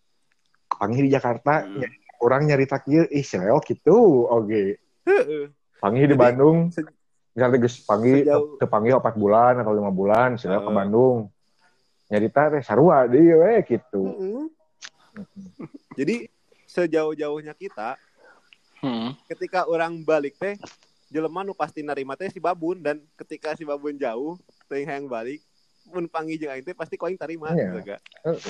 panggil 0.69 1.03
di 1.03 1.11
Jakarta 1.11 1.63
Hmm. 1.63 1.81
ya, 1.81 1.89
orang 2.19 2.47
nyarita 2.47 2.79
kieu 2.79 3.03
ih 3.05 3.21
si 3.21 3.35
Leo 3.35 3.59
gitu 3.59 3.95
oke 4.25 4.63
Heeh. 5.03 5.43
panggil 5.77 6.05
di 6.05 6.15
Bandung 6.15 6.67
se- 6.69 6.87
misalnya 7.37 7.57
geus 7.61 7.77
panggil 7.79 8.25
Sejauh- 8.25 8.57
terpanggil 8.57 8.97
empat 8.97 9.13
bulan 9.13 9.53
atau 9.55 9.69
lima 9.69 9.93
bulan 9.93 10.35
si 10.35 10.49
Leo 10.49 10.57
ke 10.59 10.65
Ah. 10.65 10.75
Bandung 10.75 11.29
nyarita 12.09 12.49
teh 12.49 12.61
sarua 12.61 13.05
dia 13.05 13.37
we 13.37 13.53
gitu 13.63 14.01
Heeh. 14.01 14.43
jadi 15.93 16.15
sejauh-jauhnya 16.65 17.53
kita 17.53 17.93
Hmm. 18.77 19.13
ketika 19.27 19.65
orang 19.65 20.01
balik 20.01 20.33
teh 20.35 20.57
jelema 21.07 21.41
nu 21.41 21.53
pasti 21.53 21.81
narima 21.81 22.13
teh 22.13 22.27
si 22.27 22.37
babun 22.37 22.77
dan 22.77 22.97
ketika 23.15 23.53
si 23.53 23.61
babun 23.61 23.93
jauh 23.93 24.37
teh 24.65 24.81
yang 24.81 25.05
balik 25.05 25.41
mun 25.87 26.05
panggil 26.05 26.37
jeung 26.37 26.51
aing 26.51 26.61
teh 26.63 26.73
pasti 26.73 26.93
koing 26.93 27.15
tarima 27.15 27.53
Iya. 27.53 27.69
gitu. 27.71 27.79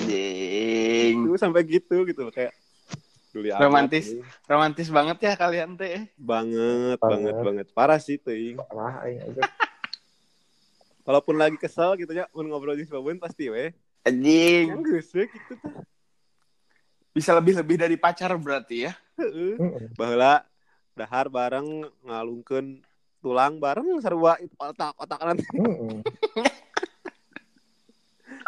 Jing. 0.02 1.16
Itu 1.24 1.36
sampai 1.36 1.62
gitu 1.62 2.02
gitu 2.04 2.24
kayak 2.28 2.56
duli 3.38 3.54
amat, 3.54 3.62
Romantis. 3.62 4.06
anjing. 4.10 4.20
Romantis 4.44 4.88
banget 4.90 5.16
ya 5.22 5.32
kalian 5.32 5.78
teh. 5.78 6.10
banget 6.18 6.98
Banget. 6.98 6.98
banget 6.98 7.34
banget 7.38 7.66
parah 7.70 8.02
sih 8.02 8.18
aing 9.06 9.22
aja 9.22 9.42
walaupun 11.06 11.38
lagi 11.38 11.56
kesel 11.56 11.96
gitu 11.96 12.10
ya 12.12 12.26
mun 12.34 12.50
ngobrol 12.50 12.74
jeung 12.74 12.84
si 12.84 12.92
babun 12.92 13.16
pasti 13.16 13.46
we 13.48 13.70
Anjing. 14.02 14.82
gitu 14.82 14.98
teh 15.00 15.28
Bisa 17.08 17.34
lebih-lebih 17.34 17.80
dari 17.80 17.96
pacar 17.98 18.30
berarti 18.34 18.86
ya. 18.86 18.92
Baheula 19.94 20.46
dahar 20.94 21.26
bareng 21.26 21.86
ngalungkeun 22.02 22.78
tulang 23.18 23.58
bareng 23.58 23.98
sarua 23.98 24.38
itu 24.38 24.54
otak 24.54 24.94
otak 24.94 25.18
nanti 25.22 25.42
Heeh. 25.50 25.98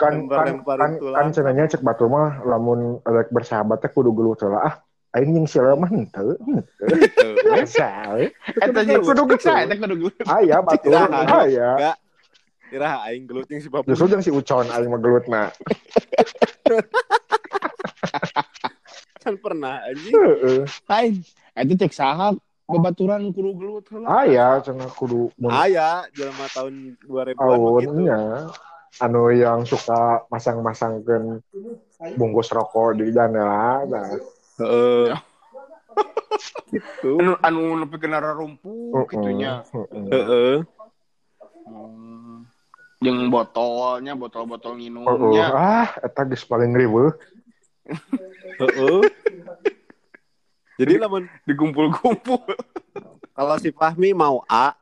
Kan 0.01 0.25
kan 0.33 0.65
kan, 0.65 0.97
kan 0.97 1.27
cenanya 1.29 1.69
cek 1.69 1.85
batu 1.85 2.09
mah 2.09 2.41
lamun 2.49 3.05
rek 3.05 3.29
bersahabat 3.29 3.85
teh 3.85 3.93
kudu 3.93 4.17
gelut 4.17 4.41
heula 4.41 4.65
ah 4.65 4.75
aing 5.13 5.37
jeung 5.37 5.45
si 5.45 5.61
Leo 5.61 5.77
mah 5.77 5.93
henteu 5.93 6.41
henteu 6.41 7.31
biasa 7.53 8.17
we. 8.17 8.33
Eta 8.65 8.81
jeung 8.89 9.05
kudu 9.05 9.29
bisa 9.29 9.61
eta 9.61 9.77
kudu 9.77 9.95
gelut. 10.01 10.17
aya 10.25 10.65
Ciraha. 10.81 11.45
aya. 11.45 11.93
Kira 12.73 13.05
aing 13.05 13.29
gelut 13.29 13.45
jeung 13.45 13.61
si 13.61 13.69
babun. 13.69 13.93
justru 13.93 14.09
jeung 14.09 14.25
si 14.25 14.33
Ucon 14.33 14.73
aing 14.73 14.89
mah 14.89 15.01
gelut 15.05 15.29
na 15.29 15.51
kan 19.21 19.37
pernah 19.37 19.85
anjing. 19.85 20.17
heeh 20.17 20.65
Lain. 20.89 21.21
Eta 21.53 21.75
cek 21.85 21.93
saha 21.93 22.33
babaturan 22.65 23.29
kudu 23.37 23.53
gelut 23.53 23.85
heula. 23.93 24.25
aya 24.25 24.65
cenah 24.65 24.89
kudu 24.97 25.29
Aya 25.45 26.09
jelema 26.17 26.49
tahun 26.57 26.97
2000-an 27.05 27.37
tahun 27.37 27.83
gitu. 27.85 28.70
Anu 28.99 29.31
yang 29.31 29.63
suka 29.63 30.27
masang-masangkeun 30.27 31.39
bungkus 32.19 32.51
rokok 32.51 32.99
di 32.99 33.15
jendela 33.15 33.87
nah 33.87 34.11
Heeh. 34.61 35.15
Gitu. 36.73 37.19
Anu 37.19 37.33
anu 37.43 37.61
nepi 37.83 37.97
ke 37.99 38.07
rumpuh 38.09 39.05
gitunya. 39.11 39.65
Heeh. 39.73 40.07
Heeh. 40.13 40.57
Hmm. 41.67 42.47
Jeung 43.01 43.33
botolnya, 43.33 44.13
botol-botol 44.13 44.77
minumnya. 44.77 45.49
ah 45.57 45.91
eta 46.05 46.29
geus 46.29 46.45
paling 46.45 46.77
riweuh 46.77 47.17
Heeh. 48.61 49.01
Jadi 50.77 50.93
lamun 51.01 51.25
dikumpul-kumpul. 51.49 52.45
kalau 53.33 53.57
si 53.57 53.73
Fahmi 53.73 54.13
mau 54.13 54.45
A, 54.45 54.77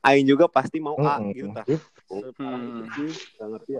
aing 0.00 0.24
juga 0.24 0.48
pasti 0.48 0.80
mau 0.80 0.96
A 1.04 1.20
Heeh. 1.20 1.36
gitu 1.36 1.48
Gitu. 2.10 2.42
Hmm. 2.42 2.90
Gak 3.38 3.48
ngerti. 3.48 3.72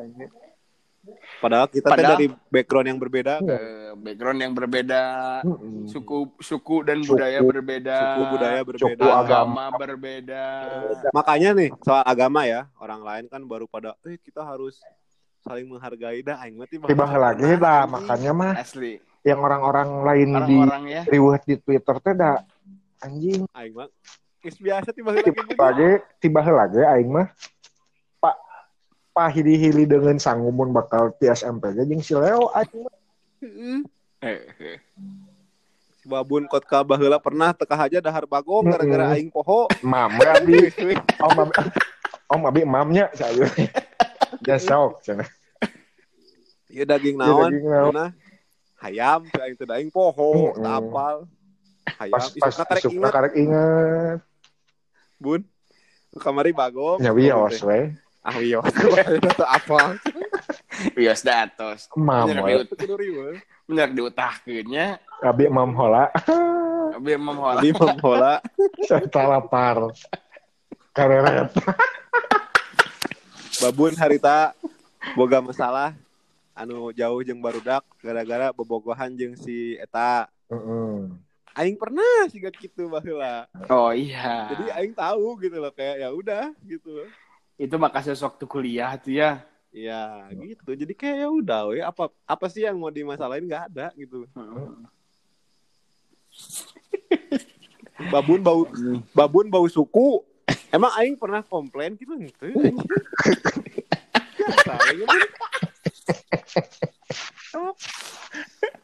Padahal 1.41 1.67
kita 1.73 1.81
teh 1.81 1.93
Padahal- 1.97 2.13
dari 2.15 2.27
background 2.53 2.87
yang 2.93 3.01
berbeda 3.01 3.41
kan. 3.41 3.49
Eh, 3.49 3.91
background 3.97 4.39
yang 4.39 4.53
berbeda, 4.53 5.03
suku 5.89 6.29
suku 6.37 6.77
dan 6.85 7.01
Suku. 7.01 7.17
budaya 7.17 7.41
berbeda, 7.41 7.97
Suku 7.97 8.25
budaya 8.29 8.61
berbeda. 8.61 9.01
Suku 9.01 9.09
agama 9.09 9.65
berbeda. 9.73 10.45
Makanya 11.11 11.51
nih 11.57 11.71
soal 11.81 12.05
agama 12.05 12.45
ya, 12.45 12.69
orang 12.77 13.01
lain 13.01 13.25
kan 13.27 13.41
baru 13.43 13.65
pada 13.65 13.97
eh 14.05 14.21
kita 14.21 14.45
harus 14.45 14.77
saling 15.41 15.73
menghargai 15.73 16.21
dah 16.21 16.37
aing 16.45 16.61
mah 16.61 16.69
ti 16.69 16.77
tiba 16.77 17.09
lagi 17.09 17.49
dah 17.57 17.89
makanya 17.89 18.33
mah 18.37 18.53
Asli. 18.61 19.01
yang 19.25 19.41
orang-orang 19.41 20.05
lain 20.05 20.29
di 20.45 20.57
Orang-orang 20.61 20.85
ya. 20.85 21.03
riweuh 21.09 21.41
di 21.41 21.57
Twitter 21.57 21.97
teh 21.97 22.13
da 22.13 22.45
anjing 23.01 23.49
aing 23.57 23.73
mah 23.73 23.89
biasa 24.45 24.93
tiba 24.93 25.17
tiba 25.17 25.49
lagi 25.57 25.89
tiba 26.21 26.45
lagi 26.45 26.85
aing 26.85 27.09
mah 27.09 27.33
pak 29.21 29.37
hili-hili 29.37 29.85
dengan 29.85 30.17
sanggumun 30.17 30.73
bakal 30.73 31.13
ti 31.21 31.29
SMP 31.29 31.77
ge 31.77 31.85
jeung 31.85 32.01
si 32.01 32.17
Leo 32.17 32.49
Heeh. 32.57 33.85
Eh, 34.25 34.41
eh. 34.57 34.77
Si 36.01 36.09
babun 36.09 36.49
kot 36.49 36.65
ka 36.65 36.81
baheula 36.81 37.21
pernah 37.21 37.53
teka 37.53 37.77
aja 37.77 38.01
dahar 38.01 38.25
bagong 38.25 38.73
gara-gara 38.73 39.13
aing 39.13 39.29
poho. 39.29 39.69
mam 39.85 40.09
we 40.17 40.25
abi 40.25 40.57
om 41.21 41.37
abi 41.37 41.53
om 42.33 42.41
abi 42.49 42.61
mamnya 42.65 43.13
saya 43.13 43.45
ya 44.41 44.57
sok 44.57 45.05
cenah 45.05 45.29
Ieu 46.73 46.89
daging 46.89 47.21
Ieu 47.21 47.21
naon? 47.21 47.53
daging 47.53 47.69
naon? 47.69 47.97
Hayam 48.81 49.21
aing 49.37 49.55
teu 49.61 49.69
da 49.69 49.77
aing 49.77 49.93
poho, 49.93 50.33
Mm-mm. 50.33 50.65
teu 50.65 50.65
apal. 50.65 51.17
Hayam 52.01 52.25
pas 52.41 52.57
pas 52.57 52.57
isukna 52.57 52.65
karek 52.65 52.89
inget 52.89 53.13
karek 53.13 53.35
inget 53.37 54.19
bun. 55.21 55.45
Kamari 56.17 56.57
bagong. 56.57 57.05
nya 57.05 57.13
wios 57.13 57.61
we 57.69 57.93
Ah 58.21 58.37
wios. 58.37 58.69
Teu 58.69 59.47
apal. 59.49 59.97
Wios 60.93 61.21
datos. 61.25 61.89
mam 61.97 62.29
Bener, 62.29 62.45
we 62.45 62.51
Biut. 62.53 62.67
Teu 62.69 62.77
kudu 62.77 62.95
riweuh. 63.01 63.37
Bener 63.65 63.89
diutahkeunnya. 63.91 65.01
abi 65.21 65.49
mam 65.49 65.73
hola 65.77 66.09
Abi. 66.97 67.13
Di 67.61 67.71
membola. 67.77 68.41
saya 68.89 69.05
lapar 69.29 69.93
kareret 70.97 71.53
Babun 73.61 73.93
harita 73.95 74.57
boga 75.13 75.45
masalah 75.45 75.93
anu 76.57 76.89
jauh 76.93 77.21
jeung 77.21 77.41
barudak 77.41 77.85
gara-gara 78.01 78.53
bobogohan 78.53 79.13
jeung 79.13 79.37
si 79.37 79.77
eta 79.77 80.29
Heeh. 80.49 81.09
aing 81.57 81.77
pernah 81.77 82.29
sih 82.29 82.41
gitu 82.41 82.89
baheula 82.89 83.45
Oh 83.69 83.93
iya. 83.93 84.49
jadi 84.51 84.65
aing 84.81 84.93
tahu 84.97 85.37
gitu 85.41 85.57
loh 85.61 85.73
kayak 85.73 86.05
ya 86.05 86.09
udah 86.13 86.53
gitu 86.65 86.91
loh 87.01 87.09
itu 87.61 87.77
maka 87.77 88.01
waktu 88.01 88.45
kuliah 88.49 88.97
tuh 88.97 89.13
ya. 89.13 89.45
ya 89.69 90.33
gitu. 90.33 90.73
Jadi 90.73 90.97
kayak 90.97 91.17
ya 91.21 91.29
udah 91.29 91.61
we. 91.69 91.85
Apa 91.85 92.09
apa 92.25 92.47
sih 92.49 92.65
yang 92.65 92.81
mau 92.81 92.89
dimasalahin? 92.89 93.45
Nggak 93.45 93.65
ada 93.69 93.93
gitu. 94.01 94.25
Babun 98.09 98.41
bau 98.41 98.65
babun 99.13 99.53
bau 99.53 99.69
suku. 99.69 100.25
Emang 100.73 100.89
aing 100.97 101.21
pernah 101.21 101.45
komplain 101.45 102.01
gitu 102.01 102.17
gitu. 102.17 102.49
Mah. 102.49 102.89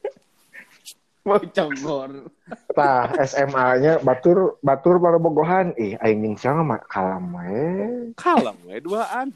Mau 1.27 1.43
cogor. 1.43 2.31
Tah 2.71 3.11
SMA-nya 3.27 3.99
batur 3.99 4.63
batur 4.63 5.03
pada 5.03 5.19
bogohan. 5.19 5.75
Ih, 5.75 5.99
aing 5.99 6.39
siapa 6.39 6.63
mah 6.63 6.79
kalam 6.87 7.35
we. 7.35 8.15
kalem 8.15 8.55
we 8.63 8.79
duaan 8.79 9.35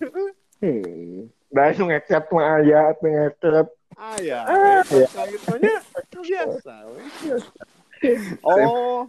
Da 1.50 1.74
nu 1.74 1.90
ngeket 1.90 2.30
mah 2.30 2.62
aya 2.62 2.94
teu 2.94 3.10
ngeket. 3.10 3.66
Ayah, 4.00 4.48
Ah, 4.48 4.80
kayak 4.86 5.28
gitunya 5.28 5.76
biasa. 6.24 6.74
Oh, 8.40 9.04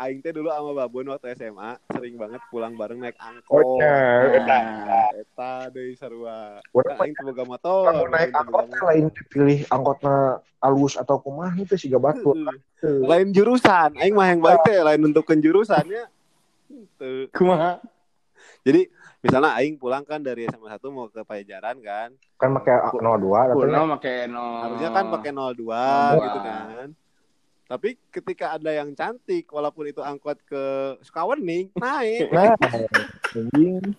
aing 0.00 0.18
teh 0.18 0.32
dulu 0.32 0.48
sama 0.48 0.72
babun 0.74 1.12
waktu 1.12 1.36
SMA 1.36 1.76
sering 1.92 2.16
banget 2.16 2.40
pulang 2.48 2.72
bareng 2.72 2.96
naik 2.96 3.20
Oh, 3.20 3.28
angkot. 3.28 3.64
nya. 3.76 3.96
Nah, 4.40 5.12
Eta 5.12 5.52
deui 5.68 5.92
sarua. 5.92 6.64
Kan 6.64 6.96
aing 6.98 7.12
teu 7.12 7.28
boga 7.28 7.44
motor. 7.44 7.92
kamu 7.92 8.08
naik 8.08 8.30
angkot 8.32 8.64
teh 8.66 8.80
lain 8.80 9.04
dipilih 9.12 9.60
angkotna 9.68 10.16
alus 10.58 10.96
atau 10.96 11.20
kumaha 11.20 11.52
itu 11.56 11.76
sih 11.76 11.92
batu. 11.92 12.32
Heeh. 12.32 13.04
Lain 13.04 13.28
jurusan, 13.30 13.92
aing 14.00 14.16
mah 14.16 14.32
yang 14.32 14.40
baik 14.40 14.64
teh 14.64 14.80
lain 14.80 15.00
nentukeun 15.04 15.38
jurusannya. 15.38 16.08
Teu. 16.96 17.28
kumaha? 17.36 17.82
Jadi 18.64 18.88
misalnya 19.20 19.52
aing 19.60 19.76
pulang 19.76 20.04
kan 20.04 20.20
dari 20.20 20.48
SMA 20.48 20.68
1 20.68 20.80
mau 20.88 21.08
ke 21.12 21.20
Pajajaran 21.20 21.76
kan. 21.80 22.08
Kan 22.40 22.56
pakai 22.56 22.88
02 22.88 22.92
Kuno 22.96 23.20
katanya. 23.20 23.84
make 23.84 24.16
no. 24.28 24.44
Harusnya 24.64 24.90
kan 24.92 25.04
pakai 25.12 25.30
02 25.32 25.60
02. 25.60 26.24
gitu 26.24 26.38
kan. 26.40 26.88
Tapi 27.70 27.94
ketika 28.10 28.58
ada 28.58 28.74
yang 28.74 28.90
cantik 28.98 29.46
walaupun 29.46 29.86
itu 29.86 30.02
angkot 30.02 30.42
ke 30.42 30.62
Sukawening 31.06 31.70
naik. 31.78 32.26
Nah, 32.34 32.58
anjing. 33.30 33.94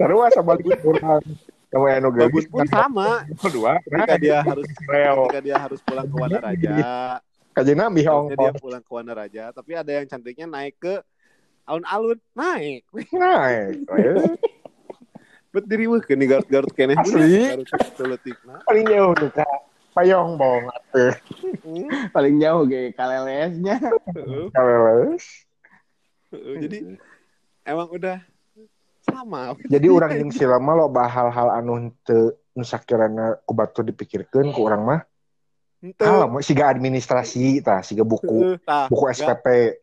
Sarua 0.00 0.32
sabalik 0.32 0.80
urang. 0.80 1.20
Kamu 1.68 1.84
anu 1.92 2.08
Babun 2.16 2.40
geus 2.40 2.48
pun 2.48 2.64
sama. 2.72 3.28
02. 3.36 3.84
Ketika 3.84 4.16
dia 4.16 4.40
harus 4.40 4.64
Reo. 4.88 5.28
ketika 5.28 5.42
dia 5.44 5.56
harus 5.60 5.80
pulang 5.84 6.08
ke 6.08 6.16
Wanaraja, 6.16 6.76
Kajena 7.52 7.92
bihong. 7.92 8.32
Dia 8.32 8.52
pulang 8.56 8.80
ke 8.80 8.92
Wanaraja, 8.96 9.52
tapi 9.52 9.76
ada 9.76 9.92
yang 9.92 10.08
cantiknya 10.08 10.48
naik 10.48 10.80
ke 10.80 11.04
alun-alun, 11.68 12.16
naik. 12.32 12.88
Naik. 13.12 13.92
Bet 15.52 15.64
diri 15.68 15.84
weh 15.84 16.00
ke 16.00 16.16
Garut-Garut 16.16 16.72
keneh 16.72 16.96
Asli. 16.96 17.60
Teletikna. 17.92 18.64
Paling 18.64 18.88
jauh 18.88 19.12
tuh. 19.20 19.28
Payong 19.96 20.36
bong 20.36 20.68
atuh. 20.68 21.16
Paling 22.14 22.36
jauh 22.36 22.68
ge 22.68 22.92
kalelesnya. 22.92 23.80
heeh, 24.12 24.44
Kaleles. 24.52 25.24
heeh. 26.36 26.56
Jadi 26.60 26.78
emang 27.64 27.88
udah 27.88 28.20
sama. 29.08 29.56
Jadi 29.64 29.86
orang 29.88 30.12
yang 30.20 30.30
silama 30.34 30.76
lo 30.76 30.92
hal-hal 30.92 31.48
anu 31.48 31.88
teu 32.04 32.36
nu 32.56 32.64
sakirana 32.64 33.36
ku 33.44 33.52
batu 33.52 33.84
dipikirkeun 33.84 34.48
ku 34.52 34.64
urang 34.64 34.84
mah 34.88 35.00
Henteu. 35.84 36.08
hal 36.08 36.24
mah 36.32 36.40
siga 36.40 36.72
administrasi 36.72 37.60
tah 37.60 37.84
siga 37.84 38.00
buku 38.00 38.56
buku 38.88 39.04
SPP 39.12 39.76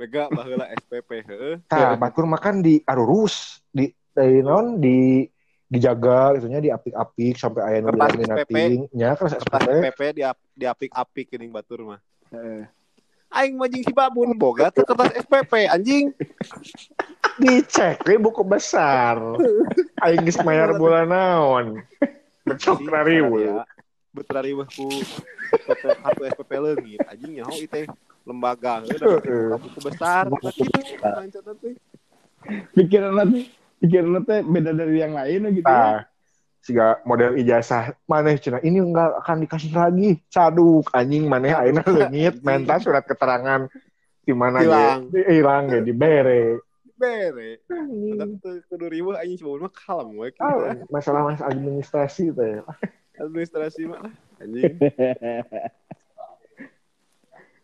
Mega 0.00 0.32
baheula 0.32 0.72
SPP 0.72 1.10
heeh. 1.28 1.54
tah 1.68 2.00
batur 2.00 2.24
makan 2.24 2.64
di 2.64 2.80
arurus 2.88 3.60
di 3.68 3.92
dari 4.16 4.40
non 4.40 4.80
di 4.80 5.28
dijaga 5.68 6.40
gitunya 6.40 6.60
di 6.64 6.70
apik-apik 6.72 7.36
sampai 7.36 7.62
aya 7.62 7.78
nu 7.84 7.92
Kertas 7.92 8.16
dilaminating 8.16 8.78
nya 8.96 9.12
kertas 9.12 9.44
Kertas 9.44 9.60
SPP 9.68 9.84
SPP 9.84 10.00
di 10.16 10.22
di 10.56 10.64
apik-apik 10.64 11.26
geuning 11.28 11.52
batur 11.52 11.84
mah. 11.84 12.00
Heeh. 12.32 12.64
Aing 13.28 13.60
mah 13.60 13.68
jeung 13.68 13.84
si 13.84 13.92
babun 13.92 14.32
boga 14.40 14.72
teh 14.72 14.80
kertas 14.80 15.12
SPP 15.28 15.68
anjing. 15.68 16.08
dicek 17.42 18.02
we 18.08 18.16
buku 18.16 18.40
besar. 18.42 19.20
Aing 20.00 20.24
geus 20.24 20.40
mayar 20.40 20.72
bulan 20.74 21.12
naon? 21.12 21.84
Becok 22.48 22.82
rariweuh 22.88 23.62
Betrariweuh 24.16 24.66
ku 24.72 24.88
SPP 25.52 25.82
kartu 26.00 26.22
SPP 26.32 26.50
leungit 26.56 27.00
anjing 27.12 27.38
nyaho 27.38 27.52
ieu 27.60 27.68
teh. 27.68 27.84
Lembaga 28.24 28.88
buku 29.60 29.78
besar. 29.84 30.32
Gitu. 30.32 31.76
Pikiran 32.72 33.12
nanti 33.12 33.57
pikiran 33.78 34.22
teh 34.26 34.40
beda 34.42 34.70
dari 34.74 34.96
yang 34.98 35.14
lain 35.14 35.40
gitu. 35.54 35.66
ya. 35.66 35.74
Nah, 35.74 35.98
siga 36.58 37.00
model 37.06 37.38
ijazah 37.38 37.94
maneh 38.04 38.36
cina 38.36 38.58
ini 38.60 38.82
enggak 38.82 39.22
akan 39.24 39.46
dikasih 39.46 39.72
lagi 39.72 40.18
caduk 40.28 40.90
anjing 40.92 41.24
maneh 41.30 41.54
ayeuna 41.54 41.86
leungit 41.86 42.42
menta 42.46 42.76
surat 42.82 43.06
keterangan 43.06 43.70
di 44.26 44.32
mana 44.36 44.60
Hilang. 44.60 45.08
di- 45.08 45.24
hilang 45.24 45.62
ge 45.72 45.78
dibere 45.80 46.60
Bere. 46.98 47.62
Teu 48.42 48.58
kudu 48.66 48.90
riweuh 48.90 49.14
anjing 49.14 49.38
coba 49.38 49.70
mah 49.70 49.72
kalem 49.72 50.18
we 50.18 50.34
kita. 50.34 50.82
masalah 50.90 51.30
mas 51.30 51.38
administrasi 51.38 52.34
teh 52.34 52.58
Administrasi 53.22 53.86
mah 53.86 54.10
anjing. 54.42 54.82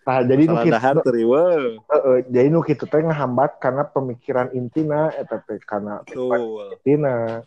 nah 0.05 0.21
jadi 0.21 0.43
nu 0.45 0.55
teu 1.01 1.11
riweuh. 1.11 1.81
heeh, 1.81 2.17
jadi 2.29 2.49
nu 2.49 2.61
kitu 2.61 2.85
teh 2.85 3.01
ngahambat 3.01 3.57
karena 3.57 3.83
pemikiran 3.85 4.53
intina 4.53 5.09
eta 5.11 5.41
teh 5.41 5.57
karena 5.59 6.05
intina 6.05 7.41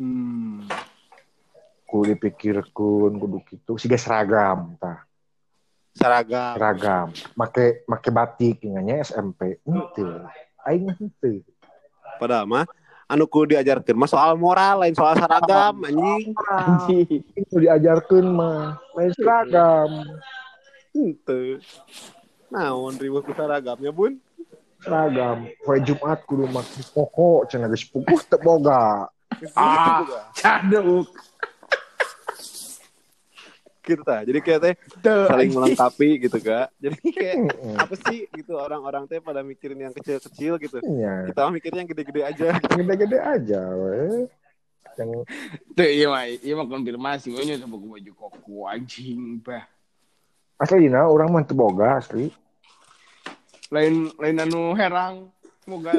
Hmm. 0.00 0.66
kudu 1.86 2.10
dipikirkeun 2.10 3.12
kudu 3.14 3.38
kitu 3.44 3.72
siga 3.76 3.94
seragam 3.94 4.74
tah 4.76 5.04
Seragam. 5.92 6.56
seragam 6.56 7.06
make 7.36 7.84
make 7.84 8.08
batik 8.10 8.64
inganya 8.64 9.04
SMP 9.04 9.60
henteu 9.62 10.24
aing 10.64 10.88
henteu 10.90 11.44
Padahal 12.18 12.48
mah 12.48 12.64
anu 13.06 13.28
kudu 13.28 13.54
diajarkeun 13.54 13.94
mah 13.94 14.08
soal 14.08 14.34
moral 14.34 14.82
lain 14.82 14.96
soal 14.96 15.14
seragam 15.14 15.84
anjing. 15.84 16.32
Anjing. 16.50 17.22
itu 17.36 17.54
diajarkeun 17.60 18.26
mah 18.26 18.80
lain 18.96 19.12
seragam 19.12 19.90
Henteu. 20.92 21.58
Naon 22.48 22.94
riweuh 22.94 23.24
ku 23.24 23.32
seragamnya, 23.32 23.90
Bun? 23.90 24.20
seragam 24.82 25.46
poe 25.62 25.78
Jumat 25.78 26.26
kudu 26.26 26.50
make 26.50 26.66
koko 26.90 27.46
cenah 27.46 27.70
geus 27.70 27.86
puguh 27.86 28.18
teu 28.26 28.34
boga 28.36 29.06
Ah. 29.54 30.02
Caduk. 30.34 31.06
gitu 33.82 34.02
tah. 34.02 34.22
Jadi 34.22 34.38
kayak 34.38 34.60
teh 34.60 34.74
saling 35.02 35.50
melengkapi 35.50 36.18
gitu 36.20 36.38
kak. 36.38 36.70
Jadi 36.78 36.98
kayak 37.10 37.34
apa 37.74 37.94
sih 38.06 38.26
gitu 38.30 38.54
orang-orang 38.54 39.06
teh 39.06 39.18
pada 39.18 39.42
mikirin 39.42 39.78
yang 39.80 39.90
kecil-kecil 39.92 40.58
gitu. 40.58 40.78
Iya, 40.82 41.30
Kita 41.30 41.46
mah 41.46 41.52
mikirnya 41.54 41.82
yang 41.82 41.90
gede-gede 41.90 42.20
aja. 42.22 42.46
gede-gede 42.70 43.18
aja 43.18 43.60
we. 43.74 44.26
Yang 44.94 45.10
Tuh 45.72 45.88
iya 45.88 46.06
mah, 46.06 46.22
iya 46.26 46.54
mah 46.54 46.66
konfirmasi. 46.68 47.30
Gue 47.30 47.42
nyoba 47.44 47.66
buku 47.70 47.86
baju 47.88 48.12
koko 48.18 48.54
anjing 48.66 49.38
bah. 49.40 49.66
Asli 50.62 50.86
dina 50.86 51.10
orang 51.10 51.34
mah 51.34 51.42
teu 51.42 51.58
boga 51.58 51.98
asli. 51.98 52.30
Lain 53.74 54.14
lain 54.14 54.36
anu 54.38 54.78
herang. 54.78 55.26
Semoga. 55.66 55.90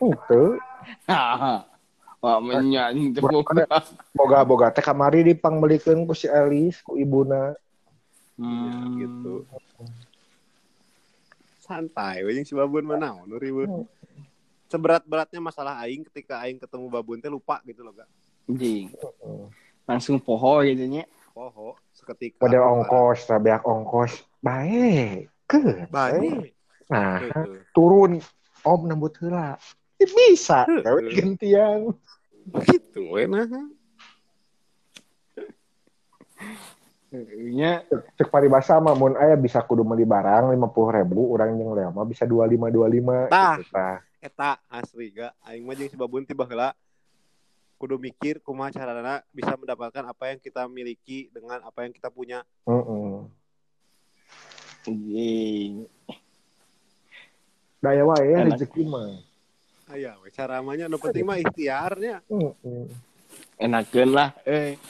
Henteu. 0.00 0.56
Wah, 2.24 2.38
menyanyi 2.40 3.12
teh 3.12 3.20
boga. 3.20 3.84
Boga-boga 4.16 4.72
teh 4.72 4.80
kamari 4.80 5.20
dipangbelikeun 5.20 6.08
ku 6.08 6.16
si 6.16 6.32
Elis 6.32 6.80
ku 6.80 6.96
ibuna. 6.96 7.52
Hmm. 8.40 9.00
gitu. 9.00 9.44
Santai, 11.64 12.20
we 12.24 12.44
si 12.44 12.52
babun 12.52 12.84
mah 12.88 13.00
naon 13.00 13.28
nu 13.28 13.36
riweuh. 13.36 13.84
Seberat-beratnya 14.68 15.40
masalah 15.40 15.80
aing 15.84 16.04
ketika 16.08 16.44
aing 16.44 16.60
ketemu 16.60 16.86
babun 16.88 17.20
teh 17.20 17.32
lupa 17.32 17.60
gitu 17.68 17.84
loh, 17.84 17.92
Kak. 17.96 18.08
Anjing. 18.48 18.92
Langsung 19.88 20.20
poho 20.20 20.62
gitu 20.62 20.84
nya. 20.88 21.04
Poho 21.32 21.76
seketika. 22.06 22.46
Model 22.46 22.62
ongkos, 22.62 23.26
tabeak 23.26 23.66
ongkos. 23.66 24.22
Baik. 24.38 25.26
Ke. 25.50 25.90
Banyak. 25.90 26.54
Nah, 26.86 27.18
Heeh. 27.18 27.66
turun 27.74 28.22
om 28.62 28.80
nembut 28.86 29.18
heula. 29.18 29.58
Ih, 29.98 30.06
Bisa, 30.06 30.62
gawe 30.70 31.00
gantian. 31.10 31.90
Gitu 32.62 33.10
we 33.10 33.26
nah. 33.26 33.42
Nya 37.50 37.82
Cek 38.14 38.28
paribasa 38.28 38.76
mah 38.76 38.92
mun 38.92 39.16
aya 39.16 39.34
bisa 39.40 39.64
kudu 39.64 39.82
meuli 39.82 40.04
barang 40.04 40.52
50 40.52 40.98
ribu, 41.00 41.32
orang 41.32 41.56
yang 41.56 41.72
lea 41.72 41.88
mah 41.88 42.04
bisa 42.04 42.28
25 42.28 42.70
25 42.70 43.32
Tah. 43.32 43.56
gitu 43.56 43.72
tah. 43.72 43.98
Eta 44.20 44.50
asli 44.68 45.14
ga 45.16 45.32
aing 45.48 45.64
mah 45.64 45.74
jeung 45.74 45.88
si 45.90 45.96
babun 45.96 46.28
tiba 46.28 46.44
heula 46.44 46.76
kudu 47.76 48.00
mikir 48.00 48.40
kumaha 48.40 48.72
carana 48.72 49.20
bisa 49.30 49.52
mendapatkan 49.54 50.04
apa 50.04 50.32
yang 50.32 50.38
kita 50.40 50.64
miliki 50.66 51.28
dengan 51.32 51.60
apa 51.60 51.84
yang 51.84 51.92
kita 51.92 52.08
punya. 52.08 52.40
Heeh. 52.64 53.28
anjing. 54.86 55.72
Daya 57.82 58.02
wae 58.06 58.26
ya 58.32 58.38
rezeki 58.46 58.82
mah. 58.86 59.20
Aya 59.86 60.18
we 60.22 60.30
cara 60.34 60.58
namanya 60.58 60.90
nu 60.90 60.98
penting 60.98 61.26
mah 61.26 61.38
ikhtiarnya. 61.38 62.22
Heeh. 62.26 62.86
Enakeun 63.60 64.10
lah. 64.14 64.34
Eh, 64.46 64.80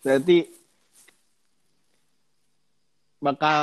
berarti 0.00 0.48
bakal 3.20 3.60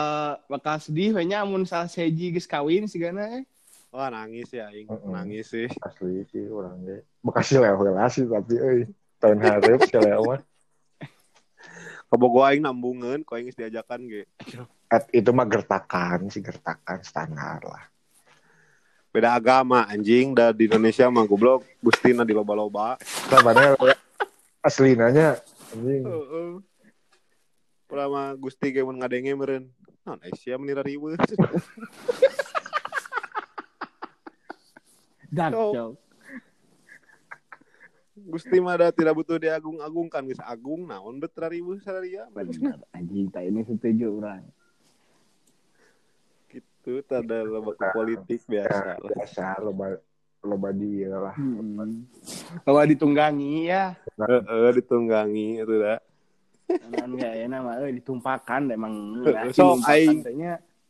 bakal 0.49 0.75
sedih 0.81 1.15
we 1.15 1.23
nya 1.23 1.45
mun 1.47 1.63
salah 1.63 1.87
seji 1.87 2.33
geus 2.33 2.49
kawin 2.49 2.89
sigana 2.89 3.41
eh. 3.41 3.43
Wah 3.93 4.09
nangis 4.09 4.49
ya 4.49 4.73
nangis 5.05 5.53
sih. 5.53 5.69
Asli 5.85 6.25
sih 6.33 6.49
orang 6.49 6.81
ge. 6.81 6.97
Bekasi 7.21 7.61
leo 7.61 7.77
heula 7.77 8.09
sih 8.09 8.25
tapi 8.25 8.57
euy. 8.57 8.81
Tahun 9.21 9.37
hareup 9.37 9.85
mah. 10.25 10.41
Kabogo 12.09 12.41
aing 12.41 12.65
nambungeun 12.65 13.21
ku 13.21 13.37
aing 13.37 13.53
diajakan 13.53 14.09
ge. 14.09 14.25
Et, 14.89 15.03
itu 15.21 15.29
mah 15.29 15.45
gertakan 15.45 16.25
sih 16.33 16.41
gertakan 16.41 17.05
standar 17.05 17.61
lah. 17.61 17.85
Beda 19.13 19.37
agama 19.37 19.85
anjing 19.85 20.33
da 20.33 20.49
di 20.49 20.65
Indonesia 20.65 21.05
mah 21.13 21.29
goblok 21.29 21.61
gustina 21.77 22.25
di 22.25 22.33
loba-loba. 22.33 22.97
Sabana 23.29 23.77
asli 24.65 24.97
nanya 24.97 25.37
anjing. 25.69 26.01
Heeh. 26.01 26.51
Pura 27.85 28.09
mah 28.09 28.33
Gusti 28.41 28.73
ge 28.73 28.81
mun 28.81 28.97
ngadenge 28.97 29.37
meureun. 29.37 29.69
non 30.03 30.19
Asia 30.19 30.59
menira 30.59 30.83
Dark 35.33 35.53
joke. 35.53 35.97
Gusti 38.13 38.61
mada 38.61 38.93
tidak 38.93 39.17
butuh 39.17 39.41
diagung-agungkan 39.41 40.21
geus 40.29 40.37
agung 40.39 40.85
naon 40.85 41.17
bet 41.17 41.33
ribu 41.49 41.81
sararia 41.81 42.29
Benar. 42.29 42.77
Anjing 42.93 43.27
tak 43.27 43.49
ini 43.49 43.65
setuju 43.65 44.21
orang. 44.21 44.45
gitu 46.53 47.01
tanda 47.09 47.41
lembaga 47.41 47.89
politik 47.89 48.45
Ya, 48.45 48.69
biasa 48.69 48.83
lah. 48.85 48.97
biasa 49.01 49.45
loba 49.65 49.85
loba 50.43 50.69
dia 50.69 51.09
lah. 51.09 51.33
Hmm. 51.33 52.05
Kalau 52.61 52.83
ditunggangi 52.85 53.71
ya. 53.71 53.97
Heeh, 54.21 54.69
ditunggangi 54.77 55.63
itu 55.65 55.73
dah. 55.81 55.97
Enggak 57.01 57.33
enak 57.49 57.59
mah 57.59 57.75
euy 57.81 57.97
ditumpakan 57.97 58.69
emang. 58.69 58.93
Numpakan 59.25 59.81
aing. 59.89 60.21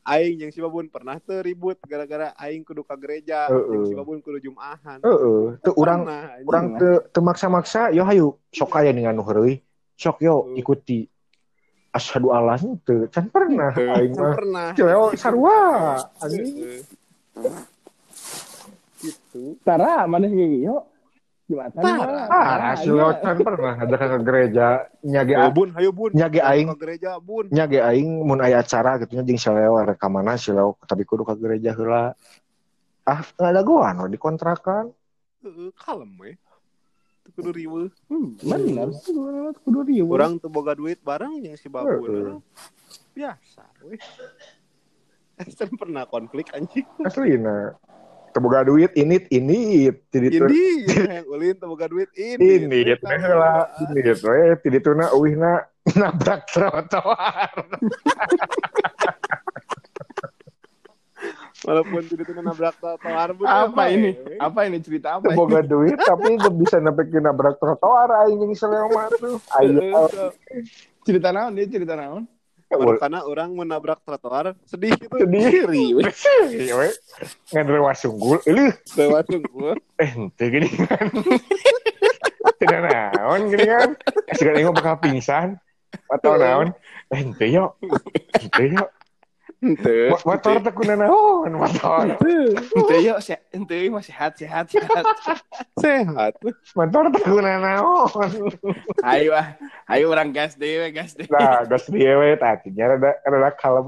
Aing 0.03 0.35
yang 0.43 0.51
si 0.51 0.59
Babun 0.59 0.91
pernah 0.91 1.15
tuh 1.15 1.39
ribut 1.39 1.79
gara-gara 1.87 2.35
aing 2.35 2.67
kudu 2.67 2.83
ke 2.83 2.95
gereja, 2.99 3.47
Heeh. 3.47 3.71
yang 3.71 3.83
si 3.87 3.95
Babun 3.95 4.19
kudu 4.19 4.43
Jumahan. 4.43 4.99
Teu 4.99 5.71
urang 5.79 6.03
Pernah, 6.03 6.23
anjing. 6.27 6.47
urang 6.47 6.65
teu 6.75 6.93
teu 7.07 7.21
maksa-maksa, 7.23 7.87
yo 7.95 8.03
hayu 8.03 8.35
sok 8.51 8.75
aya 8.75 8.91
dengan 8.91 9.15
heureuy. 9.23 9.63
Sok 9.95 10.19
yo 10.19 10.51
Heeh. 10.51 10.59
ikuti. 10.59 10.99
Asyhadu 11.95 12.35
Allah 12.35 12.59
teu 12.83 13.07
can 13.07 13.31
pernah 13.31 13.71
Heeh, 13.71 13.95
aing 13.95 14.11
kan 14.11 14.23
mah. 14.27 14.35
pernah. 14.35 14.69
Cileo 14.75 15.05
sarua 15.15 15.57
anjing. 16.19 16.83
Gitu. 18.99 19.41
Tara 19.63 20.03
mana 20.03 20.27
sih 20.27 20.67
yo? 20.67 20.83
Jumatan 21.53 21.81
Tara. 21.85 22.21
Ah, 22.33 22.73
cileo 22.73 23.09
can 23.21 23.37
pernah 23.45 23.73
ada 23.77 23.95
ke 23.95 24.17
gereja 24.25 24.67
nyage 25.05 25.33
Ayo 25.37 25.49
bun, 25.53 25.69
ayo 25.77 25.91
bun. 25.93 26.11
Nya 26.17 26.27
ge 26.33 26.41
aing. 26.41 26.67
Ke 26.73 26.79
gereja 26.81 27.21
bun. 27.21 27.45
nya 27.53 27.69
ge 27.69 27.77
aing 27.77 28.09
mun 28.25 28.41
aya 28.41 28.65
acara 28.65 28.97
gitu 28.97 29.13
nya 29.13 29.23
jeung 29.23 29.37
sileo 29.37 29.77
rekamanna 29.85 30.33
sileo 30.33 30.73
tapi 30.89 31.05
kudu 31.05 31.21
ka 31.21 31.37
gereja 31.37 31.77
heula. 31.77 32.17
Ah, 33.05 33.21
ngadagoan 33.37 34.01
we 34.01 34.17
dikontrakan. 34.17 34.89
Heeh, 35.45 35.69
kalem 35.77 36.11
we. 36.17 36.33
Kudu 37.37 37.55
riweuh. 37.55 37.89
Hmm, 38.09 38.35
benar. 38.41 38.89
Kudu 38.91 39.21
kudu 39.63 39.79
riuh. 39.87 40.09
Orang 40.09 40.41
tuh 40.41 40.49
boga 40.51 40.73
duit 40.73 40.99
bareng 41.05 41.39
yang 41.39 41.55
si 41.55 41.69
Babun. 41.69 42.09
Heeh. 42.09 42.37
Biasa 43.13 43.63
we. 43.85 44.01
Eh, 45.33 45.49
Sen 45.49 45.65
pernah 45.73 46.05
konflik 46.05 46.53
anjing. 46.53 46.85
Aslina. 47.01 47.73
Teboga 48.33 48.65
duit 48.65 48.89
init 48.97 49.29
init 49.29 50.09
ti 50.09 50.17
ditu. 50.17 50.49
Ini 50.49 50.89
yang 51.21 51.25
ulin 51.37 51.53
tuh 51.61 51.69
boga 51.69 51.85
duit 51.85 52.09
ini. 52.17 52.65
Init 52.65 52.97
we 53.05 53.15
heula. 53.21 53.69
Init 53.93 54.17
we 54.25 54.57
ti 54.57 54.67
dituna 54.73 55.13
euihna 55.13 55.69
nabrak 55.93 56.49
trotoar. 56.49 57.53
Walaupun 61.63 62.03
tidak 62.09 62.27
tuh 62.27 62.43
nabrak 62.43 62.75
trotoar 62.81 63.37
apa 63.37 63.83
ini? 63.93 64.17
we. 64.17 64.35
Apa 64.41 64.65
ini 64.65 64.81
cerita 64.81 65.21
apa? 65.21 65.29
ini? 65.29 65.37
Teboga 65.37 65.61
duit 65.61 65.95
tapi 66.01 66.35
gak 66.41 66.55
bisa 66.57 66.81
nepekin 66.81 67.23
nabrak 67.23 67.61
trotoar 67.61 68.09
aing 68.25 68.41
jeung 68.41 68.57
sileo 68.57 68.89
mah 68.89 69.13
tuh. 69.13 69.37
So, 69.37 70.33
Cerita 71.05 71.29
naon 71.35 71.53
dia 71.53 71.69
cerita 71.69 71.93
naon? 71.93 72.25
Baru 72.77 72.97
karena 72.99 73.19
orang 73.25 73.49
menabrak 73.53 73.99
trotoar 74.05 74.57
sedih 74.65 74.95
gitu. 74.97 75.13
sendiri 75.13 75.93
we. 75.97 76.03
we. 76.79 76.89
Ngadrewas 77.53 78.01
unggul 78.07 78.39
eueuh 78.45 78.73
Lewat 78.95 79.25
sungguh. 79.29 79.75
eh 79.99 80.09
henteu 80.09 80.47
gini 80.49 80.69
kan. 80.85 81.05
Tidak 82.59 82.79
naon 82.79 83.41
gini 83.51 83.65
kan. 83.67 83.89
Sekarang 84.35 84.59
ingat 84.63 84.75
bakal 84.75 84.95
pingsan. 85.03 85.47
Atau 86.09 86.37
naon. 86.39 86.73
Eh 87.13 87.17
henteu 87.21 87.47
yo. 87.49 87.65
Henteu 88.39 88.67
yo. 88.71 88.85
Ente. 89.63 90.11
Mo- 90.11 90.19
Motor 90.27 90.59
teh 90.59 90.73
kuna 90.75 90.93
naon 90.99 91.55
motor. 91.55 92.19
Ente 92.19 92.95
yo, 92.99 93.15
ente 93.47 93.75
yo 93.79 93.95
mah 93.95 94.03
sehat 94.03 94.35
sehat 94.35 94.67
sehat. 94.67 95.05
Sehat. 95.83 96.33
Motor 96.75 97.03
teh 97.15 97.23
kuna 97.23 97.63
naon. 97.63 98.11
Ayo 98.99 99.31
ah, 99.31 99.55
ayo 99.87 100.11
orang 100.11 100.35
gas 100.35 100.59
dewe 100.59 100.91
gas 100.91 101.15
dewe. 101.15 101.31
Nah, 101.31 101.63
gas 101.63 101.87
dia 101.87 102.11
we 102.19 102.35
tadinya 102.35 102.91
rada 102.91 103.15
rada 103.23 103.51
kalem. 103.55 103.87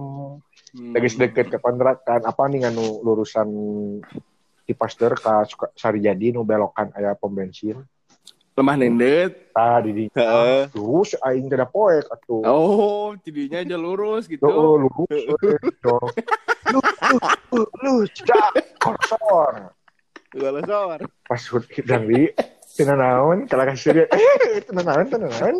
Hmm. 0.71 0.91
Lagi 0.95 1.07
deket 1.15 1.51
ke 1.51 1.59
kontrakan 1.59 2.23
apa 2.23 2.41
nih 2.47 2.67
nganu 2.67 3.03
lurusan 3.03 3.47
di 4.65 4.73
Pasteur 4.73 5.15
Suka- 5.45 5.71
Sarijadi 5.75 6.31
nu 6.31 6.47
belokan 6.47 6.95
aya 6.95 7.15
pom 7.19 7.31
bensin. 7.31 7.83
Lemah 8.55 8.75
nendet. 8.79 9.51
Tah 9.51 9.83
di. 9.83 10.07
Heeh. 10.15 10.71
Terus 10.71 11.11
aing 11.19 11.51
da 11.51 11.67
poek 11.67 12.07
atuh. 12.07 12.39
Oh, 12.47 13.11
tidinya 13.19 13.59
aja 13.59 13.75
lurus 13.75 14.31
gitu. 14.31 14.47
Tuh, 14.47 14.79
lu, 14.79 14.87
lu, 14.87 15.03
lu, 15.11 15.35
lu, 16.71 16.79
lu, 17.51 17.61
lu, 17.83 17.93
cak, 18.15 18.79
korsor. 18.79 19.75
Gak 20.35 20.67
sawar. 20.67 20.99
Pas 21.27 21.43
hut 21.51 21.63
dan 21.87 22.07
di, 22.07 22.31
tina 22.75 22.95
naon, 22.95 23.47
kalau 23.47 23.63
kasih 23.71 24.03
dia, 24.03 24.05
eh, 24.11 24.59
tina 24.63 24.83
naon, 24.83 25.07
tina 25.07 25.27
naon. 25.31 25.55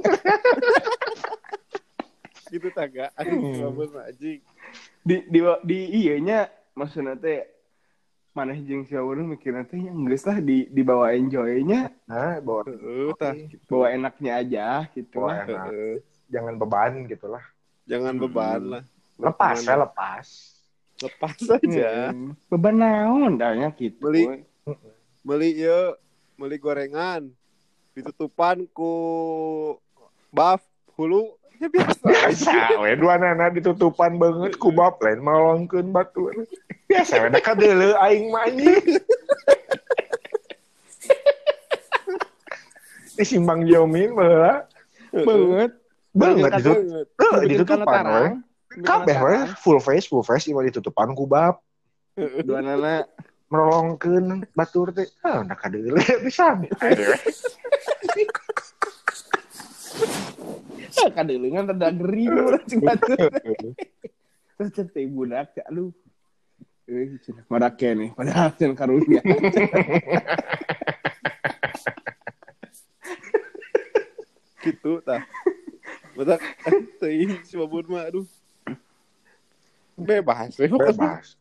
Gitu 2.52 2.68
taga. 2.76 3.12
Hmm. 3.20 3.76
Anjing. 4.04 4.40
Di 5.04 5.16
di 5.32 5.40
di 5.64 5.80
iyanya 6.04 6.52
maksudnya 6.76 7.16
teh 7.16 7.44
mana 8.36 8.52
jeung 8.52 8.84
si 8.84 8.92
Awan 9.00 9.32
mikirnya 9.32 9.64
teh 9.64 9.80
yang 9.80 10.04
geus 10.04 10.28
lah 10.28 10.44
di 10.44 10.68
dibawa 10.68 11.16
enjoy-nya, 11.16 11.88
Nah, 12.04 12.44
bawa, 12.44 12.68
Heeh, 12.68 13.16
tah. 13.16 13.32
bawa 13.72 13.88
enaknya 13.96 14.32
aja 14.44 14.66
gitu 14.92 15.24
bawa 15.24 15.28
lah. 15.32 15.38
enak. 15.48 15.68
Heeh. 15.72 15.96
Jangan 16.28 16.54
beban 16.60 16.92
gitu 17.08 17.32
lah. 17.32 17.44
Jangan 17.88 18.20
beban 18.20 18.62
lah. 18.68 18.84
Lepas 19.16 19.64
ya, 19.64 19.80
lepas. 19.80 20.28
Lepas 21.00 21.38
aja. 21.48 22.12
Hmm. 22.12 22.36
Beban 22.52 22.76
naon 22.76 23.40
dahnya 23.40 23.72
gitu. 23.72 24.04
Beli. 24.04 24.44
Beli 25.24 25.56
ya, 25.56 25.96
beli 26.36 26.60
gorengan. 26.60 27.32
Ditutupan 27.96 28.68
ku 28.76 28.92
buff 30.28 30.60
hulu. 31.00 31.40
Ya 31.62 31.68
biasa. 31.72 32.04
Biasa, 32.04 32.54
we, 32.84 32.92
dua 33.00 33.16
nana 33.16 33.48
ditutupan 33.52 34.20
banget, 34.20 34.60
kubab 34.60 35.00
lain 35.00 35.24
malongkeun 35.24 35.90
batu. 35.96 36.28
Biasa, 36.92 37.24
we, 37.24 37.28
dekat 37.32 37.56
dulu, 37.60 37.96
aing 38.00 38.28
mah 38.30 38.48
anjing. 38.48 39.00
Disimbang 43.16 43.64
jomin, 43.64 44.12
baheula. 44.12 44.68
Banget. 45.16 45.72
Banget. 46.12 46.52
Banget. 46.52 47.08
Heeh, 47.16 47.42
ditutupan 47.48 48.04
we. 48.12 48.26
Kabeh 48.84 49.18
we 49.24 49.36
full 49.64 49.80
face, 49.80 50.12
full 50.12 50.26
face 50.28 50.52
ieu 50.52 50.60
ditutupan 50.60 51.16
kubab. 51.16 51.64
Dua 52.20 52.60
nana 52.60 53.08
Merolongkeun 53.46 54.42
batur 54.58 54.90
teh. 54.90 55.06
Ah, 55.22 55.46
udah 55.46 55.54
kadeule 55.54 56.02
bisa. 56.26 56.58
Aduh. 61.04 61.26
deulungan 61.28 61.68
rada 61.76 61.90
geri 61.92 62.26
urang 62.32 62.64
cing 62.64 62.80
teh 64.88 65.06
budak 65.10 65.52
ya 65.60 65.68
lu. 65.72 65.92
Eh, 66.86 67.18
cenah 67.18 67.42
madake 67.50 67.98
nih, 67.98 68.14
padahal 68.14 68.54
cenah 68.54 68.78
karunya. 68.78 69.18
gitu 74.66 75.02
tah. 75.02 75.22
Betul. 76.16 76.40
Teuing 77.00 77.44
si 77.46 77.54
babun 77.60 77.86
mah 77.92 78.08
aduh. 78.10 78.26
Bebas. 79.96 80.56
Bebas. 80.58 81.38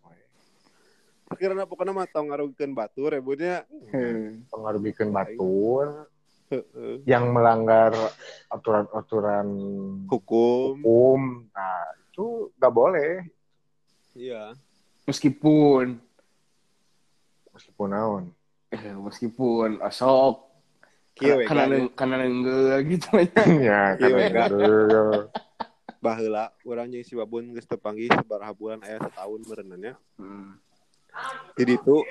Akhirnya 1.30 1.66
pokoknya 1.66 1.92
mah 1.94 2.06
tau 2.06 2.22
ngarugikeun 2.26 2.76
batur 2.76 3.10
ya 3.14 3.20
bunnya. 3.22 3.56
Hmm. 3.90 4.44
Pengaruh 4.50 4.80
bikin 4.82 5.08
batur. 5.10 6.06
Yang 7.04 7.30
melanggar 7.30 7.90
aturan-aturan 8.48 9.46
Hukum. 10.06 10.78
hukum. 10.78 11.20
Nah, 11.50 11.82
itu 12.06 12.26
nggak 12.54 12.72
boleh. 12.72 13.12
Iya. 14.14 14.54
Meskipun 15.04 15.98
Meskipun 17.50 17.88
naon. 17.90 18.24
eh, 18.74 18.90
meskipun 18.98 19.78
asok 19.78 20.42
karena 21.14 21.86
karena 21.94 22.26
enggak 22.26 22.78
gitu 22.90 23.08
ya, 23.22 23.94
Iya, 24.02 24.26
karena. 24.34 25.30
Baheula 26.02 26.50
urang 26.66 26.90
jeung 26.90 27.06
si 27.06 27.14
babun 27.14 27.54
geus 27.54 27.64
teu 27.64 27.78
panggih 27.78 28.10
sabaraha 28.10 28.50
bulan 28.50 28.82
aya 28.82 28.98
setahun 28.98 29.40
merenannya. 29.46 29.94
Hmm. 30.18 30.58
Jadi 31.54 31.78
itu 31.78 32.02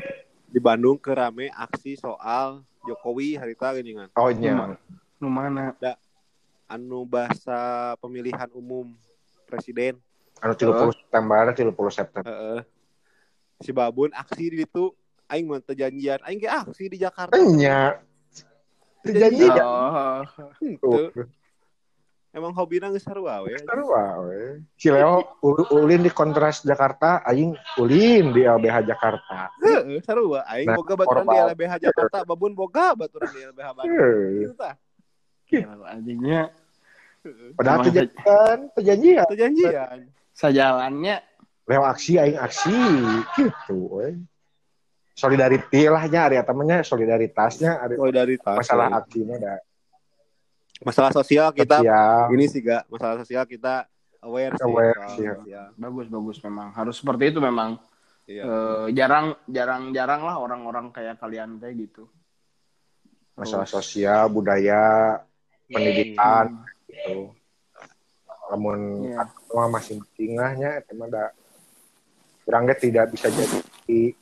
di 0.48 0.58
Bandung 0.58 0.96
kerame 0.96 1.52
aksi 1.52 2.00
soal 2.00 2.64
Jokowi 2.84 3.40
harita 3.40 3.72
geuningan. 3.72 4.12
Oh, 4.20 4.30
nya. 4.30 4.76
Nu 5.18 5.32
mana? 5.32 5.76
Anu 6.68 7.08
bahasa 7.08 7.94
pemilihan 8.04 8.52
umum 8.52 8.92
presiden. 9.48 10.00
Anu 10.44 10.54
30 10.58 10.92
September, 10.92 11.44
30 11.56 11.72
September. 11.92 12.28
Heeh. 12.28 12.60
Si 13.64 13.72
Babun 13.72 14.12
aksi 14.12 14.52
di 14.52 14.68
itu 14.68 14.92
aing 15.32 15.48
mah 15.48 15.64
teu 15.64 15.78
janjian. 15.78 16.20
Aing 16.28 16.44
ge 16.44 16.50
aksi 16.52 16.92
di 16.92 16.98
Jakarta. 17.00 17.40
Nya. 17.40 18.04
Janji 19.04 19.48
Oh. 20.84 21.12
Emang 22.34 22.52
hobi 22.52 22.82
nangis 22.82 23.06
sarua 23.06 23.46
we. 23.46 23.54
Sarua 23.62 24.04
we. 24.26 24.66
Si 24.76 24.90
Leo 24.90 25.38
ul- 25.40 25.70
ulin 25.72 26.02
di 26.02 26.10
kontras 26.10 26.66
Jakarta, 26.66 27.22
aing 27.24 27.54
ulin 27.78 28.34
di 28.34 28.42
LBH 28.44 28.84
Jakarta. 28.90 29.54
Heeh, 29.62 30.02
sarua. 30.02 30.42
Aing 30.50 30.68
Nah, 30.68 30.76
boga 30.76 30.94
baturan 30.98 31.26
di. 31.30 31.38
LBH 31.54 31.74
Jakarta, 31.80 32.18
babun 32.26 32.52
boga 32.52 32.98
baturan 32.98 33.30
di 33.30 33.40
LBH 33.46 33.68
Bandung. 33.72 34.42
Gitu 34.42 34.54
tah. 34.58 34.76
Gila, 35.46 35.86
anjingnya. 35.88 36.42
Padahal 37.56 37.86
perjanjian. 37.86 39.24
Itu 39.24 39.36
janjian. 39.38 39.98
sajalannya 40.34 41.22
Leo 41.64 41.84
aksi, 41.88 42.20
aing 42.20 42.36
aksi, 42.36 42.76
gitu. 43.40 44.02
We. 44.02 44.20
Solidarity 45.16 45.88
lah 45.88 46.04
nya, 46.10 46.26
ada 46.28 46.42
temennya 46.44 46.82
solidaritasnya, 46.82 47.80
ada 47.80 47.94
Solidaritas. 47.96 48.58
masalah 48.58 48.90
aksi 49.00 49.22
mah 49.24 49.38
ada. 49.38 49.62
Masalah 50.82 51.14
sosial 51.14 51.54
kita 51.54 51.86
Sosial. 51.86 52.34
ini 52.34 52.46
sih 52.50 52.66
gak 52.66 52.90
masalah 52.90 53.22
sosial 53.22 53.46
kita 53.46 53.86
aware 54.26 54.58
sih 54.58 54.66
Aware 54.66 55.00
sih, 55.14 55.24
ya. 55.30 55.36
sosial. 55.38 55.68
bagus 55.78 56.08
bagus 56.10 56.38
memang 56.42 56.74
harus 56.74 56.96
seperti 56.98 57.30
itu 57.36 57.40
memang 57.44 57.78
Iya. 58.24 58.44
Eh, 58.48 58.88
jarang 58.96 59.36
jarang 59.52 59.92
jarang 59.92 60.24
lah 60.24 60.40
orang-orang 60.40 60.96
kayak 60.96 61.20
kalian 61.20 61.60
teh 61.60 61.76
gitu 61.76 62.08
Masalah 63.34 63.66
Terus, 63.66 63.76
sosial, 63.82 64.30
budaya, 64.30 65.18
pendidikan, 65.66 66.54
hmm, 66.54 66.86
gitu. 66.86 67.20
Namun 68.54 69.10
iya. 69.10 69.26
semua 69.26 69.66
masih 69.74 69.98
tingahnya, 70.14 70.86
emang 70.86 71.10
ada 71.10 71.34
kurang 72.46 72.70
ge 72.70 72.78
tidak 72.78 73.10
bisa 73.10 73.34
jadi 73.34 74.14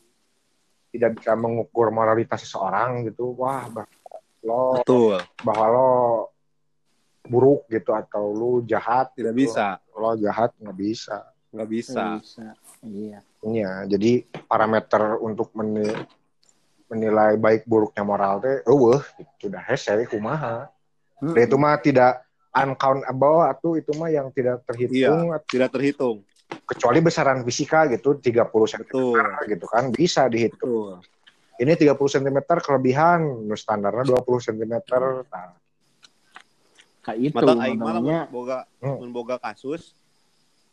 tidak 0.96 1.12
bisa 1.20 1.36
mengukur 1.36 1.92
moralitas 1.92 2.48
seseorang 2.48 3.04
gitu. 3.04 3.36
Wah, 3.36 3.68
bah, 3.68 3.84
lo 4.48 4.80
betul 4.80 5.20
bahwa 5.44 5.66
lo 5.68 5.90
buruk 7.26 7.70
gitu 7.70 7.94
atau 7.94 8.34
lu 8.34 8.66
jahat 8.66 9.14
tidak 9.14 9.34
gitu. 9.38 9.54
bisa 9.54 9.78
lo 9.94 10.18
jahat 10.18 10.50
nggak 10.58 10.78
bisa 10.78 11.18
nggak 11.54 11.70
bisa 11.70 12.04
bisa 12.22 12.48
iya 12.86 13.20
Iya, 13.42 13.90
jadi 13.90 14.22
parameter 14.46 15.18
untuk 15.18 15.50
meni- 15.58 15.98
menilai 16.86 17.42
baik 17.42 17.66
buruknya 17.66 18.04
moral 18.06 18.38
teh, 18.38 18.62
eueuh, 18.70 19.02
sudah 19.42 19.62
hese 19.66 20.06
kumaha. 20.06 20.70
Hmm. 21.18 21.34
Itu 21.34 21.58
mah 21.58 21.82
tidak 21.82 22.22
uncountable 22.54 23.48
atau 23.50 23.80
itu 23.80 23.96
mah 23.98 24.12
yang 24.14 24.28
tidak 24.36 24.62
terhitung 24.68 25.32
tidak 25.48 25.72
terhitung 25.72 26.20
kecuali 26.68 27.00
besaran 27.00 27.48
fisika 27.48 27.88
gitu 27.88 28.20
30 28.20 28.44
cm 28.44 28.84
betul 28.84 29.24
gitu 29.48 29.66
kan 29.72 29.88
bisa 29.90 30.28
dihitung. 30.28 31.00
betul 31.00 31.10
Ini 31.62 31.78
30 31.78 31.94
cm 31.94 32.38
kelebihan, 32.58 33.46
standarnya 33.54 34.02
20 34.02 34.50
cm. 34.50 34.74
Nah, 35.30 35.54
kayak 37.02 37.20
itu 37.20 37.36
mata 37.36 37.54
aing 37.60 37.78
malah 37.78 38.28
boga 38.28 38.60
Hmm. 38.78 38.98
mun 38.98 39.12
boga 39.12 39.36
kasus 39.38 39.94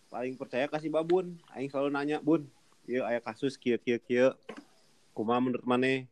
paling 0.08 0.34
percaya 0.34 0.64
kasih 0.64 0.88
babun 0.88 1.36
aing 1.52 1.68
selalu 1.68 1.88
nanya 1.90 2.18
bun 2.18 2.44
ieu 2.84 3.00
aya 3.02 3.18
kasus 3.18 3.54
kieu 3.54 3.76
kieu 3.76 3.96
kieu 3.98 4.32
kumaha 5.12 5.40
menurut 5.40 5.64
maneh 5.64 6.08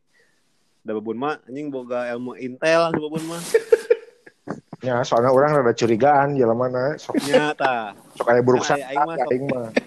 da 0.81 0.93
babun 0.93 1.17
mah 1.17 1.41
anjing 1.43 1.67
boga 1.67 2.05
ilmu 2.11 2.33
intel 2.35 2.89
si 2.89 2.99
babun 2.99 3.23
mah 3.25 3.41
ya, 4.87 5.01
soalnya 5.01 5.29
orang 5.29 5.51
rada 5.55 5.73
curigaan 5.73 6.33
jelema 6.33 6.65
mana 6.65 6.93
sok 6.95 7.17
nyata 7.23 7.97
sok 8.13 8.27
aya 8.27 8.41
buruk 8.41 8.61
Nah, 8.63 8.77
aing 8.83 9.01
mah 9.03 9.15
sok- 9.15 9.31
aing 9.31 9.45
mah. 9.47 9.67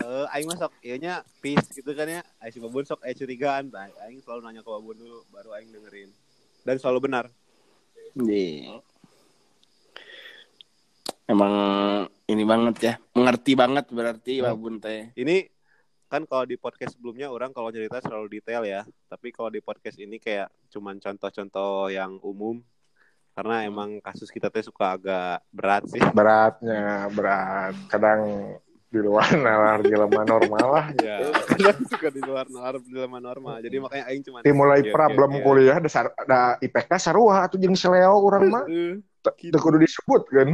Eh, 0.00 0.26
aing 0.32 0.48
mah 0.48 0.58
sok 0.58 0.72
ieu 0.80 0.96
nya 0.96 1.14
peace 1.38 1.70
gitu 1.70 1.92
kan 1.92 2.08
ya. 2.08 2.24
Aing 2.40 2.50
si 2.50 2.58
babun 2.58 2.82
sok 2.82 3.04
aya 3.04 3.12
curigaan. 3.12 3.68
Aing 4.00 4.18
selalu 4.18 4.40
nanya 4.42 4.60
ke 4.60 4.70
babun 4.72 4.96
dulu 4.96 5.22
baru 5.28 5.52
aing 5.54 5.68
dengerin. 5.68 6.08
Dan 6.64 6.80
selalu 6.80 7.04
benar. 7.04 7.28
Iya. 8.16 8.80
Emang 11.30 11.52
ini 12.26 12.42
banget 12.42 12.76
ya 12.82 12.94
mengerti 13.14 13.52
banget 13.54 13.86
berarti 13.88 14.32
Hmm. 14.38 14.46
babun 14.50 14.74
teh 14.76 15.14
Ini 15.14 15.46
kan 16.10 16.26
kalau 16.26 16.42
di 16.42 16.58
podcast 16.58 16.98
sebelumnya 16.98 17.30
orang 17.30 17.54
kalau 17.54 17.70
cerita 17.70 18.02
selalu 18.02 18.26
detail 18.34 18.66
ya. 18.66 18.82
Tapi 19.06 19.30
kalau 19.30 19.46
di 19.46 19.62
podcast 19.62 19.94
ini 19.94 20.18
kayak 20.18 20.50
cuman 20.68 20.98
contoh-contoh 20.98 21.86
yang 21.86 22.18
umum. 22.20 22.58
Karena 23.30 23.62
emang 23.62 24.02
kasus 24.02 24.26
kita 24.26 24.50
teh 24.50 24.58
suka 24.60 24.98
agak 24.98 25.38
berat 25.54 25.86
sih. 25.86 26.02
beratnya 26.10 27.06
berat 27.14 27.78
kadang 27.86 28.20
di 28.90 28.98
luar 28.98 29.22
nalar 29.38 29.86
jelema 29.86 30.26
normal 30.26 30.66
lah 30.66 30.86
Ya, 30.98 31.30
kadang 31.46 31.78
suka 31.86 32.10
di 32.10 32.18
luar 32.26 32.50
nalar 32.50 32.82
dilema 32.82 33.22
normal. 33.22 33.62
Jadi 33.62 33.78
makanya 33.78 34.04
aing 34.10 34.22
cuman 34.26 34.42
dimulai 34.42 34.82
Iya, 34.82 34.90
problem 34.90 35.30
iya, 35.30 35.38
iya. 35.38 35.44
kuliah 35.46 35.76
dasar 35.78 36.10
ada 36.10 36.58
IPK 36.58 36.90
sarua 36.98 37.46
atau 37.46 37.54
jeung 37.54 37.78
seleo 37.78 38.18
urang 38.18 38.50
mah 38.50 38.66
teu 39.22 39.58
kudu 39.62 39.78
disebut 39.78 40.26
kan. 40.26 40.48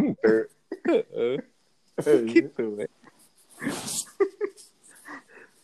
Gitu 2.31 2.63
we. 2.77 2.87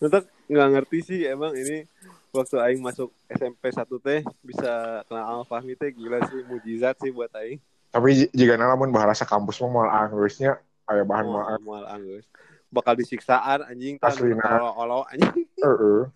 Tetap 0.02 0.24
nggak 0.50 0.68
ngerti 0.74 0.98
sih 1.04 1.20
emang 1.28 1.54
ini 1.54 1.86
waktu 2.34 2.56
Aing 2.58 2.80
masuk 2.82 3.12
SMP 3.28 3.70
1 3.70 3.86
teh 4.02 4.20
bisa 4.42 5.04
kenal 5.06 5.42
Al 5.42 5.44
Fahmi 5.46 5.76
teh 5.76 5.92
gila 5.92 6.18
sih 6.26 6.42
mujizat 6.48 6.96
sih 6.98 7.12
buat 7.12 7.30
Aing. 7.36 7.60
tapi 7.92 8.24
jika 8.32 8.56
lamun 8.56 8.88
bahasa 8.88 9.28
kampus 9.28 9.60
mah 9.60 9.68
moal 9.68 9.88
Inggrisnya 9.92 10.56
aya 10.88 11.04
bahan 11.04 11.28
Mual, 11.28 11.44
moal 11.44 11.60
mual 11.60 11.84
anggus. 11.84 12.24
Bakal 12.72 12.96
disiksaan 12.96 13.68
anjing 13.68 14.00
tah 14.00 14.16
kalau 14.16 14.72
olo 14.80 15.04
anjing. 15.12 15.44
heeh 15.60 16.08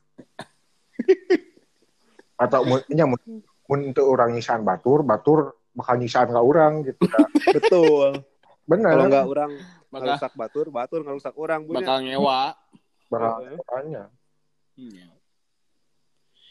atau 2.37 2.61
mun 2.68 2.80
nya 2.93 3.09
mun 3.09 3.20
mun 3.66 3.80
teu 3.97 4.05
urang 4.05 4.37
nyisaan 4.37 4.62
batur 4.62 5.01
batur 5.01 5.57
bakal 5.72 5.97
nyisaan 5.97 6.32
ka 6.32 6.41
urang 6.41 6.84
gitu 6.84 7.09
Betul. 7.57 8.24
Bener 8.67 8.91
Kalau 8.93 9.05
nggak 9.07 9.27
orang 9.27 9.51
ngerusak 9.89 10.33
batur, 10.35 10.67
batur 10.69 11.01
ngerusak 11.01 11.35
orang 11.35 11.62
punya. 11.62 11.79
bakal 11.81 11.99
nyewa 12.03 12.43
bakal 13.07 13.41
Heeh. 13.41 13.57
makanya 13.57 14.05
Iya. 14.77 15.09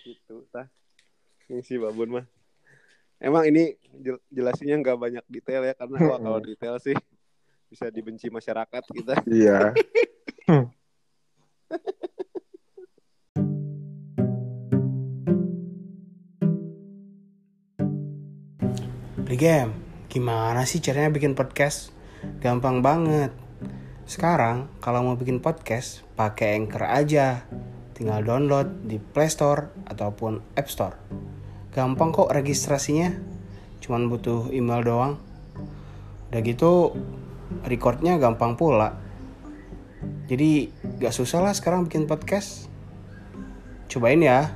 Gitu 0.02 0.50
tah. 0.50 0.66
Ini 1.46 1.62
si 1.62 1.78
Babun 1.78 2.10
mah. 2.12 2.26
Emang 3.16 3.46
ini 3.46 3.74
jel- 3.96 4.24
jelasinnya 4.28 4.82
nggak 4.82 4.98
banyak 4.98 5.26
detail 5.28 5.62
ya 5.62 5.74
karena 5.74 5.98
wah, 6.04 6.18
kalau 6.18 6.42
detail 6.42 6.76
sih 6.80 6.98
bisa 7.66 7.88
dibenci 7.88 8.28
masyarakat 8.28 8.82
kita. 8.82 9.14
iya 9.30 9.72
Beli 19.18 19.38
game, 19.38 19.72
gimana 20.06 20.68
sih 20.68 20.78
caranya 20.78 21.10
bikin 21.10 21.34
podcast? 21.34 21.95
Gampang 22.42 22.86
banget. 22.86 23.34
Sekarang 24.06 24.70
kalau 24.78 25.02
mau 25.02 25.16
bikin 25.18 25.42
podcast, 25.42 26.06
pakai 26.14 26.62
Anchor 26.62 26.86
aja. 26.86 27.46
Tinggal 27.98 28.22
download 28.22 28.86
di 28.86 29.02
Play 29.02 29.32
Store 29.32 29.74
ataupun 29.90 30.42
App 30.54 30.70
Store. 30.70 30.98
Gampang 31.74 32.14
kok 32.14 32.30
registrasinya. 32.30 33.12
Cuman 33.82 34.10
butuh 34.10 34.54
email 34.54 34.86
doang. 34.86 35.14
Udah 36.30 36.42
gitu, 36.46 36.94
recordnya 37.66 38.18
gampang 38.22 38.58
pula. 38.58 38.98
Jadi 40.26 40.70
gak 41.02 41.14
susah 41.14 41.42
lah 41.42 41.54
sekarang 41.54 41.86
bikin 41.86 42.10
podcast. 42.10 42.70
Cobain 43.90 44.22
ya. 44.22 44.54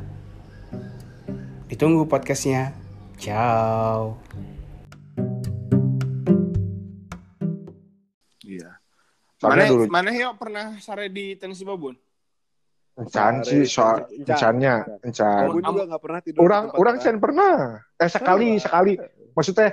Ditunggu 1.70 2.10
podcastnya. 2.10 2.74
Ciao. 3.22 4.18
Mana 9.42 9.64
dulu 9.66 9.84
mana 9.88 10.10
yuk 10.12 10.36
pernah 10.36 10.76
sare 10.78 11.08
di 11.08 11.36
Tennessee 11.36 11.64
Babun? 11.64 11.96
encan 13.00 13.48
sih 13.48 13.64
soal 13.64 14.04
Encan. 14.12 14.28
encannya 14.28 14.74
encan 15.00 15.48
Babun 15.48 15.64
juga 15.64 15.84
nggak 15.88 16.02
pernah 16.04 16.20
tidur. 16.20 16.40
orang 16.44 16.64
orang 16.74 16.96
kita. 16.96 17.04
can 17.06 17.18
pernah. 17.18 17.54
Eh 17.96 18.10
sekali 18.10 18.50
sekali. 18.58 18.94
Maksudnya 19.32 19.72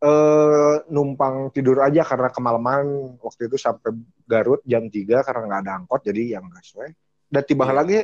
eh 0.00 0.74
numpang 0.86 1.50
tidur 1.50 1.82
aja 1.82 2.06
karena 2.06 2.30
kemalaman. 2.30 2.84
Waktu 3.18 3.50
itu 3.50 3.58
sampai 3.58 3.90
Garut 4.22 4.62
jam 4.62 4.86
3 4.86 4.94
karena 5.02 5.42
nggak 5.44 5.60
ada 5.60 5.72
angkot 5.76 6.00
jadi 6.00 6.38
yang 6.38 6.46
gas 6.46 6.70
we 6.72 6.94
dan 7.26 7.42
tiba 7.42 7.66
Iya. 7.66 7.74
lagi 7.74 7.98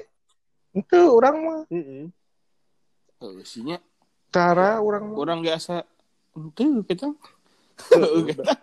itu 0.75 0.99
orang 1.09 1.37
mah. 1.39 1.61
Tuh, 3.17 3.33
isinya 3.39 3.79
cara 4.29 4.83
orang 4.83 5.09
mah. 5.09 5.17
Orang 5.17 5.39
biasa. 5.41 5.87
Tuh 6.53 6.83
kita 6.83 7.15
Udah 7.95 8.57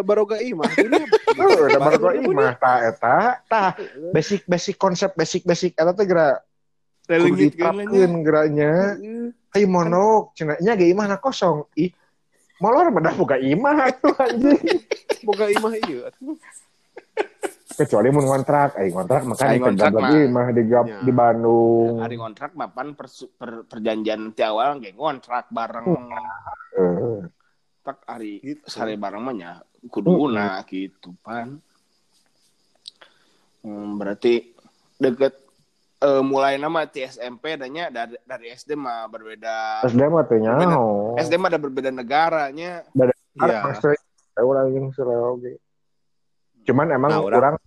baru 0.00 0.22
gak 0.24 0.42
imah. 0.42 0.70
Eh, 1.30 1.46
gua 1.72 1.78
Babun 1.78 2.20
imah 2.26 2.52
ta 2.54 2.84
eta 2.84 3.16
tah 3.46 3.70
basic 4.10 4.44
basic 4.44 4.76
konsep 4.76 5.14
basic 5.14 5.42
basic 5.42 5.72
eta 5.72 5.90
teh 5.90 6.04
geura 6.04 6.36
Telingit 7.06 7.54
kan 7.54 7.74
diterapkeun 7.80 8.12
geuranya 8.20 8.72
ai 9.50 9.64
monok 9.64 10.34
cenah 10.34 10.58
nya 10.58 10.74
ge 10.74 10.90
imah 10.90 11.06
na 11.06 11.16
kosong. 11.16 11.64
Ih 11.74 11.90
molor 12.58 12.90
mah 12.90 13.14
buka 13.14 13.34
imah 13.34 13.88
tuh 13.96 14.14
anjing. 14.14 14.62
Boga 15.26 15.48
imah 15.48 15.74
iya. 15.80 16.10
kecuali 17.70 18.12
mun 18.12 18.28
ngontrak 18.28 18.76
ai 18.76 18.92
ngontrak 18.92 19.22
makanya 19.24 19.48
Ai 19.48 19.58
ngontrak 19.58 19.92
lagi 19.94 20.20
mah. 20.28 20.44
mah 20.44 20.46
di 20.52 20.62
Ya. 20.68 20.82
di 21.00 21.12
Bandung. 21.14 21.96
Hari 21.96 22.16
kontrak 22.18 22.50
mapan 22.52 22.92
persu- 22.92 23.32
per- 23.32 23.64
perjanjian 23.64 24.36
ti 24.36 24.44
awal 24.44 24.76
nggak 24.76 24.92
kontrak 24.92 25.48
bareng. 25.48 25.88
Eh, 26.76 27.20
tak 27.80 28.04
hari 28.04 28.36
Gitu. 28.44 28.60
sare 28.68 29.00
bareng 29.00 29.22
mah 29.22 29.32
nya 29.32 29.50
kuduna 29.88 30.60
gitu 30.66 31.16
pan 31.22 31.56
Hmm, 33.60 34.00
berarti 34.00 34.56
deket 34.96 35.36
eh, 36.00 36.22
mulai 36.24 36.56
nama 36.56 36.88
ti 36.88 37.04
SMP 37.04 37.60
adanya 37.60 37.92
dari 37.92 38.16
dari 38.24 38.48
SD 38.48 38.72
mah 38.72 39.04
berbeda 39.04 39.84
SD 39.84 40.00
mah 40.00 40.24
nyaho. 40.24 41.20
SD 41.20 41.36
mah 41.36 41.48
ada 41.52 41.60
berbeda 41.60 41.92
negaranya 41.92 42.88
Iya. 43.36 43.62
Maksudnya 43.62 44.00
orang 44.40 44.66
yang 44.72 44.88
ge. 45.38 45.60
Cuman 46.66 46.88
emang 46.90 47.10
Nah, 47.12 47.20
orang 47.20 47.36
orang- 47.36 47.58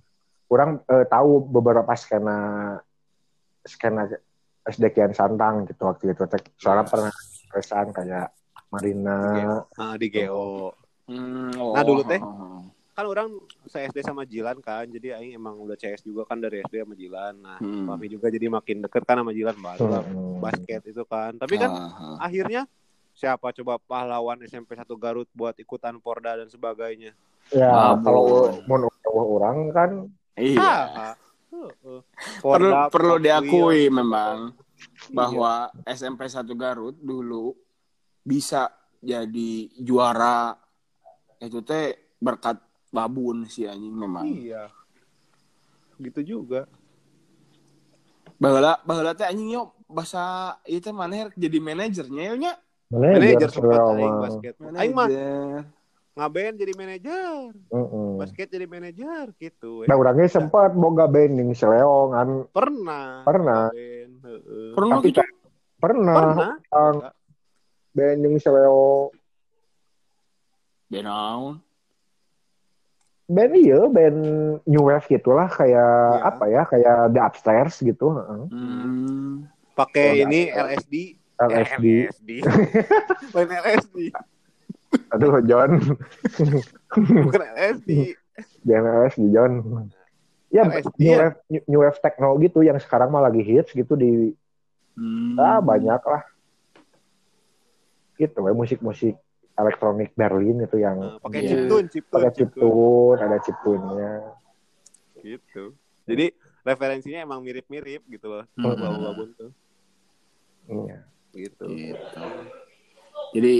orang 0.49 0.69
eh, 0.83 1.05
tahu 1.07 1.45
beberapa 1.45 1.93
skena 1.93 2.37
skena 3.63 4.09
SD 4.65 4.91
Kian 4.91 5.13
Santang 5.13 5.63
gitu 5.65 5.85
waktu 5.85 6.11
itu. 6.11 6.25
Soalnya 6.57 6.89
pernah 6.89 7.13
kesan 7.49 7.93
kayak 7.93 8.33
Marina. 8.69 9.17
Ah, 9.77 9.93
di 9.95 10.09
GO. 10.09 10.73
Hmm, 11.05 11.51
oh, 11.57 11.73
Nah, 11.73 11.83
dulu 11.83 12.01
teh. 12.03 12.17
oh, 12.17 12.31
oh. 12.31 12.61
Kan 12.93 13.05
orang 13.05 13.29
se 13.65 13.81
SD 13.81 13.99
sama 14.01 14.21
Jilan 14.23 14.59
kan. 14.59 14.85
Jadi 14.85 15.09
aing 15.09 15.33
emang 15.33 15.57
udah 15.57 15.73
CS 15.73 16.01
juga 16.01 16.23
kan 16.23 16.37
dari 16.37 16.61
SD 16.61 16.77
sama 16.79 16.93
Jilan. 16.93 17.33
Nah, 17.35 17.57
Hmm. 17.57 17.85
Fahmi 17.85 18.05
juga 18.07 18.29
jadi 18.29 18.45
makin 18.47 18.79
deket 18.79 19.01
kan 19.01 19.17
sama 19.17 19.33
Jilan 19.33 19.57
baru 19.57 19.83
Hmm. 19.99 20.37
basket 20.39 20.81
itu 20.85 21.01
kan. 21.03 21.33
Tapi 21.35 21.57
kan 21.57 21.69
Ah, 21.69 21.89
ah. 22.13 22.17
akhirnya 22.21 22.69
siapa 23.11 23.49
coba 23.51 23.77
pahlawan 23.79 24.37
SMP 24.41 24.73
1 24.73 24.93
Garut 24.95 25.25
buat 25.31 25.53
ikutan 25.55 25.97
Porda 25.97 26.35
dan 26.35 26.47
sebagainya. 26.47 27.17
Ya 27.49 27.97
Mabuk. 27.97 28.63
kalau 28.63 28.89
mau 29.09 29.25
orang 29.35 29.57
kan 29.69 29.89
iya 30.35 30.61
Ah, 30.61 31.13
heeh. 31.51 32.01
perlu 32.41 32.71
Porda, 32.71 32.89
perlu 32.89 33.15
diakui 33.17 33.59
Wheel. 33.83 33.91
memang 33.91 34.53
Iya. 34.53 35.11
bahwa 35.11 35.53
SMP 35.83 36.25
1 36.25 36.53
Garut 36.53 36.93
dulu 36.95 37.57
bisa 38.21 38.69
jadi 38.99 39.51
juara 39.75 40.55
itu 41.43 41.59
teh 41.59 41.95
berkat 42.23 42.55
babun 42.93 43.43
sih 43.49 43.67
anjing 43.67 43.91
memang 43.91 44.25
Iya. 44.27 44.71
Gitu 45.99 46.21
juga. 46.39 46.65
baheula 48.39 48.79
baheula 48.83 49.15
teh 49.15 49.23
anjing 49.23 49.55
yo 49.55 49.71
bahasa 49.87 50.55
itu 50.67 50.89
mana 50.91 51.31
jadi 51.37 51.57
manajernya 51.63 52.23
yo 52.33 52.35
nya 52.35 52.53
manajer 52.91 53.49
sempat 53.51 53.79
aing 53.95 54.17
basket. 54.19 54.53
Aing 54.59 54.93
mah 54.95 55.07
ngaben 56.13 56.53
jadi 56.61 56.73
manajer, 56.77 57.57
Heeh. 57.73 58.09
basket 58.21 58.47
jadi 58.53 58.69
manajer 58.69 59.33
gitu. 59.41 59.81
Nah, 59.89 59.97
orangnya 59.97 60.29
sempat 60.29 60.77
boga 60.77 61.09
banding 61.09 61.57
seleong 61.57 62.13
kan 62.13 62.29
Pernah. 62.53 63.25
Pernah. 63.25 63.73
Ngaben, 63.73 64.09
heeh. 64.21 64.69
pernah 64.77 64.95
Tapi 65.01 65.09
gitu 65.09 65.17
teh 65.17 65.29
pernah, 65.81 66.13
Pernah. 66.13 66.51
Ang, 66.69 66.97
banding 67.93 68.35
seleo 68.41 69.09
benaun 70.93 71.57
band 73.25 73.53
iya 73.55 73.87
band 73.87 74.19
new 74.63 74.83
wave 74.83 75.07
gitulah 75.07 75.47
kayak 75.47 75.81
Iya. 76.13 76.27
apa 76.27 76.43
ya 76.45 76.61
kayak 76.63 76.95
the 77.09 77.19
upstairs 77.19 77.75
gitu 77.79 78.13
heeh. 78.13 78.41
hmm. 78.47 79.49
Pakai 79.73 80.21
Oh, 80.21 80.29
ini. 80.29 80.41
LSD. 80.47 81.17
LSD 81.33 81.75
Eh, 81.81 82.05
LSD. 82.05 82.27
Main 83.33 83.49
LSD. 83.57 83.97
aduh 85.09 85.41
John 85.41 85.81
Bukan 86.93 87.41
LSD. 87.57 88.13
jangan 88.61 88.91
LSD 89.01 89.21
John 89.27 89.53
ya 90.47 90.61
LSD, 90.63 90.93
new 90.99 91.09
ya. 91.09 91.17
wave 91.19 91.37
new 91.65 91.79
wave 91.79 91.97
techno 91.97 92.37
gitu 92.37 92.61
yang 92.61 92.77
sekarang 92.77 93.09
mah 93.09 93.23
lagi 93.23 93.41
hits 93.41 93.73
gitu 93.73 93.95
di 93.95 94.37
Hmm. 94.93 95.33
ah 95.35 95.57
banyak 95.57 95.97
lah 95.99 96.21
gitu 98.13 98.37
ya 98.39 98.53
musik-musik 98.53 99.17
elektronik 99.53 100.11
Berlin 100.17 100.65
itu 100.65 100.77
yang 100.81 100.97
Nah, 100.97 101.17
pakai 101.21 101.39
Iya. 101.45 101.49
chiptune, 101.53 101.87
chiptune, 101.89 102.13
pakai 102.13 102.31
chiptune. 102.33 103.17
ada 103.21 103.37
chiptune-nya 103.41 104.11
Gitu. 105.23 105.63
Jadi 106.03 106.25
referensinya 106.67 107.23
emang 107.23 107.39
mirip-mirip 107.39 108.03
gitu 108.11 108.27
loh. 108.27 108.43
Hmm. 108.59 108.75
Babun 108.75 109.29
tuh. 109.39 109.51
Iya. 110.67 110.99
Gitu. 111.31 111.63
Gitu. 111.63 112.23
Jadi 113.33 113.55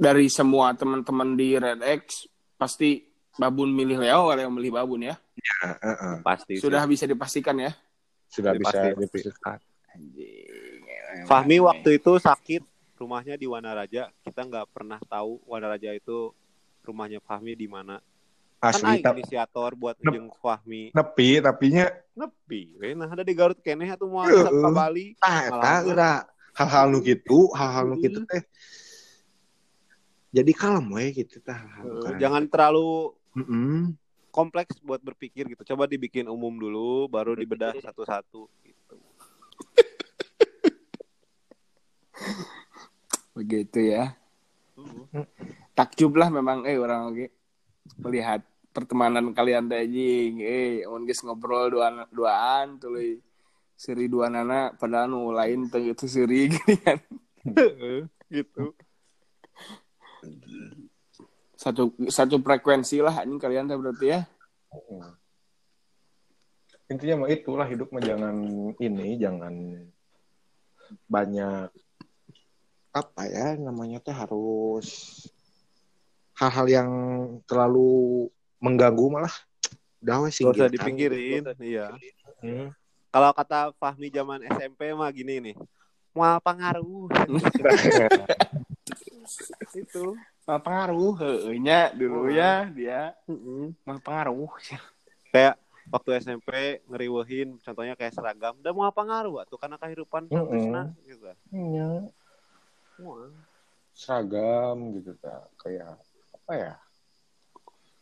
dari 0.00 0.26
semua 0.30 0.72
teman-teman 0.78 1.34
di 1.34 1.58
Red 1.58 1.82
X 2.06 2.30
pasti 2.54 3.02
Babun 3.34 3.74
milih 3.74 3.98
Leo 3.98 4.30
kalau 4.30 4.40
yang 4.40 4.54
milih 4.54 4.78
Babun 4.78 5.10
ya. 5.10 5.18
Pasti. 6.22 6.54
sih. 6.56 6.62
Sudah 6.62 6.86
bisa 6.86 7.04
dipastikan 7.04 7.56
ya. 7.58 7.72
sudah 8.30 8.54
Jadi 8.54 8.62
bisa 8.62 8.78
pasti. 9.42 9.66
Anjing. 9.90 11.26
Fahmi 11.26 11.58
waktu 11.58 11.98
itu 11.98 12.14
sakit 12.14 12.62
rumahnya 13.00 13.34
di 13.34 13.48
Wanaraja. 13.48 14.12
Kita 14.20 14.44
nggak 14.44 14.68
pernah 14.68 15.00
tahu 15.02 15.40
Wanaraja 15.48 15.90
itu 15.90 16.36
rumahnya 16.84 17.24
Fahmi 17.24 17.56
di 17.56 17.64
mana. 17.64 17.96
Kan 18.60 18.76
Asli 18.76 19.00
tapi 19.00 19.24
inisiator 19.24 19.72
buat 19.72 19.96
Nep. 19.96 20.12
jeung 20.12 20.28
Fahmi. 20.36 20.92
nepi 20.92 21.40
tapinya 21.40 21.88
Nepi, 22.12 22.76
we. 22.76 22.92
nah 22.92 23.08
ada 23.08 23.24
di 23.24 23.32
Garut 23.32 23.56
keneh 23.56 23.88
atuh 23.88 24.04
mau 24.04 24.28
Heeh. 24.28 24.44
ke 24.44 24.68
Bali. 24.68 25.06
ah 25.24 25.48
eta 25.48 26.28
hal-hal 26.52 26.92
nu 26.92 27.00
gitu 27.00 27.48
hal-hal 27.56 27.88
nu 27.88 27.96
gitu 27.96 28.20
teh 28.28 28.44
jadi 30.28 30.52
kalem 30.52 30.92
we 30.92 31.08
gitu 31.16 31.40
tah 31.40 31.56
kayak- 32.04 32.20
Jangan 32.20 32.44
terlalu 32.46 33.16
Mm-mm. 33.32 33.96
kompleks 34.28 34.76
buat 34.78 35.00
berpikir 35.00 35.48
gitu. 35.48 35.64
Coba 35.72 35.88
dibikin 35.88 36.28
umum 36.28 36.52
dulu, 36.52 37.08
baru 37.08 37.32
dibedah 37.32 37.72
satu-satu. 37.80 38.44
Gitu. 38.60 38.96
Begitu 43.34 43.94
ya. 43.94 44.14
Takjub 45.76 46.12
lah 46.18 46.28
memang 46.32 46.66
eh 46.66 46.76
orang 46.76 47.14
oke 47.14 47.26
melihat 48.00 48.44
pertemanan 48.70 49.32
kalian 49.34 49.70
teh 49.70 49.82
anjing. 49.86 50.42
Eh, 50.42 50.86
geus 51.06 51.22
ngobrol 51.22 51.70
dua 51.70 52.06
duaan 52.10 52.78
tuluy 52.78 53.18
seri 53.74 54.12
dua 54.12 54.28
nana 54.28 54.76
padahal 54.76 55.08
nu 55.08 55.32
lain 55.32 55.70
teh 55.72 55.80
itu 55.80 56.06
seri 56.06 56.46
gini 56.52 56.74
kan. 56.82 56.98
gitu. 58.28 58.76
Satu 61.56 61.92
satu 62.08 62.40
frekuensi 62.40 63.00
lah 63.00 63.24
anjing 63.24 63.40
kalian 63.40 63.68
teh 63.68 63.78
berarti 63.78 64.06
ya. 64.10 64.20
intinya 66.90 67.22
mah 67.22 67.30
itulah 67.30 67.66
hidup 67.70 67.86
mah 67.94 68.02
jangan 68.02 68.34
ini 68.82 69.14
jangan 69.14 69.54
banyak 71.06 71.70
apa 72.90 73.22
ya 73.30 73.54
namanya 73.54 74.02
teh 74.02 74.10
harus 74.14 74.88
hal-hal 76.34 76.66
yang 76.66 76.90
terlalu 77.46 78.26
mengganggu 78.58 79.06
malah 79.06 79.34
udah 80.00 80.16
we 80.24 80.32
Gak 80.32 80.32
usah 80.32 80.32
singkirkan. 80.32 80.72
dipinggirin, 80.72 81.42
iya. 81.60 81.92
Hmm. 82.40 82.72
Kalau 83.12 83.30
kata 83.36 83.76
Fahmi 83.76 84.08
zaman 84.08 84.40
SMP 84.48 84.96
mah 84.96 85.12
gini 85.12 85.52
nih. 85.52 85.56
Mual 86.16 86.40
pengaruh. 86.40 87.10
itu. 89.76 90.16
Mal 90.48 90.58
pengaruh 90.58 91.14
heueuh 91.22 91.54
nya 91.62 91.94
dulu 91.94 92.26
ya 92.32 92.66
dia 92.72 93.14
mal 93.86 94.00
pengaruh. 94.02 94.50
Kayak 95.30 95.60
waktu 95.92 96.10
SMP 96.18 96.80
ngeriwehin 96.90 97.60
contohnya 97.62 97.94
kayak 97.94 98.16
seragam 98.16 98.58
udah 98.58 98.72
mau 98.74 98.90
pengaruh 98.90 99.46
tuh 99.46 99.58
karena 99.60 99.78
kehidupan 99.78 100.26
Mm-mm. 100.26 100.34
kampusna 100.34 100.82
gitu. 101.06 101.24
Iya. 101.54 102.10
Seragam 103.94 104.96
gitu 104.96 105.12
ta. 105.20 105.44
kayak 105.60 105.98
apa 106.36 106.52
ya? 106.56 106.72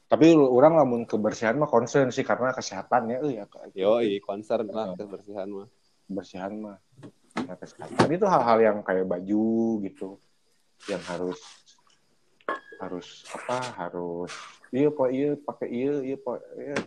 Tapi 0.09 0.33
orang 0.33 0.81
lamun 0.81 1.03
kebersihan 1.05 1.61
mah 1.61 1.69
concern 1.69 2.09
sih 2.09 2.25
karena 2.25 2.57
kesehatan 2.57 3.13
ya 3.13 3.19
eh 3.21 3.33
ya 3.41 3.45
Yo, 3.77 4.01
concern 4.25 4.65
lah 4.73 4.97
kebersihan 4.97 5.49
mah. 5.53 5.69
kebersihan 6.09 6.53
mah. 6.57 6.77
Karena 7.37 7.55
kesehatan. 7.61 8.09
Itu 8.09 8.25
hal-hal 8.25 8.59
yang 8.65 8.79
kayak 8.81 9.05
baju 9.05 9.47
gitu 9.85 10.17
yang 10.87 11.03
harus 11.05 11.37
harus 12.79 13.27
apa 13.35 13.59
harus 13.75 14.31
iya 14.71 14.87
pak 14.95 15.09
iya 15.11 15.35
pakai 15.35 15.67
iya 15.67 15.93
iya 16.07 16.17
pak 16.17 16.39
iya 16.55 16.79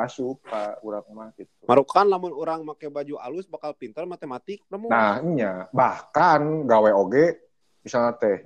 asup 0.00 0.40
pak 0.48 0.80
urang 0.80 1.04
mah 1.12 1.28
gitu. 1.36 1.52
Marukan 1.68 2.08
lamun 2.08 2.32
orang 2.32 2.64
make 2.64 2.88
baju 2.88 3.20
alus 3.20 3.44
bakal 3.44 3.76
pintar 3.76 4.08
matematik 4.08 4.64
namun 4.72 4.88
Nah, 4.88 5.20
nya 5.22 5.68
bahkan 5.76 6.64
gawe 6.64 6.90
oge 6.96 7.45
misalnya 7.86 8.18
teh 8.18 8.42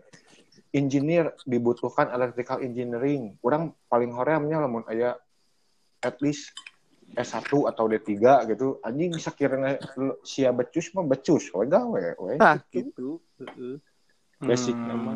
engineer 0.76 1.32
dibutuhkan 1.49 2.12
electrical 2.12 2.61
engineering. 2.61 3.41
Orang 3.41 3.72
paling 3.88 4.12
horeamnya 4.12 4.61
lamun 4.61 4.84
aya 4.84 5.16
at 6.05 6.20
least 6.20 6.53
S1 7.16 7.49
atau 7.49 7.84
D3 7.88 8.20
gitu. 8.53 8.78
Anjing 8.84 9.16
bisa 9.16 9.32
kirana 9.32 9.80
sia 10.22 10.53
becus 10.53 10.93
mah 10.93 11.09
becus 11.09 11.49
we 11.57 11.64
gawe 11.64 12.05
we. 12.20 12.36
ah 12.38 12.61
gitu. 12.68 13.18
Heeh. 13.41 13.80
Basic 14.45 14.76
Hmm. 14.76 14.88
nama. 14.93 15.14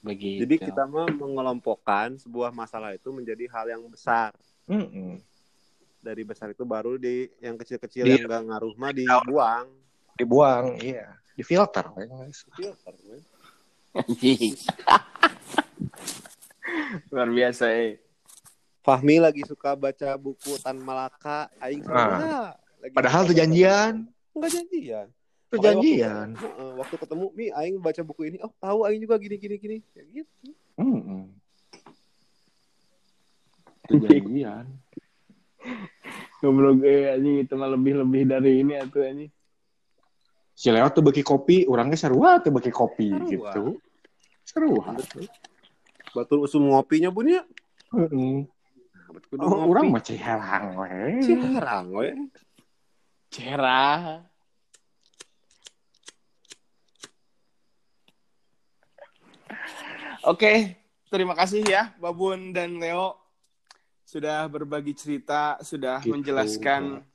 Begitu. 0.00 0.48
Jadi 0.48 0.54
kita 0.56 0.88
mah 0.88 1.12
mengelompokkan 1.12 2.16
sebuah 2.16 2.48
masalah 2.56 2.96
itu 2.96 3.12
menjadi 3.12 3.44
hal 3.52 3.66
yang 3.68 3.84
besar. 3.92 4.32
Mm-mm. 4.64 5.20
Dari 6.00 6.24
besar 6.24 6.48
itu 6.48 6.64
baru 6.64 6.96
di 6.96 7.28
yang 7.38 7.54
kecil-kecil 7.54 8.02
Di- 8.02 8.10
yang 8.16 8.24
gak 8.24 8.42
ngaruh 8.42 8.74
mah 8.74 8.90
dibuang. 8.90 9.66
Dibuang, 10.16 10.64
iya. 10.80 11.16
Di 11.32 11.40
filter. 11.40 11.88
we. 11.92 12.04
Anjing. 13.92 14.56
Luar 17.10 17.28
biasa, 17.28 17.64
eh. 17.70 17.98
Fahmi 18.80 19.18
lagi 19.18 19.42
suka 19.44 19.74
baca 19.74 20.16
buku 20.16 20.56
Tan 20.58 20.78
Malaka, 20.78 21.50
aing 21.60 21.82
Ah. 21.84 21.86
sama. 21.86 22.54
Lagi 22.80 22.94
Padahal 22.96 23.22
tuh 23.24 23.34
janjian. 23.34 24.08
Enggak 24.32 24.50
janjian. 24.56 25.06
Perjanjian. 25.50 26.30
Makanya 26.30 26.32
Waktu, 26.32 26.46
Heeh, 26.46 26.70
waktu 26.78 26.96
ketemu 26.96 27.26
Mi 27.34 27.46
aing 27.50 27.76
baca 27.76 28.00
buku 28.00 28.22
ini, 28.24 28.38
oh 28.38 28.52
tahu 28.56 28.86
aing 28.86 29.02
juga 29.02 29.18
gini 29.18 29.36
gini 29.36 29.56
gini. 29.58 29.76
Ya 29.92 30.02
gitu. 30.14 30.54
Hmm. 30.78 31.26
Perjanjian. 33.82 34.64
Goblok 36.40 36.80
eh 36.82 37.12
anjing 37.12 37.44
itu 37.44 37.52
mah 37.52 37.68
lebih-lebih 37.68 38.22
dari 38.24 38.64
ini 38.64 38.74
atuh 38.76 39.04
anjing. 39.04 39.30
Si 40.52 40.68
Leo 40.68 40.88
tuh 40.88 41.00
bagi 41.00 41.20
kopi, 41.20 41.64
orangnya 41.64 41.96
sarua 41.96 42.40
tuh 42.40 42.52
bagi 42.52 42.68
kopi 42.68 43.08
Sarua. 43.08 43.28
gitu. 43.28 43.64
Sarua. 44.44 44.92
Batul 46.12 46.44
usum 46.44 46.68
ngopinya 46.68 47.08
bun 47.08 47.28
ya. 47.28 47.42
Heeh. 47.92 48.44
Kudu 49.30 49.40
Oh, 49.40 49.48
ngopi. 49.52 49.68
orang 49.70 49.86
mah 49.90 50.02
ceherang 50.02 50.66
we. 50.76 51.20
Ciharang 51.24 51.86
we. 51.92 52.08
Cerah. 53.30 54.24
Oke, 60.22 60.76
terima 61.08 61.32
kasih 61.32 61.64
ya 61.64 61.96
Babun 61.96 62.52
dan 62.52 62.76
Leo 62.76 63.16
sudah 64.10 64.50
berbagi 64.50 64.90
cerita, 64.90 65.54
sudah 65.62 66.02
Gitu. 66.02 66.10
menjelaskan 66.10 67.06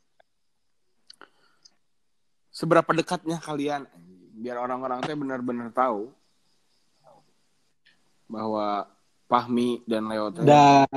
seberapa 2.47 2.87
dekatnya 2.95 3.35
kalian 3.43 3.83
biar 4.35 4.63
orang-orang 4.63 5.03
teh 5.03 5.11
benar-benar 5.11 5.75
tahu 5.75 6.07
bahwa 8.25 8.87
Pahmi 9.27 9.83
dan 9.83 10.07
Leo 10.07 10.31
teh 10.31 10.47
Da, 10.47 10.87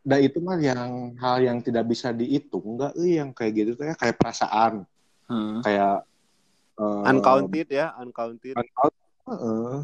da 0.00 0.16
itu 0.16 0.40
mah 0.40 0.56
yang 0.56 1.12
hal 1.20 1.44
yang 1.44 1.58
tidak 1.60 1.84
bisa 1.84 2.08
dihitung, 2.10 2.64
enggak 2.78 2.96
eh 2.96 3.20
yang 3.20 3.36
kayak 3.36 3.52
gitu 3.52 3.70
tuh 3.76 3.92
ya 3.92 3.94
kayak 3.94 4.16
perasaan, 4.16 4.88
Hmm. 5.28 5.60
kayak 5.60 6.06
eh, 6.78 7.02
Uncounted 7.10 7.68
ya, 7.68 7.92
uncounted. 8.00 8.56
Heeh. 9.26 9.76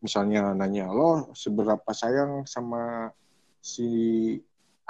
misalnya 0.00 0.56
nanya 0.56 0.88
lo 0.88 1.28
seberapa 1.36 1.92
sayang 1.92 2.48
sama 2.48 3.12
si 3.60 3.88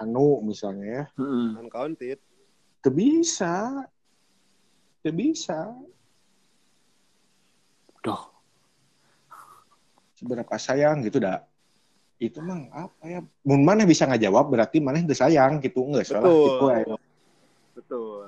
Anu 0.00 0.40
misalnya 0.40 0.86
ya, 0.86 1.04
Hmm. 1.18 1.60
Uncounted. 1.60 2.18
Teu 2.80 2.88
bisa, 2.88 3.84
Teu 5.04 5.12
bisa. 5.12 5.76
Doh. 8.00 8.32
Seberapa 10.16 10.56
sayang 10.56 11.04
gitu 11.04 11.20
dah. 11.20 11.44
Itu 12.16 12.40
mah 12.40 12.68
apa 12.72 13.04
ya? 13.04 13.20
Mun 13.44 13.60
mana 13.64 13.84
bisa 13.84 14.08
ngajawab 14.08 14.52
berarti 14.52 14.80
mana 14.80 15.00
teu 15.04 15.16
sayang 15.16 15.60
gitu 15.60 15.84
enggak 15.84 16.08
salah 16.08 16.28
Betul. 16.28 16.44
gitu 16.48 16.64
aja. 16.72 16.96
Betul. 17.76 18.24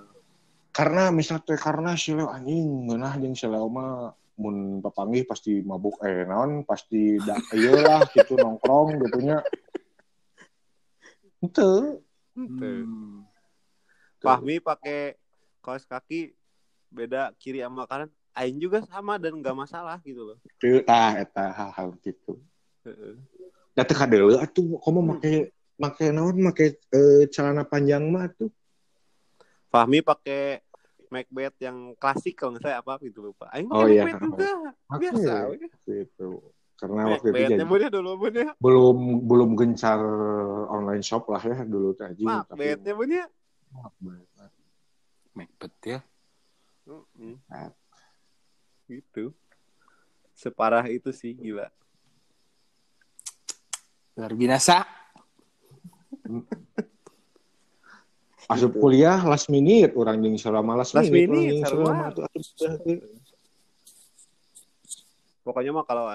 karena 0.72 1.12
misalnya 1.12 1.45
teh 1.45 1.61
karena 1.61 1.93
si 2.01 2.16
Leo 2.16 2.32
anjing 2.32 2.88
ngeunah 2.88 3.20
jeung 3.20 3.36
si 3.36 3.45
Leo 3.45 3.68
mah 3.68 4.09
mun 4.40 4.80
papanggih 4.80 5.28
pasti 5.28 5.61
mabuk 5.61 6.01
eh 6.01 6.24
naon 6.24 6.64
pasti 6.64 7.20
da 7.20 7.36
ieu 7.53 7.76
lah 7.76 8.01
gitu 8.09 8.40
nongkrong 8.40 8.97
gitu 9.05 9.20
Ente. 11.43 11.99
Hmm. 12.38 13.26
Fahmi 14.22 14.62
pakai 14.62 15.18
kaos 15.59 15.82
kaki 15.82 16.30
beda 16.95 17.34
kiri 17.43 17.61
sama 17.66 17.84
kanan. 17.90 18.09
Aing 18.32 18.57
juga 18.57 18.80
sama 18.88 19.20
dan 19.20 19.36
nggak 19.36 19.53
masalah 19.53 20.01
gitu 20.07 20.24
loh. 20.24 20.38
Teu 20.57 20.80
tah 20.80 21.20
eta 21.20 21.53
hal-hal 21.53 21.93
gitu. 22.01 22.40
Heeh. 22.86 23.20
Da 23.76 23.84
teu 23.84 23.99
kadeuleu 23.99 24.40
atuh 24.40 24.80
komo 24.80 25.05
make 25.05 25.53
make 25.76 26.07
naon 26.09 26.38
make 26.40 26.78
eh, 26.95 27.28
celana 27.28 27.66
panjang 27.66 28.07
mah 28.09 28.30
tuh. 28.32 28.49
Fahmi 29.68 30.01
pakai 30.01 30.64
Macbeth 31.12 31.61
yang 31.61 31.93
klasik 32.01 32.40
kalau 32.40 32.57
nggak 32.57 32.64
saya 32.64 32.80
apa 32.80 32.97
gitu 33.05 33.20
lupa. 33.20 33.51
Aing 33.53 33.68
Oh, 33.68 33.84
pakai 33.84 33.93
iya. 33.93 34.03
Macbeth 34.09 34.24
juga. 34.24 34.51
Biasa. 34.97 35.34
we. 35.53 35.57
gitu. 35.84 36.28
Karena 36.83 37.14
waktu 37.14 37.30
itu 37.30 37.39
jadi 37.47 37.62
ya 37.62 37.91
dulu 37.95 38.11
bun 38.18 38.35
ya. 38.35 38.51
belum 38.59 38.99
belum 39.22 39.51
gencar 39.55 40.03
online 40.66 41.07
shop 41.07 41.30
lah 41.30 41.39
ya 41.39 41.62
dulu 41.62 41.95
teh 41.95 42.11
anjing 42.11 42.26
Macbethnya 42.26 42.93
bun 42.99 43.07
ya. 43.07 43.26
Macbeth. 43.70 44.55
Macbeth 45.30 45.78
ya. 45.87 46.01
Mm-mm. 46.83 47.39
Ah. 47.47 47.70
Gitu. 48.91 49.30
Separah 50.35 50.83
itu 50.91 51.14
sih 51.14 51.39
gila. 51.39 51.70
Luar 54.18 54.35
biasa. 54.35 54.83
Asup 58.51 58.74
kuliah 58.74 59.22
last 59.22 59.47
minute 59.55 59.95
orang 59.95 60.18
jeung 60.18 60.35
selama 60.35 60.83
last, 60.83 60.99
Last 60.99 61.14
minute, 61.14 61.30
minute, 61.30 61.62
orang 61.62 61.70
selama 61.70 62.05
tuh 62.11 62.22
atuh 62.26 62.43
kuliah 62.43 62.74
teh. 62.83 62.99
Pokoknya 65.43 65.74
mah 65.74 65.82
kalau 65.82 66.07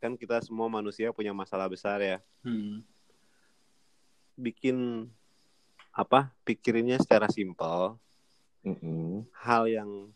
kan 0.00 0.16
kita 0.16 0.40
semua 0.40 0.68
manusia 0.72 1.12
punya 1.12 1.36
masalah 1.36 1.68
besar 1.68 2.00
ya. 2.00 2.18
Hmm. 2.40 2.80
Bikin 4.36 5.08
apa? 5.92 6.32
Pikirinnya 6.48 6.96
secara 6.96 7.28
simpel. 7.28 8.00
Mm-mm. 8.64 9.28
Hal 9.44 9.68
yang 9.68 10.08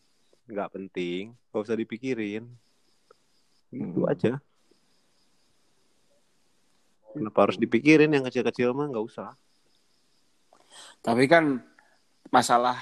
nggak 0.48 0.72
penting, 0.72 1.36
gak 1.52 1.62
usah 1.68 1.76
dipikirin. 1.76 2.48
Gitu 3.68 4.00
Hmm. 4.00 4.08
aja. 4.08 4.32
Kenapa 7.12 7.48
harus 7.48 7.60
dipikirin 7.60 8.12
yang 8.12 8.24
kecil-kecil 8.24 8.72
mah 8.72 8.88
nggak 8.88 9.04
usah. 9.04 9.36
Tapi 11.00 11.24
kan 11.28 11.60
masalah 12.28 12.76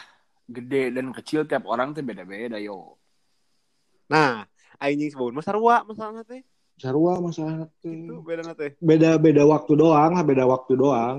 gede 0.46 0.90
dan 0.90 1.14
kecil 1.14 1.46
tiap 1.46 1.64
orang 1.66 1.94
tuh 1.94 2.02
beda-beda 2.02 2.58
yo. 2.58 2.98
Nah, 4.10 4.44
aing 4.82 4.98
jeung 4.98 5.12
sebelum 5.14 5.34
mah 5.38 5.44
sarua 5.44 5.76
masalahna 5.86 6.22
teh. 6.26 6.42
Sarua 6.74 7.22
masalah 7.22 7.70
teh. 7.78 7.92
Itu 7.92 8.22
beda 8.24 8.54
teh. 8.58 8.74
Beda 8.82 9.14
beda 9.20 9.42
waktu 9.46 9.72
doang 9.78 10.12
lah, 10.18 10.24
beda 10.26 10.44
waktu 10.46 10.72
doang. 10.74 11.18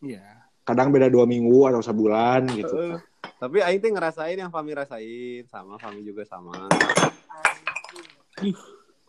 Iya. 0.00 0.24
Kadang 0.64 0.88
beda 0.92 1.12
dua 1.12 1.28
minggu 1.28 1.68
atau 1.68 1.84
sebulan 1.84 2.48
gitu. 2.56 2.72
Heeh. 2.72 2.98
Tapi 3.36 3.60
aing 3.60 3.80
teh 3.84 3.92
ngerasain 3.92 4.40
yang 4.40 4.48
Fami 4.48 4.72
rasain, 4.72 5.44
sama 5.48 5.76
Fami 5.76 6.00
juga 6.00 6.24
sama. 6.24 6.72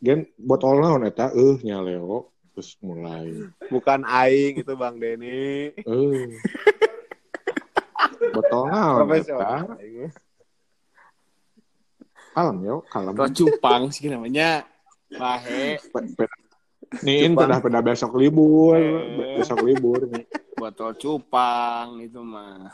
Gen 0.04 0.28
botol 0.36 0.84
naon 0.84 1.08
eta 1.08 1.32
eueuh 1.32 1.64
nya 1.64 1.80
Leo 1.80 2.36
terus 2.52 2.76
mulai. 2.84 3.32
Bukan 3.72 4.04
aing 4.04 4.64
itu 4.64 4.74
Bang 4.76 5.00
Denny. 5.00 5.72
Eh. 5.76 6.28
botol 8.36 8.68
naon 8.68 9.08
eta? 9.16 9.80
Kalem 12.36 12.58
yo, 12.62 12.76
kalem. 12.92 13.16
Atau 13.16 13.32
cupang 13.32 13.88
sih 13.90 14.12
namanya. 14.12 14.68
Lahe, 15.08 15.80
Pe- 15.80 16.12
pe- 16.12 16.44
Nih 17.02 17.32
pada 17.32 17.58
pada 17.58 17.80
besok 17.82 18.20
libur, 18.20 18.76
Eh. 18.76 19.40
besok 19.40 19.64
libur 19.64 20.04
nih. 20.06 20.28
botol 20.56 20.96
cupang 20.96 22.00
itu 22.00 22.20
mah. 22.20 22.72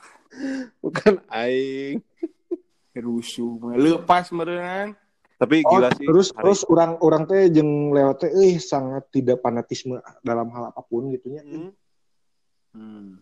Bukan 0.78 1.22
aing. 1.30 2.02
Rusuh, 2.92 3.58
lepas 3.74 4.30
meureun. 4.30 4.94
Tapi 5.36 5.66
Oh, 5.66 5.74
gila 5.74 5.90
sih. 5.98 6.06
terus 6.06 6.30
hari- 6.30 6.42
terus 6.46 6.62
orang 6.70 7.02
orang 7.02 7.24
teh 7.26 7.50
jeung 7.50 7.90
Leo 7.90 8.14
teh 8.14 8.30
euy 8.30 8.62
sangat 8.62 9.10
tidak 9.10 9.42
fanatisme 9.42 9.98
dalam 10.22 10.54
hal 10.54 10.70
apa 10.70 10.82
pun 10.86 11.10
gitu 11.10 11.34
nya. 11.34 11.42
Hmm, 11.42 11.74
Hmm. 12.72 13.18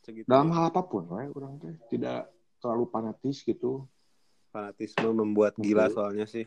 segitu. 0.00 0.30
Dalam 0.30 0.54
hal 0.54 0.70
apa 0.70 0.86
pun 0.86 1.10
we 1.10 1.26
orang 1.34 1.58
teh 1.58 1.74
tidak 1.90 2.30
terlalu 2.62 2.86
fanatis 2.86 3.42
gitu. 3.42 3.82
Fanatisme 4.54 5.10
membuat 5.10 5.58
gila 5.58 5.90
Betul. 5.90 5.94
soalnya 5.98 6.26
sih. 6.30 6.46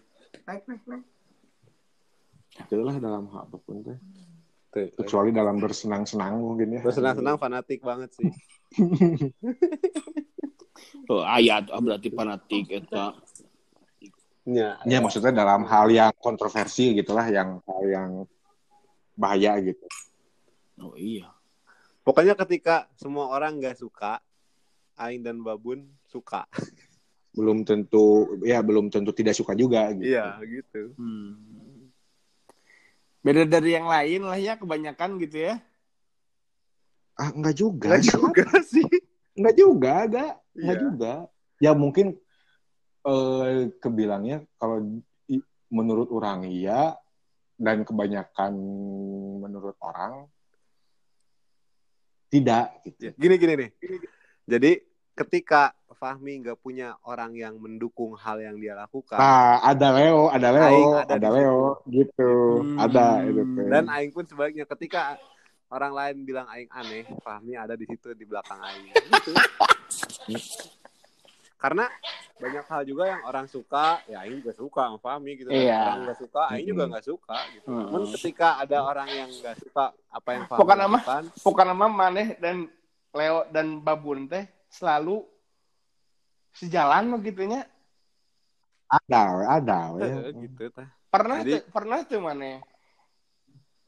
Itulah 2.56 2.96
dalam 3.04 3.28
hal 3.36 3.52
apa 3.52 3.58
pun 3.60 3.84
teh. 3.84 4.00
Tuh. 4.72 4.88
Kecuali 5.04 5.36
dalam 5.36 5.60
bersenang-senang 5.60 6.40
mungkin 6.40 6.80
ya. 6.80 6.82
Bersenang-senang 6.88 7.36
fanatik 7.36 7.84
banget 7.84 8.16
sih. 8.16 8.32
Oh, 11.08 11.24
ayat 11.24 11.72
ah, 11.72 11.80
berarti 11.80 12.12
fanatik 12.12 12.68
eta. 12.68 13.16
Ya, 14.44 14.76
Ya 14.84 15.00
maksudnya 15.00 15.32
dalam 15.32 15.64
hal 15.64 15.88
yang 15.88 16.12
kontroversi 16.20 17.00
gitulah 17.00 17.24
yang 17.32 17.64
hal 17.64 17.84
yang 17.88 18.12
bahaya 19.16 19.56
gitu. 19.64 19.88
Oh 20.84 21.00
iya. 21.00 21.32
Pokoknya 22.04 22.36
ketika 22.36 22.92
semua 23.00 23.32
orang 23.32 23.56
nggak 23.56 23.80
suka, 23.80 24.20
Aing 25.00 25.24
dan 25.24 25.40
Babun 25.40 25.88
suka. 26.12 26.44
Belum 27.38 27.62
tentu 27.62 28.34
ya 28.42 28.58
belum 28.66 28.90
tentu 28.90 29.14
tidak 29.14 29.38
suka 29.38 29.54
juga 29.54 29.94
gitu. 29.94 30.10
Iya, 30.10 30.42
gitu. 30.42 30.98
Hmm. 30.98 31.94
Beda 33.22 33.46
dari 33.46 33.78
yang 33.78 33.86
lain 33.86 34.26
lah 34.26 34.40
ya 34.42 34.58
kebanyakan 34.58 35.22
gitu 35.22 35.46
ya. 35.46 35.62
Ah 37.14 37.30
enggak 37.30 37.54
juga. 37.54 37.94
Nggak 37.94 38.06
juga 38.10 38.46
sih. 38.74 38.86
Enggak 39.38 39.56
juga, 39.56 39.94
enggak. 40.10 40.34
Enggak 40.58 40.76
Iya. 40.78 40.82
juga. 40.82 41.14
Ya 41.62 41.72
mungkin 41.78 42.08
eh 43.06 43.70
kebilangnya 43.78 44.42
kalau 44.58 44.82
menurut 45.70 46.10
orang 46.10 46.48
iya 46.50 46.98
dan 47.60 47.86
kebanyakan 47.86 48.54
menurut 49.42 49.78
orang 49.78 50.26
tidak 52.28 52.82
gitu. 52.84 53.12
Ya, 53.12 53.14
Gini 53.16 53.36
gini 53.40 53.54
nih. 53.56 53.70
Jadi 54.48 54.72
ketika 55.16 55.74
Fahmi 55.98 56.46
nggak 56.46 56.62
punya 56.62 56.94
orang 57.04 57.34
yang 57.34 57.58
mendukung 57.58 58.14
hal 58.14 58.38
yang 58.38 58.62
dia 58.62 58.78
lakukan, 58.78 59.18
Nah, 59.18 59.58
ada 59.60 59.90
Leo, 59.98 60.30
ada 60.30 60.50
Leo, 60.54 60.70
Aing 60.70 60.94
ada 61.02 61.14
ada, 61.18 61.30
Leo 61.34 61.62
gitu. 61.90 62.32
Hmm. 62.62 62.78
Ada 62.78 63.06
itu 63.26 63.42
teh. 63.58 63.66
dan 63.68 63.86
Aing 63.90 64.12
pun 64.14 64.24
sebaliknya 64.30 64.70
ketika 64.70 65.18
orang 65.68 65.92
lain 65.92 66.16
bilang 66.24 66.46
Aing 66.48 66.70
aneh, 66.70 67.04
Fahmi 67.26 67.58
ada 67.58 67.74
di 67.74 67.90
situ 67.90 68.14
di 68.14 68.24
belakang 68.24 68.62
Aing. 68.62 68.94
Gitu. 68.94 69.32
Karena 71.58 71.90
banyak 72.38 72.66
hal 72.70 72.82
juga 72.86 73.04
yang 73.10 73.22
orang 73.26 73.50
suka, 73.50 73.98
ya 74.06 74.22
Aing 74.22 74.46
juga 74.46 74.54
suka 74.54 74.82
sama 74.94 75.02
Fahmi 75.02 75.32
gitu. 75.42 75.50
Iya. 75.50 75.82
Orang 75.82 76.02
nggak 76.06 76.20
suka, 76.22 76.42
Aing 76.54 76.68
juga 76.70 76.84
nggak 76.86 77.06
suka 77.10 77.38
gitu. 77.58 77.68
Mm. 77.74 77.86
Namun 77.90 78.10
ketika 78.14 78.48
ada 78.62 78.78
orang 78.86 79.10
yang 79.10 79.30
nggak 79.34 79.58
suka 79.66 79.84
apa 80.14 80.30
yang 80.38 80.44
Fahmi 80.46 80.62
mah- 80.62 81.02
lakukan, 81.02 81.24
Pokoknya 81.42 81.74
mah 81.74 81.90
Maneh 81.90 82.38
dan 82.38 82.70
Leo 83.10 83.50
dan 83.50 83.82
Babun 83.82 84.30
teh 84.30 84.46
selalu 84.70 85.26
sejalan 86.58 87.04
lo 87.08 87.18
gitunya. 87.22 87.62
ada, 88.88 89.22
ada 89.60 89.80
we. 89.94 90.02
eh, 90.02 90.32
gitu 90.48 90.72
tah. 90.72 90.88
Pernah 91.08 91.44
Jadi- 91.44 91.52
tuh, 91.54 91.62
pernah 91.70 91.98
tuh 92.04 92.20
Maneh 92.20 92.58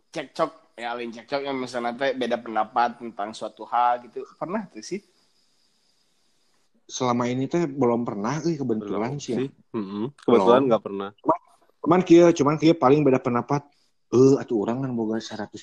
cekcok 0.10 0.52
ya 0.74 0.96
lain 0.96 1.12
cekcok 1.12 1.42
yang 1.44 1.56
misalnya 1.56 1.94
teh 1.94 2.12
beda 2.14 2.40
pendapat 2.40 2.98
tentang 2.98 3.32
suatu 3.32 3.64
hal 3.64 4.04
gitu. 4.04 4.26
Pernah 4.36 4.68
tuh 4.68 4.82
sih. 4.82 5.00
Selama 6.84 7.30
ini 7.30 7.46
teh 7.46 7.64
belum 7.64 8.02
pernah 8.04 8.42
euy 8.42 8.58
kebetulan 8.58 9.14
Belum 9.14 9.22
sih. 9.22 9.34
ya. 9.38 9.40
Mm-mm. 9.78 10.10
Kebetulan 10.18 10.62
nggak 10.66 10.84
pernah. 10.84 11.10
Cuman 11.80 12.02
kieu, 12.04 12.28
cuman 12.34 12.56
kieu 12.58 12.74
paling 12.74 13.06
beda 13.06 13.22
pendapat. 13.22 13.64
Eh, 14.10 14.36
atuh 14.42 14.66
orang 14.66 14.82
kan 14.82 14.92
boga 14.92 15.22
150. 15.22 15.54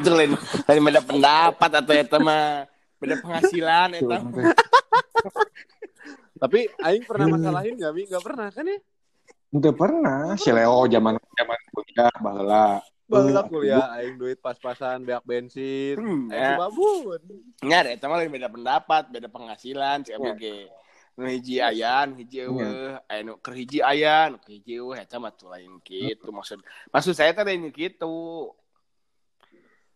Itu 0.00 0.10
lain 0.14 0.32
lain 0.64 0.80
beda 0.86 1.02
pendapat 1.02 1.70
atau 1.82 1.92
ya 1.92 2.06
mah 2.22 2.64
beda 3.02 3.14
penghasilan 3.18 3.88
Gitu. 3.98 4.06
Tapi 6.40 6.60
Aing 6.80 7.04
pernah 7.04 7.26
Hmm. 7.28 7.36
masalahin 7.36 7.74
nggak 7.76 7.92
Mi? 7.92 8.02
Nggak 8.08 8.24
pernah 8.24 8.48
kan 8.48 8.64
ya? 8.64 8.78
Itu 9.50 9.70
pernah, 9.74 10.20
si 10.38 10.48
Leo 10.54 10.86
zaman 10.86 11.14
zaman 11.18 11.58
kuliah 11.74 12.12
baheula. 12.16 12.66
Balas 13.10 13.34
Eh, 13.34 13.46
kuliah 13.50 13.86
Aing 13.98 14.14
duit 14.16 14.38
pas-pasan 14.38 15.02
beak 15.02 15.26
bensin. 15.26 15.98
Hmm, 15.98 16.30
Aing 16.30 16.54
ya. 16.54 16.56
babun. 16.56 17.20
Eta 17.60 18.06
mah 18.06 18.16
lain 18.22 18.30
beda 18.30 18.48
pendapat, 18.48 19.10
beda 19.10 19.28
penghasilan 19.28 20.06
si 20.06 20.14
ABG. 20.14 20.70
Nu 21.18 21.26
hiji 21.26 21.58
aya, 21.60 22.06
nu 22.06 22.16
hiji 22.16 22.46
eueuh, 22.46 22.96
aya 23.04 23.20
nu 23.20 23.36
keur 23.42 23.52
hiji 23.52 23.82
aya, 23.82 24.30
nu 24.30 24.38
keur 24.40 24.54
hiji 24.56 24.78
eueuh 24.78 24.94
eta 24.96 25.18
mah 25.18 25.34
tuh 25.34 25.50
lain 25.50 25.76
kitu 25.82 26.30
maksud. 26.30 26.62
Maksud 26.88 27.12
saya 27.12 27.34
teh 27.34 27.42
lain 27.44 27.68
kitu. 27.74 28.48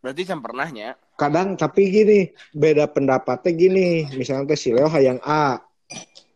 Berarti 0.02 0.28
can 0.28 0.42
pernahnya. 0.44 0.98
Kadang 1.16 1.54
tapi 1.56 1.88
gini, 1.88 2.28
beda 2.52 2.90
pendapatnya 2.90 3.54
gini. 3.54 4.04
Misalnya 4.12 4.52
teh 4.52 4.58
si 4.58 4.74
Leo 4.74 4.90
hayang 4.90 5.22
A. 5.24 5.62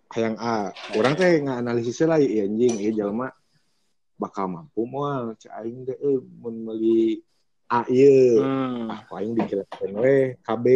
Hayang 0.09 0.36
A. 0.40 0.72
Orang 0.96 1.14
teh 1.14 1.44
nganalisisnya 1.44 2.06
lah 2.09 2.18
ya 2.18 2.48
anjing, 2.48 2.80
ieu 2.80 2.92
jelema 2.96 3.28
bakal 4.16 4.48
mampu 4.48 4.82
moal 4.82 5.36
cek 5.36 5.52
aing 5.52 5.84
teh 5.84 5.94
euy 6.00 6.18
mun 6.40 6.64
meuli 6.64 7.20
A 7.68 7.84
ieu. 7.86 8.40
Hmm. 8.40 8.88
ah 8.88 9.04
paling 9.04 9.36
dikirain 9.36 9.92
we 9.94 10.32
KB 10.40 10.66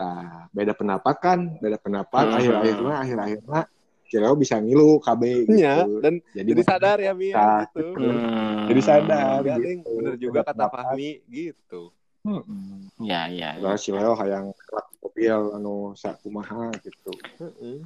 nah 0.00 0.48
beda 0.50 0.72
pendapat 0.72 1.14
kan 1.20 1.38
beda 1.60 1.76
pendapat 1.76 2.24
Hmm. 2.24 2.34
akhir-akhirnya 2.34 2.96
akhir-akhirnya 2.98 3.60
kira 4.08 4.32
bisa 4.34 4.56
ngilu 4.58 4.96
KB 4.98 5.22
gitu. 5.46 5.52
Iya, 5.54 5.76
dan 6.00 6.14
jadi, 6.32 6.48
jadi 6.50 6.62
sadar 6.64 6.96
ya 6.98 7.12
Mi 7.12 7.30
ya, 7.30 7.36
Nah, 7.38 7.60
gitu. 7.62 7.86
Hmm. 8.00 8.66
jadi 8.66 8.80
sadar 8.82 9.40
Ya, 9.44 9.56
gitu. 9.60 9.92
Bener 9.94 10.14
juga 10.16 10.32
Beda 10.34 10.48
kata 10.48 10.52
pendapat. 10.56 10.84
Fahmi 10.88 11.10
gitu. 11.28 11.82
Hmm. 12.24 12.88
Ya, 12.98 13.28
ya. 13.28 13.54
ya. 13.56 13.60
Lah 13.60 13.76
si 13.76 13.92
Leo 13.92 14.16
hayang 14.16 14.50
mobil 14.98 15.36
anu 15.52 15.92
sakumaha 15.92 16.72
gitu 16.80 17.12
Heeh. 17.38 17.84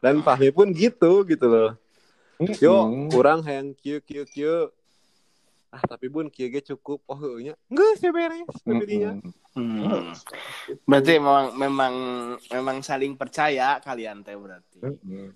Dan 0.00 0.24
Fahmi 0.24 0.48
pun 0.50 0.72
gitu 0.72 1.24
gitu 1.26 1.46
loh. 1.46 1.70
Yo, 2.62 2.86
kurang 3.10 3.42
hayang 3.42 3.74
kieu 3.74 3.98
kieu 4.02 4.24
kieu. 4.24 4.70
Ah, 5.68 5.84
tapi 5.84 6.08
bun 6.08 6.32
kieu 6.32 6.48
ge 6.48 6.64
cukup. 6.64 7.04
Oh, 7.04 7.20
nya. 7.36 7.52
Geus 7.68 8.00
ya 8.00 8.08
beres 8.08 8.48
bedinya. 8.64 9.20
Hmm. 9.52 10.16
Berarti 10.88 11.20
memang 11.20 11.46
memang 11.60 11.94
memang 12.48 12.76
saling 12.80 13.18
percaya 13.20 13.76
kalian 13.82 14.24
teh 14.24 14.32
berarti. 14.32 14.80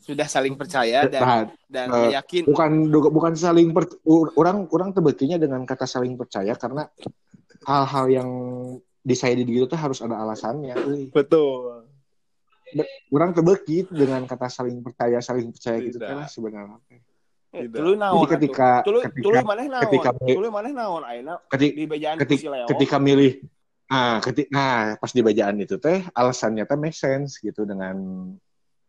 Sudah 0.01 0.25
saling 0.25 0.57
percaya 0.57 1.05
dan 1.05 1.21
Nah, 1.21 1.43
dan 1.69 1.89
eh, 1.93 2.17
yakin. 2.17 2.49
bukan 2.49 2.73
bukan 2.89 3.35
saling 3.37 3.77
per, 3.77 3.93
orang 4.09 4.65
orang 4.73 4.97
tebetinya 4.97 5.37
dengan 5.37 5.69
kata 5.69 5.85
saling 5.85 6.17
percaya 6.17 6.57
karena 6.57 6.89
hal-hal 7.69 8.07
yang 8.09 8.31
decided 9.05 9.45
gitu 9.45 9.69
tuh 9.69 9.77
harus 9.77 10.01
ada 10.01 10.17
alasannya 10.17 10.81
euy. 10.81 11.13
Betul. 12.75 12.87
Orang 13.13 13.31
tebeki 13.33 13.77
dengan 13.87 14.25
kata 14.25 14.49
saling 14.49 14.81
percaya 14.81 15.19
saling 15.19 15.53
percaya 15.53 15.79
gitu 15.79 15.99
lah 15.99 16.27
sebenarnya 16.27 16.81
Eh, 17.53 17.69
Tidak. 17.69 17.77
Tuluy 17.77 17.97
naon 18.01 18.17
Jadi 18.17 18.49
ketika- 18.49 18.81
ketika- 18.81 19.13
tuluy 19.21 19.45
maneh 19.45 19.67
naon? 19.69 19.83
ketika- 19.85 20.13
Tuluy 20.17 20.49
maneh 20.49 20.73
naon 20.73 21.03
ayeuna 21.05 21.35
ketika 21.47 21.77
di 21.77 21.85
bejaan 21.85 22.17
ketik- 22.17 22.41
si 22.41 22.49
Leo. 22.49 22.65
ketika 22.65 22.97
milih 22.97 23.33
nah 23.85 24.17
ketik 24.19 24.49
nah 24.49 24.97
pas 24.97 25.13
di 25.13 25.21
bacaan 25.21 25.61
itu 25.61 25.77
teh 25.77 26.01
alasannya 26.11 26.65
teh 26.65 26.79
make 26.81 26.97
sense 26.97 27.37
gitu 27.39 27.69
dengan 27.69 27.93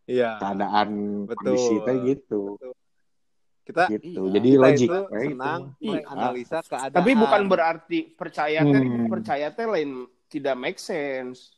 Iya. 0.07 0.39
keadaan 0.39 0.89
Betul. 1.27 1.35
kondisi 1.59 1.75
teh 1.81 1.95
gitu 2.05 2.41
Kita 3.63 3.87
gitu 3.87 4.27
Iya. 4.27 4.31
jadi 4.35 4.49
kita 4.49 4.59
logik 4.61 4.87
itu 4.87 4.99
senang 5.09 5.61
Iya. 5.79 5.91
menganalisa 6.03 6.57
keadaan. 6.63 6.95
Tapi 6.95 7.11
bukan 7.15 7.41
berarti 7.47 7.99
percaya 8.11 8.59
teh 8.59 8.79
Hmm. 8.79 9.07
percaya 9.07 9.47
teh 9.49 9.63
lain 9.63 9.91
tidak 10.27 10.55
make 10.55 10.79
sense. 10.79 11.55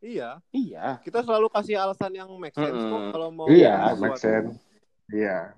Iya, 0.00 0.40
Iya. 0.48 0.96
kita 1.04 1.20
selalu 1.20 1.52
kasih 1.52 1.76
alasan 1.76 2.16
yang 2.16 2.32
make 2.40 2.56
sense 2.56 2.72
kok 2.72 2.88
Mm-mm. 2.88 3.12
kalau 3.12 3.28
mau 3.28 3.46
iya 3.46 3.92
make 3.94 4.16
sense 4.16 4.56
iya 5.12 5.52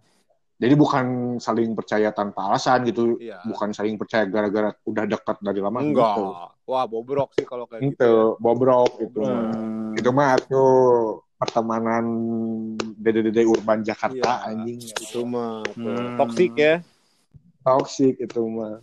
jadi 0.59 0.75
bukan 0.75 1.39
saling 1.39 1.75
percaya 1.75 2.11
tanpa 2.11 2.51
alasan 2.51 2.83
gitu 2.83 3.23
Iya. 3.23 3.39
bukan 3.47 3.71
saling 3.71 3.95
percaya 3.95 4.27
gara-gara 4.27 4.75
udah 4.83 5.05
dekat 5.07 5.37
dari 5.39 5.63
lama 5.63 5.79
Enggak. 5.79 6.15
gitu 6.19 6.25
Wah, 6.63 6.87
bobrok 6.87 7.31
sih 7.35 7.43
kalau 7.43 7.67
kayak 7.67 7.83
gitu. 7.83 7.95
itu 7.95 8.13
bobrok 8.39 8.91
gitu 8.99 9.23
Hmm. 9.23 9.95
itu 9.95 10.11
mah 10.11 10.35
tuh 10.43 10.75
pertemanan 11.39 12.05
dede-dede 12.97 13.47
urban 13.47 13.83
Jakarta 13.83 14.43
Iya. 14.43 14.47
anjing 14.49 14.79
Itu 14.83 15.23
mah 15.23 15.63
Hmm. 15.75 16.19
toksik 16.19 16.51
ya. 16.55 16.83
toxic 17.63 18.19
itu 18.19 18.43
mah 18.43 18.83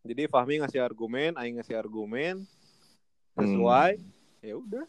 Jadi 0.00 0.30
Fahmi 0.30 0.62
ngasih 0.62 0.78
argumen, 0.78 1.34
Aing 1.34 1.58
ngasih 1.58 1.74
argumen 1.74 2.46
sesuai. 3.36 3.90
Ya 4.40 4.54
udah. 4.56 4.86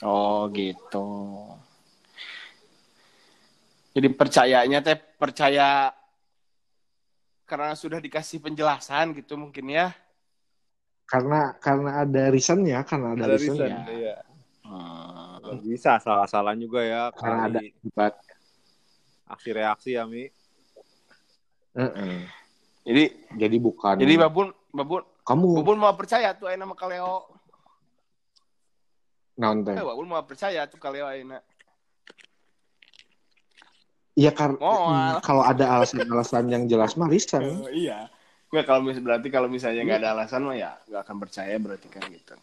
Oh 0.00 0.48
gitu. 0.52 1.08
Jadi 3.90 4.08
percayanya 4.14 4.78
teh 4.80 4.96
percaya 4.96 5.90
karena 7.44 7.74
sudah 7.74 7.98
dikasih 7.98 8.38
penjelasan 8.38 9.10
gitu 9.18 9.34
mungkin 9.34 9.66
ya. 9.66 9.90
karena 11.10 11.58
karena 11.58 12.06
ada 12.06 12.30
reasonnya 12.30 12.86
karena 12.86 13.18
ada, 13.18 13.26
Ada 13.26 13.34
reasonnya 13.34 13.82
reason. 13.82 13.98
Iya. 13.98 14.16
Hmm. 14.62 15.42
Nggak 15.42 15.66
Bisa 15.66 15.98
salah-salah 15.98 16.54
juga 16.54 16.86
ya 16.86 17.10
Karena 17.10 17.50
ada 17.50 17.58
kali 17.58 17.74
akibat 17.74 18.14
aksi 19.26 19.50
reaksi 19.50 19.90
ya 19.98 20.06
Mi. 20.06 20.30
Heeh. 21.74 22.16
Jadi 22.86 23.04
jadi 23.34 23.56
bukan 23.58 23.98
jadi 23.98 24.14
babun 24.22 24.54
babun 24.70 25.02
kamu 25.30 25.62
babun 25.62 25.78
mau 25.78 25.94
percaya 25.94 26.34
tuh 26.34 26.50
ayeuna 26.50 26.66
mah 26.66 26.74
ka 26.74 26.90
Leo. 26.90 27.22
naon 29.38 29.62
teh 29.62 29.72
Eh, 29.72 29.84
babun 29.84 30.06
mau 30.06 30.20
percaya 30.20 30.66
tuh 30.66 30.76
ka 30.76 30.90
Leo 30.90 31.06
ayeuna. 31.06 31.38
iya 34.12 34.34
karena 34.34 34.58
Moal. 34.58 35.22
kalau 35.22 35.40
ada 35.40 35.64
alasan-alasan 35.72 36.50
yang 36.50 36.66
jelas 36.66 36.92
mah 36.94 37.06
reason 37.06 37.40
Oh, 37.62 37.70
iya. 37.70 38.10
Nggak 38.50 38.66
kalau 38.66 38.82
mis 38.82 38.98
berarti 38.98 39.30
kalau 39.30 39.46
misalnya 39.46 39.86
nggak 39.86 40.00
ada 40.02 40.10
alasan 40.12 40.42
mah 40.42 40.58
ya 40.58 40.74
nggak 40.84 41.02
akan 41.06 41.16
percaya 41.16 41.54
berarti 41.56 41.86
kan 41.86 42.02
gitu. 42.10 42.34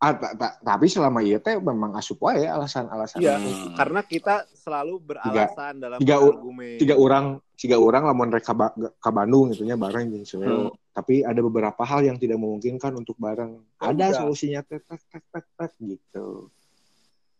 ah, 0.00 0.12
ta- 0.12 0.32
ta- 0.34 0.56
tapi 0.58 0.84
selama 0.84 1.20
iya 1.20 1.36
teh 1.38 1.56
memang 1.56 1.92
asup 1.94 2.20
wae 2.20 2.44
alasan-alasan 2.44 3.20
Iya, 3.20 3.36
Hmm. 3.36 3.72
karena 3.72 4.00
kita 4.02 4.44
selalu 4.50 5.00
beralasan 5.02 5.80
dalam 5.80 5.96
tiga 5.96 6.16
argumen. 6.18 6.76
tiga 6.76 6.94
orang 6.96 7.24
tiga 7.54 7.76
orang 7.76 8.02
lamun 8.04 8.28
ba- 8.32 8.72
ke 8.74 9.10
Bandung 9.10 9.48
gitunya 9.48 9.76
bareng 9.76 10.08
jeung 10.10 10.24
Leo. 10.40 10.72
Tapi 10.94 11.26
ada 11.26 11.42
beberapa 11.42 11.82
hal 11.82 12.06
yang 12.06 12.16
tidak 12.22 12.38
memungkinkan 12.38 12.94
untuk 12.94 13.18
bareng. 13.18 13.58
Ya 13.82 13.90
ada 13.90 14.06
udah. 14.14 14.18
solusinya 14.22 14.62
teh 14.62 14.78
tak 14.78 15.02
tak 15.10 15.24
tak 15.26 15.46
tak 15.58 15.72
gitu. 15.82 16.48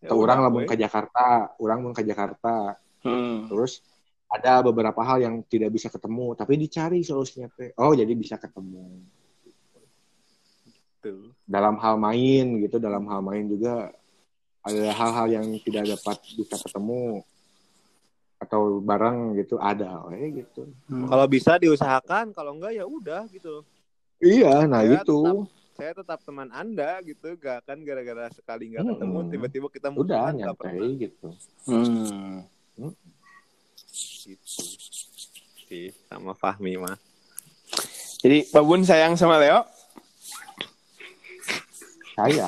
Ya 0.02 0.10
Atau 0.10 0.18
orang 0.18 0.42
lamun 0.42 0.66
ke 0.66 0.74
Jakarta, 0.74 1.54
orang 1.62 1.78
mau 1.86 1.94
ke 1.94 2.02
Jakarta. 2.02 2.74
Hmm. 3.06 3.46
Terus 3.46 3.78
ada 4.26 4.58
beberapa 4.66 4.98
hal 5.06 5.22
yang 5.22 5.34
tidak 5.46 5.70
bisa 5.70 5.86
ketemu, 5.86 6.34
tapi 6.34 6.58
dicari 6.58 7.06
solusinya 7.06 7.46
teh. 7.54 7.70
Oh, 7.78 7.94
jadi 7.94 8.10
bisa 8.18 8.34
ketemu. 8.42 9.06
Tuh. 10.98 11.30
Dalam 11.46 11.78
hal 11.78 11.94
main 11.94 12.58
gitu, 12.58 12.82
dalam 12.82 13.06
hal 13.06 13.22
main 13.22 13.46
juga 13.46 13.94
ada 14.64 14.84
hal-hal 14.96 15.26
yang 15.30 15.46
tidak 15.62 15.94
dapat 15.94 16.16
bisa 16.34 16.56
ketemu 16.58 17.22
atau 18.44 18.78
bareng 18.78 19.34
gitu 19.34 19.56
ada 19.56 20.04
we 20.06 20.40
gitu 20.40 20.68
Kalau 20.86 21.26
bisa 21.26 21.56
diusahakan, 21.56 22.30
kalau 22.30 22.54
enggak 22.54 22.76
ya 22.76 22.84
udah 22.84 23.24
gitu. 23.28 23.64
iya 24.20 24.64
nah 24.64 24.80
Ya, 24.80 25.00
gitu 25.00 25.48
Saya 25.74 25.90
tetap 25.90 26.22
teman 26.22 26.46
Anda 26.48 27.02
gitu, 27.02 27.34
gak 27.34 27.66
kan 27.66 27.82
gara-gara 27.82 28.30
sekali 28.30 28.70
nggak 28.70 28.84
Hmm. 28.84 28.90
ketemu 28.94 29.18
tiba-tiba 29.26 29.66
kita 29.68 29.88
udah 29.90 30.30
nyantai 30.30 30.78
pernah. 30.78 30.94
gitu 30.94 31.28
Hmm. 31.66 32.46
gitu. 32.78 34.62
Sih, 35.64 35.90
sama 36.06 36.32
Fahmi 36.32 36.76
mah. 36.76 36.94
Jadi 38.20 38.46
Babun 38.48 38.86
sayang 38.86 39.16
sama 39.16 39.36
Leo. 39.36 39.66
saya 42.14 42.46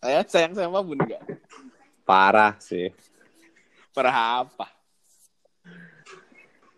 Saya 0.00 0.20
sayang 0.32 0.56
sama 0.56 0.80
Babun 0.80 0.98
enggak? 0.98 1.22
Parah 2.02 2.56
sih. 2.58 2.90
Parah 3.92 4.42
apa? 4.42 4.66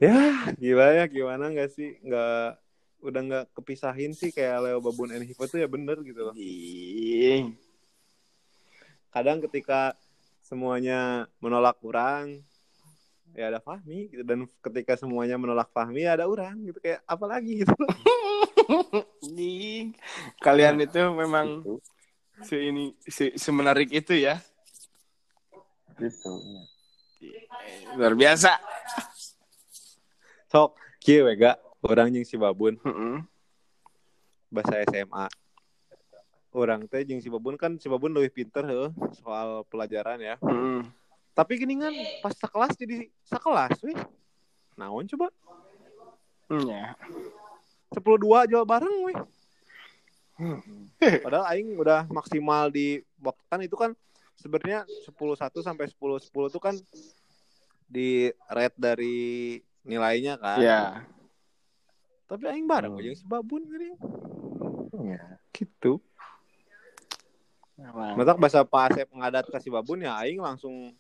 Ya, 0.05 0.53
gila 0.61 0.87
ya 0.93 1.05
gimana 1.09 1.49
nggak 1.49 1.71
sih? 1.73 1.97
Nggak 2.05 2.61
udah 3.05 3.21
nggak 3.25 3.45
kepisahin 3.57 4.13
sih 4.13 4.33
kayak 4.33 4.69
Leo 4.69 4.79
Babun 4.85 5.13
and 5.17 5.25
Hipo 5.25 5.49
tuh 5.49 5.65
ya 5.65 5.69
bener 5.69 5.97
gitu 6.05 6.21
loh. 6.29 6.35
Kadang 9.09 9.41
ketika 9.49 9.97
semuanya 10.45 11.25
menolak 11.41 11.81
orang, 11.81 12.45
ya 13.33 13.49
ada 13.49 13.61
Fahmi 13.65 14.13
gitu 14.13 14.23
dan 14.29 14.45
ketika 14.61 15.01
semuanya 15.01 15.41
menolak 15.41 15.73
Fahmi 15.73 16.05
ya 16.05 16.21
ada 16.21 16.29
orang 16.29 16.61
gitu 16.69 16.77
kayak 16.85 17.01
apa 17.09 17.25
lagi 17.25 17.65
gitu. 17.65 17.73
Ih. 19.41 19.93
Kalian 20.45 20.85
itu 20.85 21.01
memang 21.17 21.65
gitu 21.65 21.81
se 22.43 22.57
ini 22.59 22.91
se, 23.07 23.31
semenarik 23.39 23.95
itu 23.95 24.15
ya. 24.19 24.43
gitu 25.95 26.35
Luar 27.95 28.19
biasa. 28.19 28.59
Sok, 30.55 30.79
kieu 31.03 31.27
we 31.27 31.35
ga 31.35 31.59
orang 31.83 32.15
jeung 32.15 32.23
si 32.23 32.39
Babun 32.39 32.79
Heeh. 32.79 33.27
bahasa 34.55 34.87
SMA. 34.87 35.27
Orang 36.55 36.87
teh 36.87 37.03
jeung 37.03 37.19
si 37.19 37.27
Babun 37.27 37.59
kan 37.59 37.75
si 37.75 37.91
Babun 37.91 38.15
lebih 38.15 38.31
pinter 38.31 38.63
heuh 38.63 38.95
soal 39.19 39.67
pelajaran 39.67 40.15
ya. 40.23 40.39
Heeh. 40.39 40.87
Tapi 41.35 41.59
gini 41.59 41.75
kan 41.83 41.91
pas 42.23 42.39
sekelas 42.39 42.71
jadi 42.79 43.11
sekelas 43.27 43.83
wih. 43.83 43.99
Naon 44.79 45.11
coba? 45.11 45.35
Ya. 46.47 46.95
10 47.91 47.99
2 47.99 48.47
jual 48.47 48.63
bareng 48.63 49.11
wih. 49.11 49.19
Padahal 51.19 51.51
aing 51.51 51.75
udah 51.75 52.07
maksimal 52.07 52.71
di 52.71 53.03
waktu 53.19 53.43
kan 53.51 53.59
itu 53.59 53.75
kan 53.75 53.91
sebenarnya 54.39 54.87
10 55.03 55.19
1 55.19 55.51
sampai 55.67 55.91
10 55.91 55.99
10 55.99 56.31
itu 56.31 56.61
kan 56.63 56.79
di 57.91 58.31
rate 58.47 58.79
dari 58.79 59.59
nilainya 59.85 60.35
kan. 60.37 60.59
Ya. 60.59 60.83
Tapi 62.25 62.45
aing 62.47 62.65
bareng 62.65 62.91
Hmm. 62.91 63.01
aja 63.01 63.13
si 63.15 63.25
Babun 63.25 63.63
gini. 63.63 63.93
ya 65.07 65.39
Gitu. 65.51 66.01
Masa 68.17 68.33
bahasa 68.35 68.61
Pak 68.63 68.83
Asep 68.89 69.09
ngadat 69.11 69.45
ke 69.47 69.59
si 69.59 69.69
Babun 69.69 70.01
ya 70.01 70.17
aing 70.17 70.39
langsung 70.39 70.95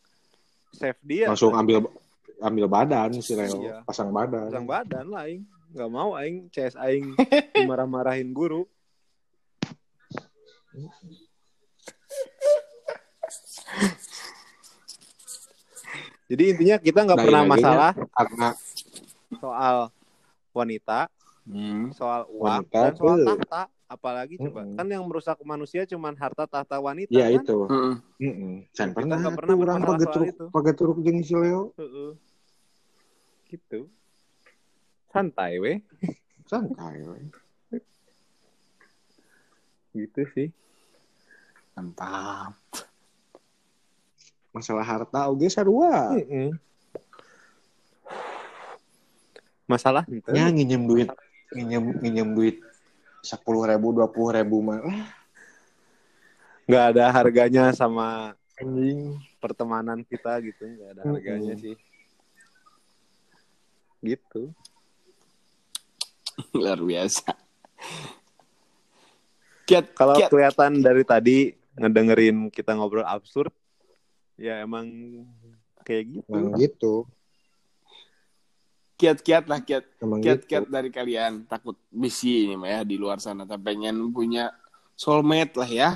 save 0.71 0.99
dia. 1.01 1.27
langsung 1.27 1.51
ambil 1.51 1.87
ambil 2.41 2.67
badan 2.67 3.15
si 3.17 3.33
Leo 3.33 3.63
Iya. 3.63 3.77
pasang 3.83 4.11
badan 4.11 4.47
pasang 4.47 4.67
badan 4.67 5.07
lah 5.09 5.25
aing. 5.25 5.43
Gak 5.71 5.91
mau 5.91 6.15
aing 6.15 6.51
CS 6.51 6.77
aing 6.77 7.15
dimarah-marahin 7.57 8.31
guru. 8.31 8.67
Jadi 16.25 16.43
intinya 16.51 16.77
kita 16.79 17.05
nggak 17.05 17.19
Nah, 17.21 17.25
pernah 17.25 17.43
iya, 17.45 17.51
masalah 17.51 17.91
karena 18.11 18.49
soal 19.37 19.77
wanita, 20.51 21.11
Hmm. 21.45 21.93
soal 21.93 22.25
uang, 22.33 22.65
Wanita 22.65 22.81
dan 22.89 22.93
soal 22.97 23.17
tuh. 23.21 23.27
tahta. 23.29 23.63
Apalagi 23.85 24.41
coba 24.41 24.65
Mm-mm. 24.65 24.81
kan 24.81 24.87
yang 24.89 25.05
merusak 25.05 25.37
manusia 25.45 25.85
cuman 25.85 26.17
harta 26.17 26.49
tahta 26.49 26.81
wanita 26.81 27.13
ya 27.13 27.29
kan? 27.31 27.45
itu 27.45 27.59
Heeh. 27.69 27.97
Heeh. 28.17 28.55
Can 28.73 28.91
Kita 28.91 28.97
pernah, 28.97 29.19
pernah 29.37 29.55
tuh 29.55 29.61
orang 29.61 29.83
pakai 29.85 30.09
turuk 30.09 30.29
itu. 30.33 30.45
pakai 30.49 30.73
turuk 30.73 30.97
si 31.21 31.35
Leo 31.37 31.63
Heeh. 31.77 32.11
Gitu. 33.53 33.81
Santai 35.13 35.61
weh. 35.61 35.79
santai 36.49 36.97
we. 37.05 37.21
Gitu 39.95 40.23
sih. 40.35 40.49
Mantap. 41.77 42.57
masalah 44.55 44.87
harta 44.87 45.27
oge 45.27 45.51
sarua 45.51 46.15
Masalah? 49.65 50.05
Nya 50.29 50.53
nginjem 50.53 50.83
duit. 50.85 51.09
Nginjem 51.55 51.85
nginjem 52.01 52.29
duit 52.37 52.57
sepuluh 53.25 53.65
ribu 53.65 53.97
dua 53.97 54.07
puluh 54.09 54.37
ribu 54.37 54.61
mah. 54.61 54.85
Nggak 56.69 56.85
ada 56.97 57.05
harganya 57.13 57.65
sama 57.73 58.37
anjing. 58.61 59.21
pertemanan 59.41 60.01
kita 60.05 60.41
gitu 60.41 60.65
nggak 60.65 60.91
ada 60.97 61.03
harganya 61.05 61.53
Mm-mm. 61.57 61.65
sih. 61.65 61.77
Gitu. 64.05 64.43
Luar 66.57 66.81
biasa. 66.81 67.33
Kiat, 69.65 69.97
kalau 69.97 70.21
kiat, 70.21 70.29
kelihatan 70.29 70.85
dari 70.85 71.05
tadi 71.09 71.57
ngedengerin 71.81 72.53
kita 72.53 72.77
ngobrol 72.77 73.09
absurd 73.09 73.49
ya 74.37 74.61
emang 74.61 74.89
kayak 75.85 76.21
gitu. 76.21 76.29
Emang 76.29 76.53
gitu 76.61 76.95
kiat-kiat 78.95 79.45
lah 79.51 79.61
kiat. 79.63 79.85
Kiat-kiat 80.01 80.65
gitu 80.67 80.73
dari 80.73 80.91
kalian 80.91 81.47
takut 81.51 81.75
bisi 81.91 82.47
ini 82.47 82.55
mah 82.55 82.71
ya 82.71 82.81
di 82.87 82.97
luar 82.99 83.19
sana 83.19 83.43
tapi 83.45 83.75
pengen 83.75 84.15
punya 84.15 84.55
soulmate 84.95 85.55
lah 85.59 85.71
ya. 85.71 85.91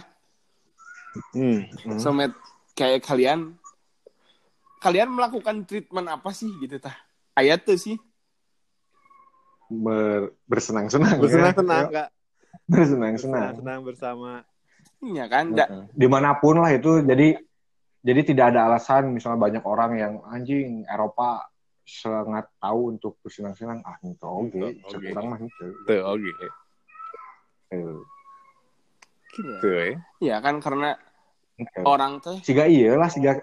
Hmm. 1.35 1.67
Hmm. 1.87 1.99
Soulmate 1.99 2.37
kayak 2.75 3.07
kalian. 3.07 3.55
Kalian 4.79 5.11
melakukan 5.11 5.67
treatment 5.67 6.07
apa 6.07 6.31
sih 6.31 6.51
gitu 6.63 6.79
tah? 6.79 6.95
Ayat 7.35 7.67
tuh 7.67 7.79
sih. 7.79 7.99
Ber- 9.69 10.33
bersenang-senang 10.49 11.21
bersenang-senang 11.21 11.93
ya. 11.93 12.09
bersenang-senang 12.65 13.53
bersenang-senang 13.53 13.81
bersama 13.85 14.31
Iya 14.99 15.25
kan? 15.31 15.55
Da- 15.55 15.69
Heeh. 15.71 15.85
di 15.95 16.07
mana 16.11 16.35
pun 16.41 16.59
lah 16.59 16.73
itu 16.75 17.05
jadi 17.05 17.39
jadi 18.03 18.21
tidak 18.25 18.55
ada 18.55 18.67
alasan 18.71 19.15
misalnya 19.15 19.39
banyak 19.39 19.65
orang 19.69 19.93
yang 19.95 20.15
anjing 20.27 20.83
Eropa 20.89 21.47
sangat 21.89 22.53
tahu 22.61 22.93
untuk 22.93 23.17
bersenang-senang. 23.25 23.81
Ah 23.81 23.97
itu 24.05 24.21
oke 24.29 24.61
sekurang 24.93 25.25
mah 25.33 25.41
itu 25.41 25.67
tuh 25.89 26.01
oke. 26.05 26.31
Gitu. 29.33 29.67
Ya 29.69 29.97
Iya 30.21 30.37
kan 30.45 30.61
karena 30.61 31.01
oke. 31.57 31.81
orang 31.89 32.21
tuh 32.21 32.37
siga 32.45 32.69
iya 32.69 33.01
lah 33.01 33.09
siga 33.09 33.41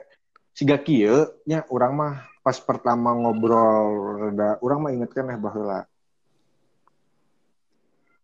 siga 0.53 0.77
kieu 0.77 1.25
nya 1.49 1.65
orang 1.73 1.91
mah 1.97 2.13
pas 2.45 2.61
pertama 2.61 3.17
ngobrol 3.17 4.21
reda 4.29 4.61
orang 4.61 4.79
mah 4.81 4.91
ingetkan 4.93 5.25
ya 5.33 5.37
bahwa 5.41 5.89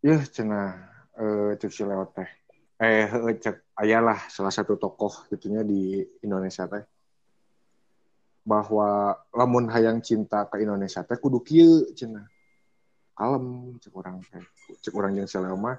ya 0.06 0.16
cenah 0.22 0.70
eh 1.18 1.52
cek 1.58 1.72
si 1.74 1.82
lewat 1.86 2.10
teh. 2.18 2.30
Eh 2.82 3.06
heueuh, 3.10 3.38
cek 3.38 3.78
ayalah 3.78 4.18
salah 4.30 4.50
satu 4.54 4.78
tokoh 4.78 5.30
gitunya 5.30 5.62
di 5.62 6.02
Indonesia 6.26 6.66
teh 6.66 6.82
bahwa 8.42 9.14
lamun 9.30 9.70
hayang 9.70 10.02
cinta 10.02 10.50
ke 10.50 10.66
Indonesia 10.66 11.06
teh 11.06 11.18
kudu 11.18 11.42
kieu 11.46 11.86
cenah. 11.94 12.26
Kalem 13.14 13.78
cek 13.78 13.94
orang 13.94 14.22
teh 14.26 14.44
cek 14.82 14.94
orang 14.98 15.18
jeung 15.18 15.30
saleo 15.30 15.58
mah. 15.58 15.78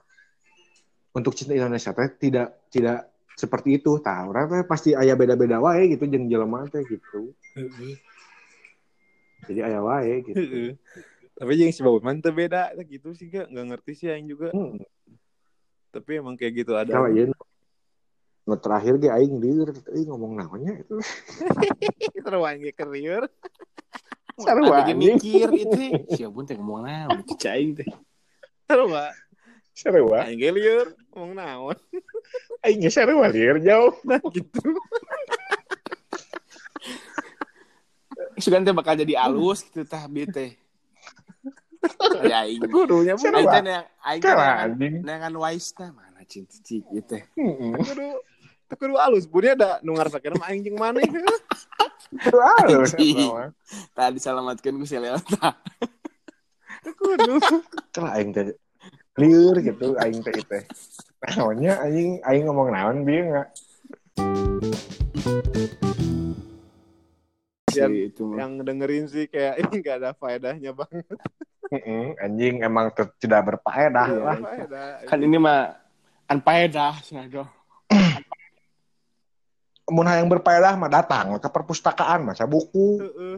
Untuk 1.13 1.35
cinta 1.35 1.59
Indonesia 1.59 1.91
teh 1.91 2.09
tidak 2.19 2.71
tidak 2.71 3.11
seperti 3.35 3.83
itu 3.83 3.99
tah. 3.99 4.31
Orang 4.31 4.47
teh 4.47 4.63
pasti 4.65 4.95
aya 4.95 5.19
beda-beda 5.19 5.59
wae 5.59 5.91
gitu 5.91 6.07
jeung 6.07 6.31
jelema 6.31 6.65
teh 6.71 6.87
gitu. 6.87 7.35
Jadi 9.51 9.61
aya 9.61 9.83
wae 9.83 10.23
gitu. 10.23 10.79
Tapi 11.33 11.59
yang 11.59 11.75
si 11.75 11.83
Babun 11.83 12.23
tuh 12.23 12.31
beda 12.31 12.71
gitu 12.87 13.11
sih 13.19 13.27
gak 13.27 13.51
nggak 13.51 13.67
ngerti 13.75 13.93
sih 13.99 14.07
yang 14.15 14.31
juga. 14.31 14.55
Hmm. 14.55 14.79
tapi 15.93 16.25
emang 16.25 16.41
kayak 16.41 16.65
gitu 16.65 16.73
ada. 16.73 16.89
Kalau 16.89 17.13
nu 18.43 18.59
terakhir 18.59 18.99
ge 18.99 19.07
aing 19.07 19.39
lieur 19.39 19.71
euy 19.95 20.03
ngomong 20.03 20.35
naonnya 20.35 20.83
itu 20.83 20.99
seru 22.27 22.43
aja 22.43 22.71
keriur 22.75 23.31
sarua 24.35 24.83
anjing 24.83 24.99
mikir 24.99 25.49
itu. 25.55 25.79
Siapa 26.19 26.39
teh 26.43 26.59
ngomong 26.59 26.83
naon? 26.83 27.23
Caing 27.39 27.79
teh. 27.79 27.87
seru 28.67 28.91
pak 28.91 29.15
sarua 29.79 30.27
aing 30.27 30.43
ge 30.43 30.51
liur 30.51 30.87
ngomong 31.15 31.39
naon 31.39 31.77
aing 32.67 32.83
ge 32.83 32.91
sarua 32.91 33.31
lieur 33.31 33.63
jauh 33.63 33.95
nah 34.03 34.19
gitu 34.35 34.59
Sugan 38.43 38.67
teh 38.67 38.75
bakal 38.75 38.99
jadi 38.99 39.23
alus 39.23 39.63
gitu 39.71 39.87
tah 39.87 40.11
bi 40.11 40.27
teh. 40.27 40.59
Ya 42.27 42.43
aing. 42.43 42.59
gurunya 42.67 43.15
pun 43.15 43.31
Aing 43.31 43.47
teh 43.47 43.63
yang 43.63 43.87
aing 44.03 44.23
teh 44.23 44.35
dengan 44.99 45.33
wise 45.39 45.71
teh 45.79 45.87
mana 45.95 46.27
cinta 46.27 46.59
cik 46.59 46.83
gitu 46.91 47.07
teh. 47.07 47.23
Heeh. 47.39 48.19
Kudu 48.73 48.97
Itu 48.97 48.97
kudu 48.97 48.97
alus, 48.97 49.25
bunnya 49.29 49.53
ada 49.53 49.71
nu 49.85 49.93
ngarsakeun 49.93 50.41
mah 50.41 50.49
aing 50.49 50.63
jeung 50.65 50.79
maneh. 50.81 51.05
Itu 52.13 52.37
halus. 52.41 52.97
Anjing. 52.97 53.29
mah. 53.29 53.51
Tadi 53.93 54.17
diselamatkan 54.17 54.73
ku 54.81 54.87
si 54.89 54.97
Leo. 54.97 55.21
Kudu. 56.83 57.37
Kan 57.93 58.09
aing 58.17 58.33
teh 58.33 58.57
lieur 59.21 59.57
gitu 59.61 59.93
aing 60.01 60.25
teh 60.25 60.33
teh. 60.49 60.63
Naonnya 61.37 61.85
aing 61.85 62.25
aing 62.25 62.45
ngomong 62.49 62.73
naon 62.73 63.05
bieu 63.05 63.29
enggak? 63.29 63.49
Yang, 67.73 67.93
Si 67.93 68.01
itu 68.13 68.25
yang 68.37 68.61
dengerin 68.61 69.05
sih 69.09 69.25
kayak 69.33 69.65
ini 69.65 69.81
gak 69.81 69.97
ada 70.05 70.11
faedahnya 70.13 70.77
banget. 70.77 71.09
Heeh, 71.73 72.13
anjing 72.21 72.61
emang 72.61 72.93
tidak 73.17 73.49
berfaedah 73.49 74.07
Iya. 74.13 74.21
lah. 74.21 74.37
Faedah. 74.45 74.89
Kan 75.09 75.19
ini 75.25 75.41
mah 75.41 75.81
anpaedah 76.29 77.01
cenah 77.01 77.29
do. 77.33 77.45
Mun 79.93 80.09
hayang 80.09 80.33
berfaedah 80.33 80.73
mah 80.81 80.89
datang 80.89 81.37
ke 81.37 81.49
perpustakaan 81.53 82.25
baca 82.25 82.45
buku. 82.49 83.05
Heeh. 83.05 83.37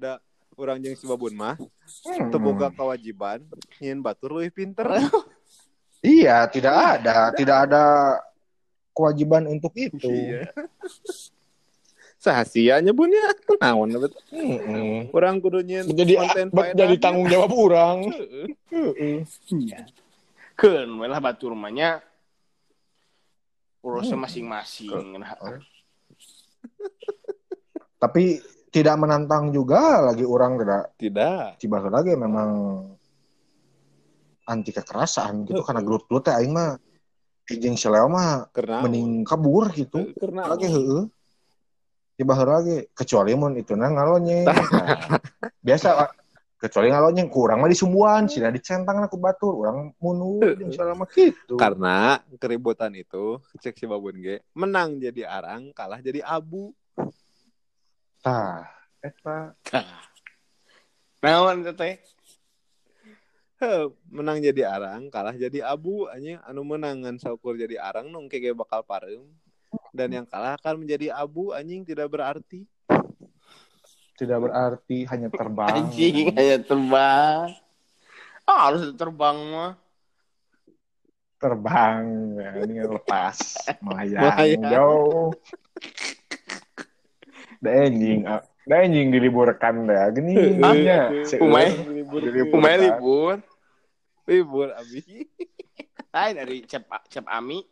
Da 0.00 0.16
urang 0.56 0.80
jeung 0.80 0.96
si 0.96 1.04
Babun 1.04 1.36
mah 1.36 1.60
Hmm. 2.08 2.32
teu 2.32 2.40
boga 2.40 2.72
kewajiban 2.72 3.44
nyin 3.76 4.00
batur 4.00 4.40
leuwih 4.40 4.48
pinter. 4.48 4.88
Iya, 6.02 6.48
tidak 6.50 6.74
ada, 6.74 7.30
tidak 7.30 7.56
ada 7.68 7.84
kewajiban 8.96 9.46
untuk 9.46 9.70
itu. 9.76 10.08
Iya. 10.08 10.50
Sahasianya 12.18 12.90
bunnya 12.90 13.34
naon 13.60 13.92
bet. 13.98 14.14
Heeh. 14.32 15.12
Urang 15.12 15.38
kudu 15.38 15.60
nyin 15.62 15.86
Jadi 15.86 16.18
konten 16.18 16.48
jadi 16.74 16.96
tanggung 16.98 17.28
jawab 17.28 17.52
orang. 17.54 18.08
Heeh. 18.08 18.46
Heeh. 18.72 19.16
Iya. 19.52 19.86
Keun 20.56 20.90
we 20.98 21.06
lah 21.06 21.20
batur 21.20 21.52
rumahnya 21.54 22.02
urusnya 23.82 24.14
masing-masing. 24.14 25.18
Nah, 25.18 25.34
Tapi 28.02 28.42
tidak 28.72 28.96
menantang 28.98 29.52
juga 29.52 30.00
lagi 30.00 30.24
orang 30.24 30.58
tidak 30.58 30.82
Tidak. 30.96 31.60
tiba 31.60 31.78
lagi 31.86 32.16
memang 32.16 32.50
anti 34.48 34.72
kekerasan 34.74 35.46
gitu 35.46 35.62
karena 35.62 35.84
gelut-gelut 35.84 36.24
teh 36.24 36.34
aing 36.34 36.50
mah 36.50 36.80
jeung 37.46 37.76
si 37.76 37.86
Leo 37.86 38.08
mah 38.08 38.48
mending 38.82 39.28
kabur 39.28 39.70
gitu. 39.76 40.10
karena 40.16 40.48
Lagi 40.48 40.66
heeh. 40.66 41.04
Tiba 42.16 42.36
lagi 42.38 42.86
kecuali 42.92 43.32
mun 43.34 43.56
itu 43.58 43.76
nah 43.76 43.90
ngalonyeng. 43.92 44.46
Nah, 44.72 45.20
biasa 45.60 45.88
kecuali 46.62 46.94
ngalonyeng 46.94 47.26
kurang 47.26 47.58
mah 47.58 47.66
disumbuan 47.66 48.30
sih 48.30 48.38
dicentang 48.38 49.02
aku 49.02 49.18
batur 49.18 49.66
orang 49.66 49.90
munu 49.98 50.38
selama 50.78 51.10
gitu. 51.10 51.58
karena 51.58 52.22
keributan 52.38 52.94
itu 52.94 53.42
cek 53.58 53.74
si 53.74 53.82
Babun 53.90 54.22
ge 54.22 54.46
menang 54.54 55.02
jadi 55.02 55.26
arang 55.26 55.74
kalah 55.74 55.98
jadi 55.98 56.22
abu. 56.22 56.70
Tah, 58.22 58.70
eta 59.02 59.58
naon 61.18 61.66
teh. 61.74 61.98
Menang 64.06 64.38
jadi 64.38 64.62
arang 64.70 65.10
kalah 65.10 65.34
jadi 65.34 65.66
abu 65.66 66.06
anjing 66.14 66.38
anu 66.46 66.62
menangan 66.62 67.18
saukur 67.18 67.58
jadi 67.58 67.82
arang 67.82 68.10
nong 68.14 68.30
kege 68.30 68.54
bakal 68.54 68.86
pareum 68.86 69.26
dan 69.90 70.14
yang 70.14 70.26
kalah 70.26 70.54
akan 70.58 70.86
menjadi 70.86 71.14
abu 71.14 71.50
anjing 71.54 71.82
tidak 71.82 72.10
berarti 72.10 72.66
tidak 74.22 74.38
berarti 74.38 75.02
hanya 75.10 75.26
terbang. 75.28 75.74
Anjing 75.82 76.30
hanya 76.30 76.58
terbang. 76.62 77.50
Ah, 78.46 78.70
harus 78.70 78.94
terbang 78.94 79.38
mah. 79.50 79.72
terbang 81.42 82.06
ya, 82.38 82.50
ini 82.62 82.86
lepas 82.86 83.34
melayang 83.82 84.22
Melayang. 84.30 84.62
jauh 84.62 85.34
da 87.58 87.82
anjing 87.82 88.22
ah, 88.22 88.46
da 88.62 88.86
anjing 88.86 89.10
diliburkan 89.10 89.90
dah 89.90 90.06
gini 90.14 90.38
nya 90.54 91.10
Umay. 91.42 91.74
Umay 92.46 92.74
libur. 92.78 93.42
libur 94.22 94.68
abi 94.70 95.02
Hai 96.14 96.30
dari 96.30 96.62
Cep 96.62 96.86
Cep 97.10 97.26
Ami. 97.26 97.66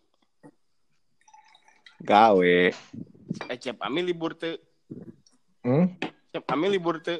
gawe 2.02 2.58
Eh 3.46 3.58
Cep 3.60 3.78
Ami 3.86 4.02
libur 4.02 4.34
teu. 4.34 4.58
hmm? 5.62 5.94
Cep 6.30 6.44
Ami 6.48 6.66
libur 6.70 6.98
teu. 7.00 7.18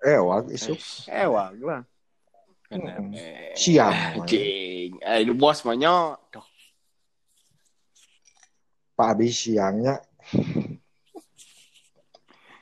eh 0.00 0.16
wag 0.16 0.48
isuk 0.48 0.80
ewang 1.06 1.60
lah 1.60 1.82
Hmm. 2.70 3.10
Eh, 3.18 3.50
Siap. 3.58 4.22
Anjing. 4.22 4.94
Eh, 5.02 5.26
ini 5.26 5.34
bos 5.34 5.58
mah 5.66 5.74
nyo. 5.74 6.14
Duh, 6.30 6.46
pak 8.94 9.10
abi 9.10 9.26
siangnya 9.26 9.98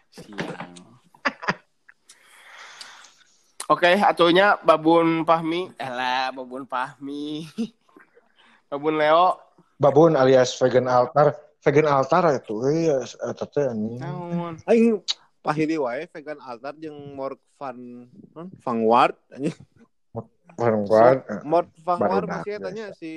siang. 0.08 0.72
Oke, 3.68 4.00
atunya 4.00 4.56
Babun 4.64 5.28
Fahmi. 5.28 5.76
Elah, 5.76 6.32
Babun 6.32 6.64
Fahmi. 6.64 7.44
Babun 8.72 8.96
Leo. 8.96 9.36
babun 9.76 10.16
alias 10.16 10.56
vegan 10.56 10.88
altar 10.88 11.36
vegan 11.68 11.88
altar 11.92 12.32
itu 12.32 12.54
iya 12.72 13.04
eta 13.04 13.44
teh 13.44 13.68
anjing. 13.68 14.00
Naon? 14.00 14.56
aing 14.64 15.04
pahili 15.44 15.76
wae 15.76 16.08
vegan 16.08 16.40
altar 16.40 16.72
jeung 16.80 17.12
Morg 17.12 17.36
van 17.60 18.08
non 18.32 18.48
Vanguard 18.64 19.14
anjing. 19.28 19.52
Vanguard 20.58 21.20
eh, 21.28 21.40
Mort 21.44 21.68
Vanguard 21.84 22.26
Barudak, 22.26 22.42
masih 22.42 22.56
tanya 22.58 22.86
si 22.96 23.12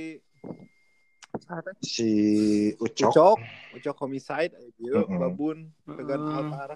si 1.81 2.09
ucok. 2.77 3.09
Ucok 3.09 3.37
Ucok 3.79 3.95
homicide 4.03 4.53
ayo 4.59 5.07
Mm-mm. 5.07 5.17
babun 5.17 5.57
vegan 5.87 6.21
Mm. 6.21 6.35
altar. 6.37 6.69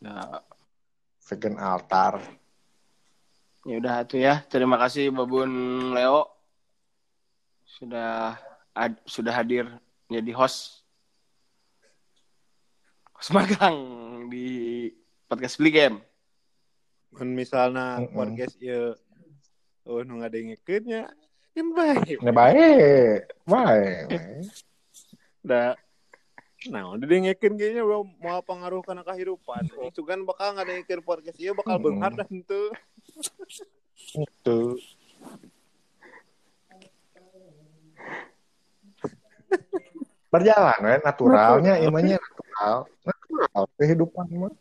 Nah, 0.00 0.40
vegan 1.28 1.56
altar. 1.60 2.24
Ya 3.68 3.76
udah 3.76 3.94
atuh 4.00 4.16
ya. 4.16 4.40
Terima 4.48 4.80
kasih 4.80 5.12
Babun 5.12 5.52
Leo. 5.92 6.24
Sudah 7.68 8.40
ad- 8.72 9.02
sudah 9.04 9.32
hadir 9.32 9.66
jadi 10.06 10.30
host 10.32 10.82
host 13.14 13.30
magang 13.30 13.76
di 14.28 14.88
podcast 15.26 15.58
Beli 15.58 15.72
Game. 15.72 15.98
mun 17.10 17.34
misalnya 17.34 17.98
Mm-mm. 17.98 18.14
podcast 18.14 18.54
ieu 18.62 18.94
oh 19.82 20.00
nu 20.06 20.22
ngadengekeun 20.22 20.84
nya 20.86 21.02
kan 21.50 21.66
bae 21.74 21.98
ini 22.06 22.30
baik 22.30 23.34
baik 23.42 24.06
baik. 24.06 24.46
da 25.42 25.74
nah 26.70 26.94
didengekeun 26.94 27.58
ge 27.58 27.74
nya 27.74 27.82
mau 28.22 28.38
pengaruh 28.46 28.86
kana 28.86 29.02
kehidupan 29.02 29.66
itu 29.90 30.06
kan 30.06 30.22
bakal 30.22 30.54
ngadengekeun 30.54 31.02
podcast 31.02 31.34
ieu 31.42 31.50
bakal 31.50 31.82
Mm-mm. 31.82 31.98
beunghar 31.98 32.14
dan 32.14 32.30
teu 32.46 32.70
itu 34.14 34.58
berjalan 40.30 40.78
ya 40.86 40.96
naturalnya 41.02 41.74
imannya 41.82 42.16
natural? 42.18 42.76
Natural 43.02 43.62
kehidupan 43.78 44.26
mah. 44.36 44.54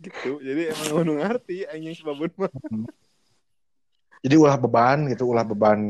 Gitu 0.00 0.40
jadi 0.40 0.72
emang 0.72 0.88
kudu 0.96 1.12
ngarti 1.20 1.56
anjing 1.68 1.92
si 1.92 2.00
babun 2.00 2.32
mah 2.40 2.48
jadi 4.24 4.36
ulah 4.36 4.56
beban 4.60 5.08
gitu 5.08 5.32
ulah 5.32 5.44
beban 5.44 5.80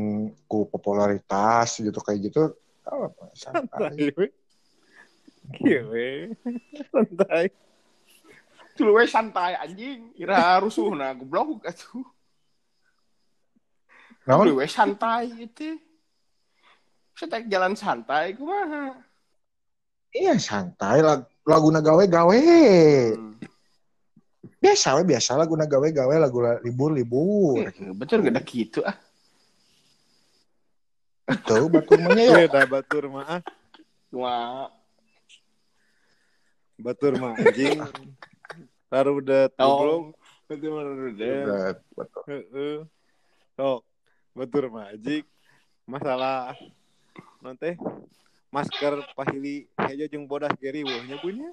ku 0.47 0.63
popularitas 0.71 1.83
gitu 1.83 1.99
kayak 1.99 2.31
gitu. 2.31 2.55
Oh, 2.87 3.11
santai. 3.35 3.91
Santai 3.91 4.11
we 4.15 4.27
Kieu 5.51 5.83
we. 5.91 6.31
santai. 6.87 7.51
Dulu 8.79 8.91
we 8.95 9.03
santai 9.03 9.59
anjing, 9.59 10.15
kira 10.15 10.63
rusuh 10.63 10.95
nah 10.95 11.11
goblok 11.11 11.67
atuh. 11.67 12.07
we 14.55 14.63
santai 14.63 15.27
gitu. 15.35 15.75
Saya 17.21 17.45
jalan 17.45 17.77
santai 17.77 18.33
kumaha. 18.33 18.97
iya 20.09 20.33
santai 20.41 21.05
lag- 21.05 21.29
laguna 21.45 21.77
gawe 21.77 22.01
gawe 22.03 22.39
Hmm. 23.13 23.37
biasa 24.57 24.97
we 24.97 25.05
biasa 25.05 25.37
laguna 25.37 25.69
gawe 25.69 25.85
gawe 25.85 26.15
lagu 26.17 26.41
libur 26.65 26.91
libur 26.97 27.61
Eh, 27.61 27.93
Betul 27.93 28.25
gak 28.25 28.33
ada 28.35 28.41
gitu 28.41 28.81
ah. 28.81 28.97
itu 31.31 31.57
batur 31.71 31.97
mahnya 32.01 32.23
ya 32.25 32.35
beda 32.49 32.61
batur 32.65 33.03
mah 33.07 33.25
ah. 33.37 33.41
Cuma 34.09 34.67
batur 36.75 37.13
mah 37.21 37.37
anjing 37.37 37.79
taruh 38.91 39.21
udah 39.21 39.47
oh, 39.61 40.11
betul 40.49 41.13
udah. 41.13 41.43
Udah, 41.47 41.69
betul. 41.95 42.23
Heeh. 42.27 42.77
Sok, 43.55 43.81
batur 44.35 44.67
mah 44.67 44.91
anjing. 44.91 45.23
Masalah 45.87 46.59
nanti 47.41 47.73
masker 48.53 49.01
pahili 49.17 49.65
hejo 49.89 50.05
jeung 50.05 50.29
bodas 50.29 50.53
geri 50.61 50.85
weuh 50.85 51.03
nya 51.09 51.17
punya. 51.17 51.49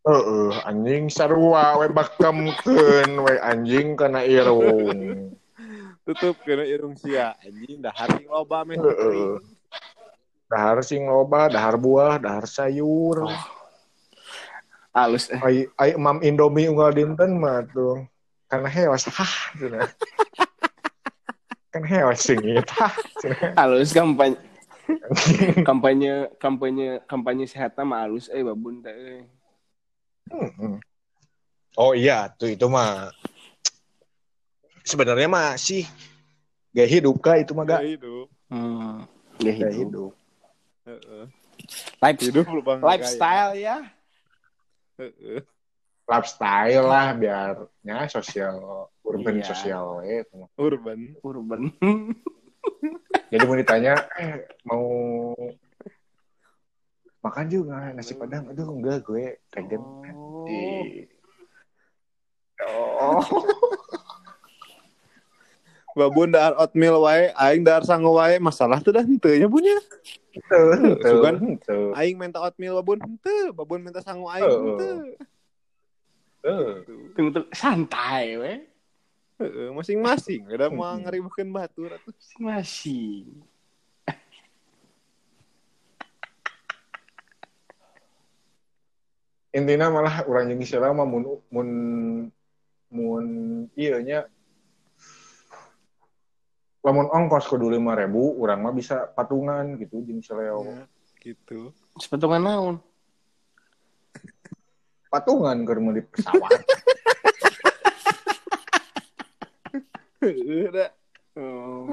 Heeh, 0.00 0.52
anjing 0.64 1.12
sarua 1.12 1.76
we 1.80 1.92
bakamkeun 1.92 3.10
we 3.20 3.34
anjing 3.40 3.96
kana 3.96 4.24
irung. 4.24 5.36
tutup 6.04 6.36
kena 6.42 6.64
irung 6.64 6.96
sia 6.96 7.36
anjing 7.44 7.84
dahar 7.84 8.08
sing 8.16 8.26
loba 8.28 8.64
meh 8.64 8.76
Heeh. 8.76 9.38
Dahar 10.50 10.82
sing 10.82 11.06
loba, 11.06 11.46
dahar 11.46 11.78
buah, 11.78 12.18
dahar 12.18 12.42
sayur. 12.42 13.30
Halus 14.90 15.30
eh. 15.30 15.38
Ai 15.38 15.70
ai 15.78 15.94
emam 15.94 16.18
Indomie 16.26 16.66
unggal 16.66 16.90
dinten 16.90 17.38
mah 17.38 17.62
tuh. 17.70 18.02
Karena 18.50 18.66
hewas 18.66 19.06
hah 19.06 19.34
kan 21.70 21.86
hewas 21.86 22.18
sing 22.26 22.42
tah. 22.66 22.90
cenah. 23.22 23.54
Halus 23.54 23.94
kampanye 23.94 24.49
kampanye 25.68 26.12
kampanye 26.36 26.88
kampanye 27.04 27.44
sehat 27.44 27.74
mah 27.80 28.04
halus 28.04 28.26
eh 28.28 28.42
babun 28.42 28.80
teh. 28.80 28.92
euy. 28.94 29.20
Hmm. 30.30 30.78
Oh 31.74 31.94
iya, 31.94 32.30
tuh 32.30 32.50
itu 32.50 32.66
mah 32.66 33.10
sebenarnya 34.82 35.26
mah 35.26 35.54
sih 35.54 35.86
gaya 36.70 36.86
hidup 36.86 37.18
kah 37.18 37.38
itu 37.38 37.54
mah 37.54 37.64
gak 37.64 37.82
Gaya 37.82 37.94
hidup 37.94 38.26
Hmm. 38.50 39.06
Gaya 39.38 39.54
gaya 39.62 39.74
hidup. 39.74 40.10
hidup. 40.82 41.28
Life, 42.02 42.18
hidup 42.18 42.46
lifestyle 42.82 43.54
ya. 43.54 43.78
Heeh. 44.98 45.40
Lifestyle 46.10 46.82
lah 46.82 47.14
biarnya 47.14 48.10
sosial 48.10 48.58
urban 49.06 49.38
Iya. 49.38 49.46
sosial 49.46 50.02
we 50.02 50.26
itu 50.26 50.38
urban 50.58 51.00
Urban. 51.22 51.60
Jadi 53.30 53.42
mau 53.46 53.56
ditanya 53.56 53.94
eh 54.16 54.44
mau 54.68 54.84
makan 57.20 57.46
juga 57.46 57.92
nasi 57.92 58.16
padang 58.16 58.48
aduh 58.48 58.68
enggak 58.72 59.04
gue 59.04 59.36
pengen 59.52 59.80
Oh. 60.16 60.44
di 60.44 61.04
Oh. 62.60 63.20
babun 65.90 66.30
dahar 66.30 66.54
oatmeal 66.56 67.02
wae 67.02 67.28
aing 67.34 67.66
dahar 67.66 67.82
sango 67.82 68.14
wae 68.14 68.38
masalah 68.38 68.78
tuh 68.78 68.94
dah 68.94 69.02
henteu 69.02 69.34
nya 69.36 69.48
tuh, 70.46 70.96
Sugan. 71.02 71.58
tuh, 71.60 71.90
aing 71.98 72.14
minta 72.14 72.38
oatmeal 72.38 72.78
babun 72.78 73.02
henteu 73.02 73.50
babun 73.52 73.82
minta 73.82 73.98
sango 74.00 74.30
aing 74.30 74.46
henteu 74.46 74.78
tuh. 74.78 75.02
Tunggu 77.12 77.30
tunggu 77.36 77.50
santai 77.52 78.38
we. 78.38 78.54
Masing-masing 79.78 80.44
udah 80.48 80.68
mau 80.68 80.92
ngeribukeun 81.00 81.50
batur 81.50 81.94
atuh 81.96 82.12
Masih. 82.38 83.24
intinya 89.50 89.90
malah 89.90 90.22
orang 90.30 90.54
yang 90.54 90.62
istilah 90.62 90.94
mah 90.94 91.02
mun 91.02 91.26
mun 91.50 91.68
mun 92.90 93.24
iya 93.74 93.98
nya. 93.98 94.20
Lamun 96.80 97.12
ongkos 97.12 97.44
kudu 97.44 97.68
lima 97.68 97.92
ribu 97.92 98.40
orang 98.40 98.64
mah 98.64 98.72
bisa 98.72 99.04
patungan 99.12 99.76
gitu 99.76 100.00
jeung 100.00 100.22
seleo 100.24 100.64
Ya, 100.64 100.86
gitu. 101.20 101.74
Sepetungan 101.98 102.40
naon? 102.40 102.76
patungan 105.10 105.66
keur 105.66 105.82
meuli 105.82 106.06
pesawat 106.06 106.62
Heeh, 110.20 110.68
dah. 110.68 110.90
Oh. 111.36 111.88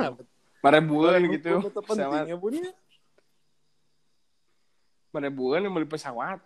Marebuan 0.60 1.22
gitu. 1.32 1.64
Pesawat. 1.72 2.28
punya 2.40 2.72
Marebuan 5.16 5.64
yang 5.64 5.74
beli 5.74 5.88
pesawat. 5.88 6.44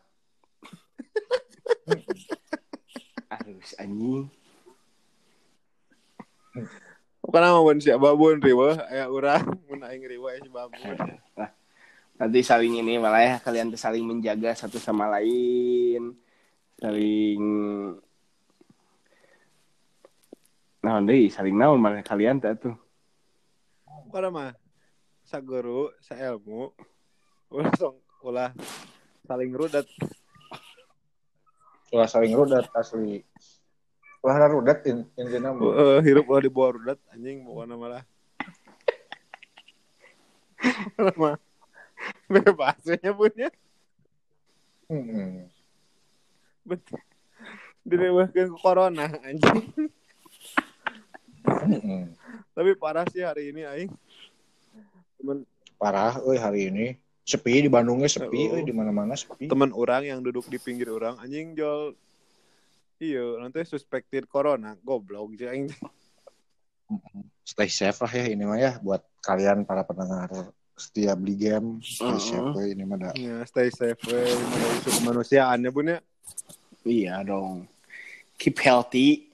Harus 3.32 3.72
anjing. 3.80 4.30
bukan 7.22 7.48
nama 7.48 7.64
bun 7.64 7.80
siapa 7.80 8.02
babun 8.02 8.44
riwa 8.44 8.76
aya 8.92 9.08
urang 9.08 9.56
mun 9.72 9.88
aing 9.88 10.04
riwa 10.04 10.36
si 10.36 10.52
babun 10.52 11.00
nanti 12.22 12.46
saling 12.46 12.78
ini 12.84 13.00
malah 13.00 13.24
ya 13.24 13.36
kalian 13.42 13.74
tuh 13.74 13.82
saling 13.82 14.06
menjaga 14.06 14.54
satu 14.54 14.78
sama 14.78 15.10
lain. 15.10 16.14
Saling 16.78 17.42
Nah, 20.82 20.98
deh, 21.00 21.30
saling 21.30 21.54
naon 21.54 21.78
malah 21.78 22.02
kalian 22.02 22.42
teh 22.42 22.58
tuh. 22.58 22.76
bukan 24.08 24.34
mah 24.34 24.52
saguru 25.24 25.88
sailmu 26.02 26.74
ulah 27.48 27.72
song 27.78 27.96
ulah 28.24 28.52
saling 29.24 29.52
rudat 29.56 29.88
ulah 31.92 32.08
saling 32.10 32.34
rudat 32.36 32.68
asli 32.76 33.24
ulah 34.20 34.36
rudat 34.50 34.84
in- 34.90 35.08
intina 35.16 35.54
mah 35.54 35.64
Heeh, 35.64 35.98
hirup 36.04 36.28
ulah 36.28 36.44
di 36.44 36.52
bawah 36.52 36.76
rudat 36.76 37.00
anjing 37.14 37.46
pokoknya 37.46 37.76
malah 37.78 38.04
Malah 40.98 41.16
mah 41.16 41.36
bebasnya 42.28 43.12
punya 43.14 43.48
Hmm. 44.92 45.48
betul 46.68 47.00
direwehkeun 47.88 48.52
ke 48.52 48.58
corona 48.60 49.08
anjing. 49.24 49.72
tapi 52.56 52.70
parah 52.78 53.06
sih 53.10 53.24
hari 53.26 53.54
ini 53.54 53.66
aing. 53.66 53.92
Temen 55.18 55.46
parah 55.78 56.18
euy 56.22 56.38
hari 56.38 56.70
ini. 56.70 56.88
Sepi 57.22 57.62
di 57.64 57.70
Bandungnya 57.70 58.10
sepi 58.10 58.50
euy 58.50 58.66
di 58.66 58.74
mana-mana 58.74 59.14
sepi. 59.14 59.46
Teman 59.46 59.70
orang 59.74 60.06
yang 60.06 60.20
duduk 60.26 60.50
di 60.50 60.58
pinggir 60.58 60.90
orang 60.90 61.18
anjing 61.22 61.54
jual 61.54 61.94
iya 63.02 63.42
nanti 63.42 63.66
suspected 63.66 64.26
corona. 64.30 64.78
Goblok 64.82 65.38
aing. 65.42 65.70
Stay 67.52 67.68
safe 67.68 67.98
lah 68.06 68.14
ya 68.14 68.26
ini 68.32 68.44
mah 68.46 68.60
ya 68.62 68.72
buat 68.80 69.02
kalian 69.26 69.66
para 69.66 69.82
pendengar 69.82 70.30
setiap 70.78 71.18
beli 71.18 71.36
game. 71.38 71.82
Stay 71.82 72.10
Mm-mm. 72.10 72.22
safe 72.22 72.50
euy 72.58 72.70
ini 72.74 72.84
mah 72.86 73.14
ya 73.18 73.42
stay 73.46 73.70
safe 73.70 74.00
we 74.10 74.22
dari 74.26 74.68
isu 74.82 74.90
kemanusiaan 75.02 75.66
ya 75.66 75.70
bun 75.74 75.94
ya. 75.94 76.00
Iya 76.82 77.22
dong. 77.22 77.70
Keep 78.42 78.58
healthy. 78.62 79.31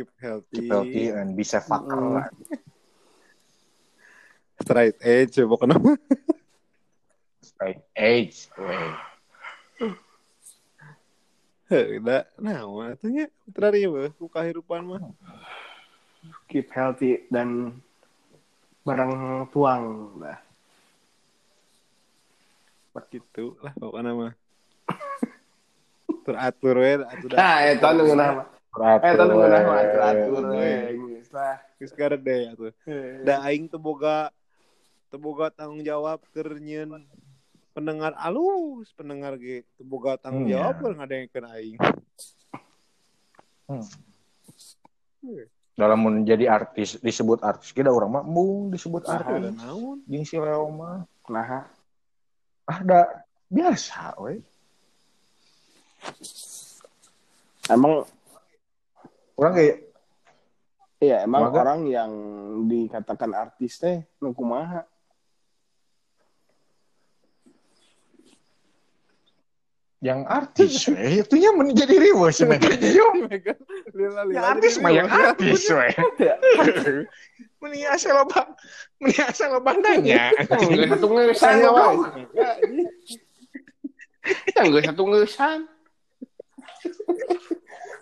Keep 0.00 0.08
healthy, 0.16 0.56
keep 0.56 0.72
healthy 0.72 1.12
and 1.12 1.36
be 1.36 1.44
safe 1.44 1.68
fucker 1.68 1.92
Mm. 1.92 2.16
lah. 2.16 2.28
straight 4.60 4.96
edge 5.00 5.36
pokoknya 5.36 5.76
stay 7.44 7.76
age 7.92 8.48
euy. 8.56 8.88
udah 12.00 12.24
nah 12.36 12.64
atunya 12.88 13.28
terakhir 13.52 13.88
ya 13.88 14.08
ku 14.16 14.24
kehidupan 14.26 14.88
mah 14.88 15.00
Keep 16.48 16.68
healthy 16.72 17.24
dan 17.32 17.80
barang 18.84 19.12
tuang 19.52 19.84
lah. 20.16 20.36
gitu 23.08 23.56
lah 23.60 23.72
pokoknya 23.76 24.12
mah 24.12 24.32
teratur 26.20 26.76
we 26.76 26.92
atuh 27.00 27.28
Nah, 27.38 27.56
eta 27.64 27.88
nu 27.96 28.12
nama. 28.12 28.44
Geus 31.78 31.92
garede 31.96 32.54
atuh 32.54 32.72
da 33.24 33.42
aing 33.48 33.66
teu 33.66 33.80
boga 33.80 34.28
teu 35.10 35.18
boga 35.18 35.50
tanggung 35.50 35.82
jawab 35.82 36.20
keur 36.30 36.54
nyieun 36.60 37.02
pendengar 37.72 38.14
alus 38.14 38.92
pendengar 38.94 39.34
ge 39.40 39.66
teu 39.74 39.82
boga 39.82 40.14
tanggung 40.20 40.46
Hmm, 40.46 40.54
jawab 40.54 40.74
ya. 40.76 40.80
keur 40.82 40.94
ngadengkeun 40.98 41.46
aing. 41.50 41.78
Dalam 45.74 45.98
menjadi 46.04 46.44
artis 46.46 47.00
disebut 47.00 47.40
artis 47.40 47.72
kita 47.72 47.88
orang 47.88 48.10
mah 48.12 48.22
embung 48.22 48.68
disebut 48.68 49.02
Ah, 49.08 49.18
ada 49.18 49.24
artis 49.34 49.56
naon? 49.56 49.98
Jeung 50.04 50.24
si 50.26 50.36
Leo 50.36 50.68
mah. 50.68 51.08
Nah, 51.26 51.66
ah 52.66 52.78
da 52.84 53.00
biasa 53.48 54.14
we 54.20 54.42
emang 57.66 58.04
orang 59.40 59.52
kayak 59.56 59.76
iya 61.00 61.24
emang 61.24 61.48
Kumaha? 61.48 61.60
orang 61.64 61.80
yang 61.88 62.12
dikatakan 62.68 63.32
artis 63.32 63.80
teh 63.80 64.04
nu 64.20 64.36
kumaha? 64.36 64.84
yang 70.00 70.24
artis 70.28 70.84
we 70.92 71.20
itunya 71.24 71.52
menjadi 71.52 71.96
riwa 71.96 72.32
sih 72.32 72.48
lila 73.96 74.20
yang 74.32 74.44
artis 74.44 74.80
mah 74.80 74.92
yang 74.92 75.08
artis 75.08 75.68
we 75.68 75.88
mending 77.60 77.84
asal 77.88 78.16
loba 78.16 78.56
mending 78.96 79.24
asal 79.24 79.48
loba 79.56 79.76
nanya 79.76 80.32
satu 80.40 81.08
ngesan 81.12 81.54
ya, 81.60 81.70
wae. 81.72 81.96
Enggak 84.56 84.92
satu 84.92 85.02
ngesan. 85.08 85.58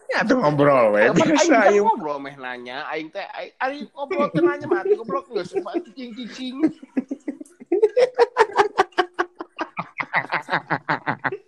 Ya 0.09 0.24
tuh 0.24 0.40
ngobrol 0.40 0.97
we 0.97 1.12
biasa 1.12 1.68
aing 1.68 1.76
ayo 1.76 1.85
ngobrol 1.85 2.18
meh 2.20 2.36
nanya, 2.40 2.89
aing 2.89 3.12
teh 3.12 3.28
aing 3.60 3.85
ngobrol 3.93 4.32
teh 4.32 4.40
nanya 4.40 4.64
mati 4.64 4.97
goblok 4.97 5.28
geus 5.28 5.52
sumpah 5.52 5.76
cicing-cicing. 5.85 6.64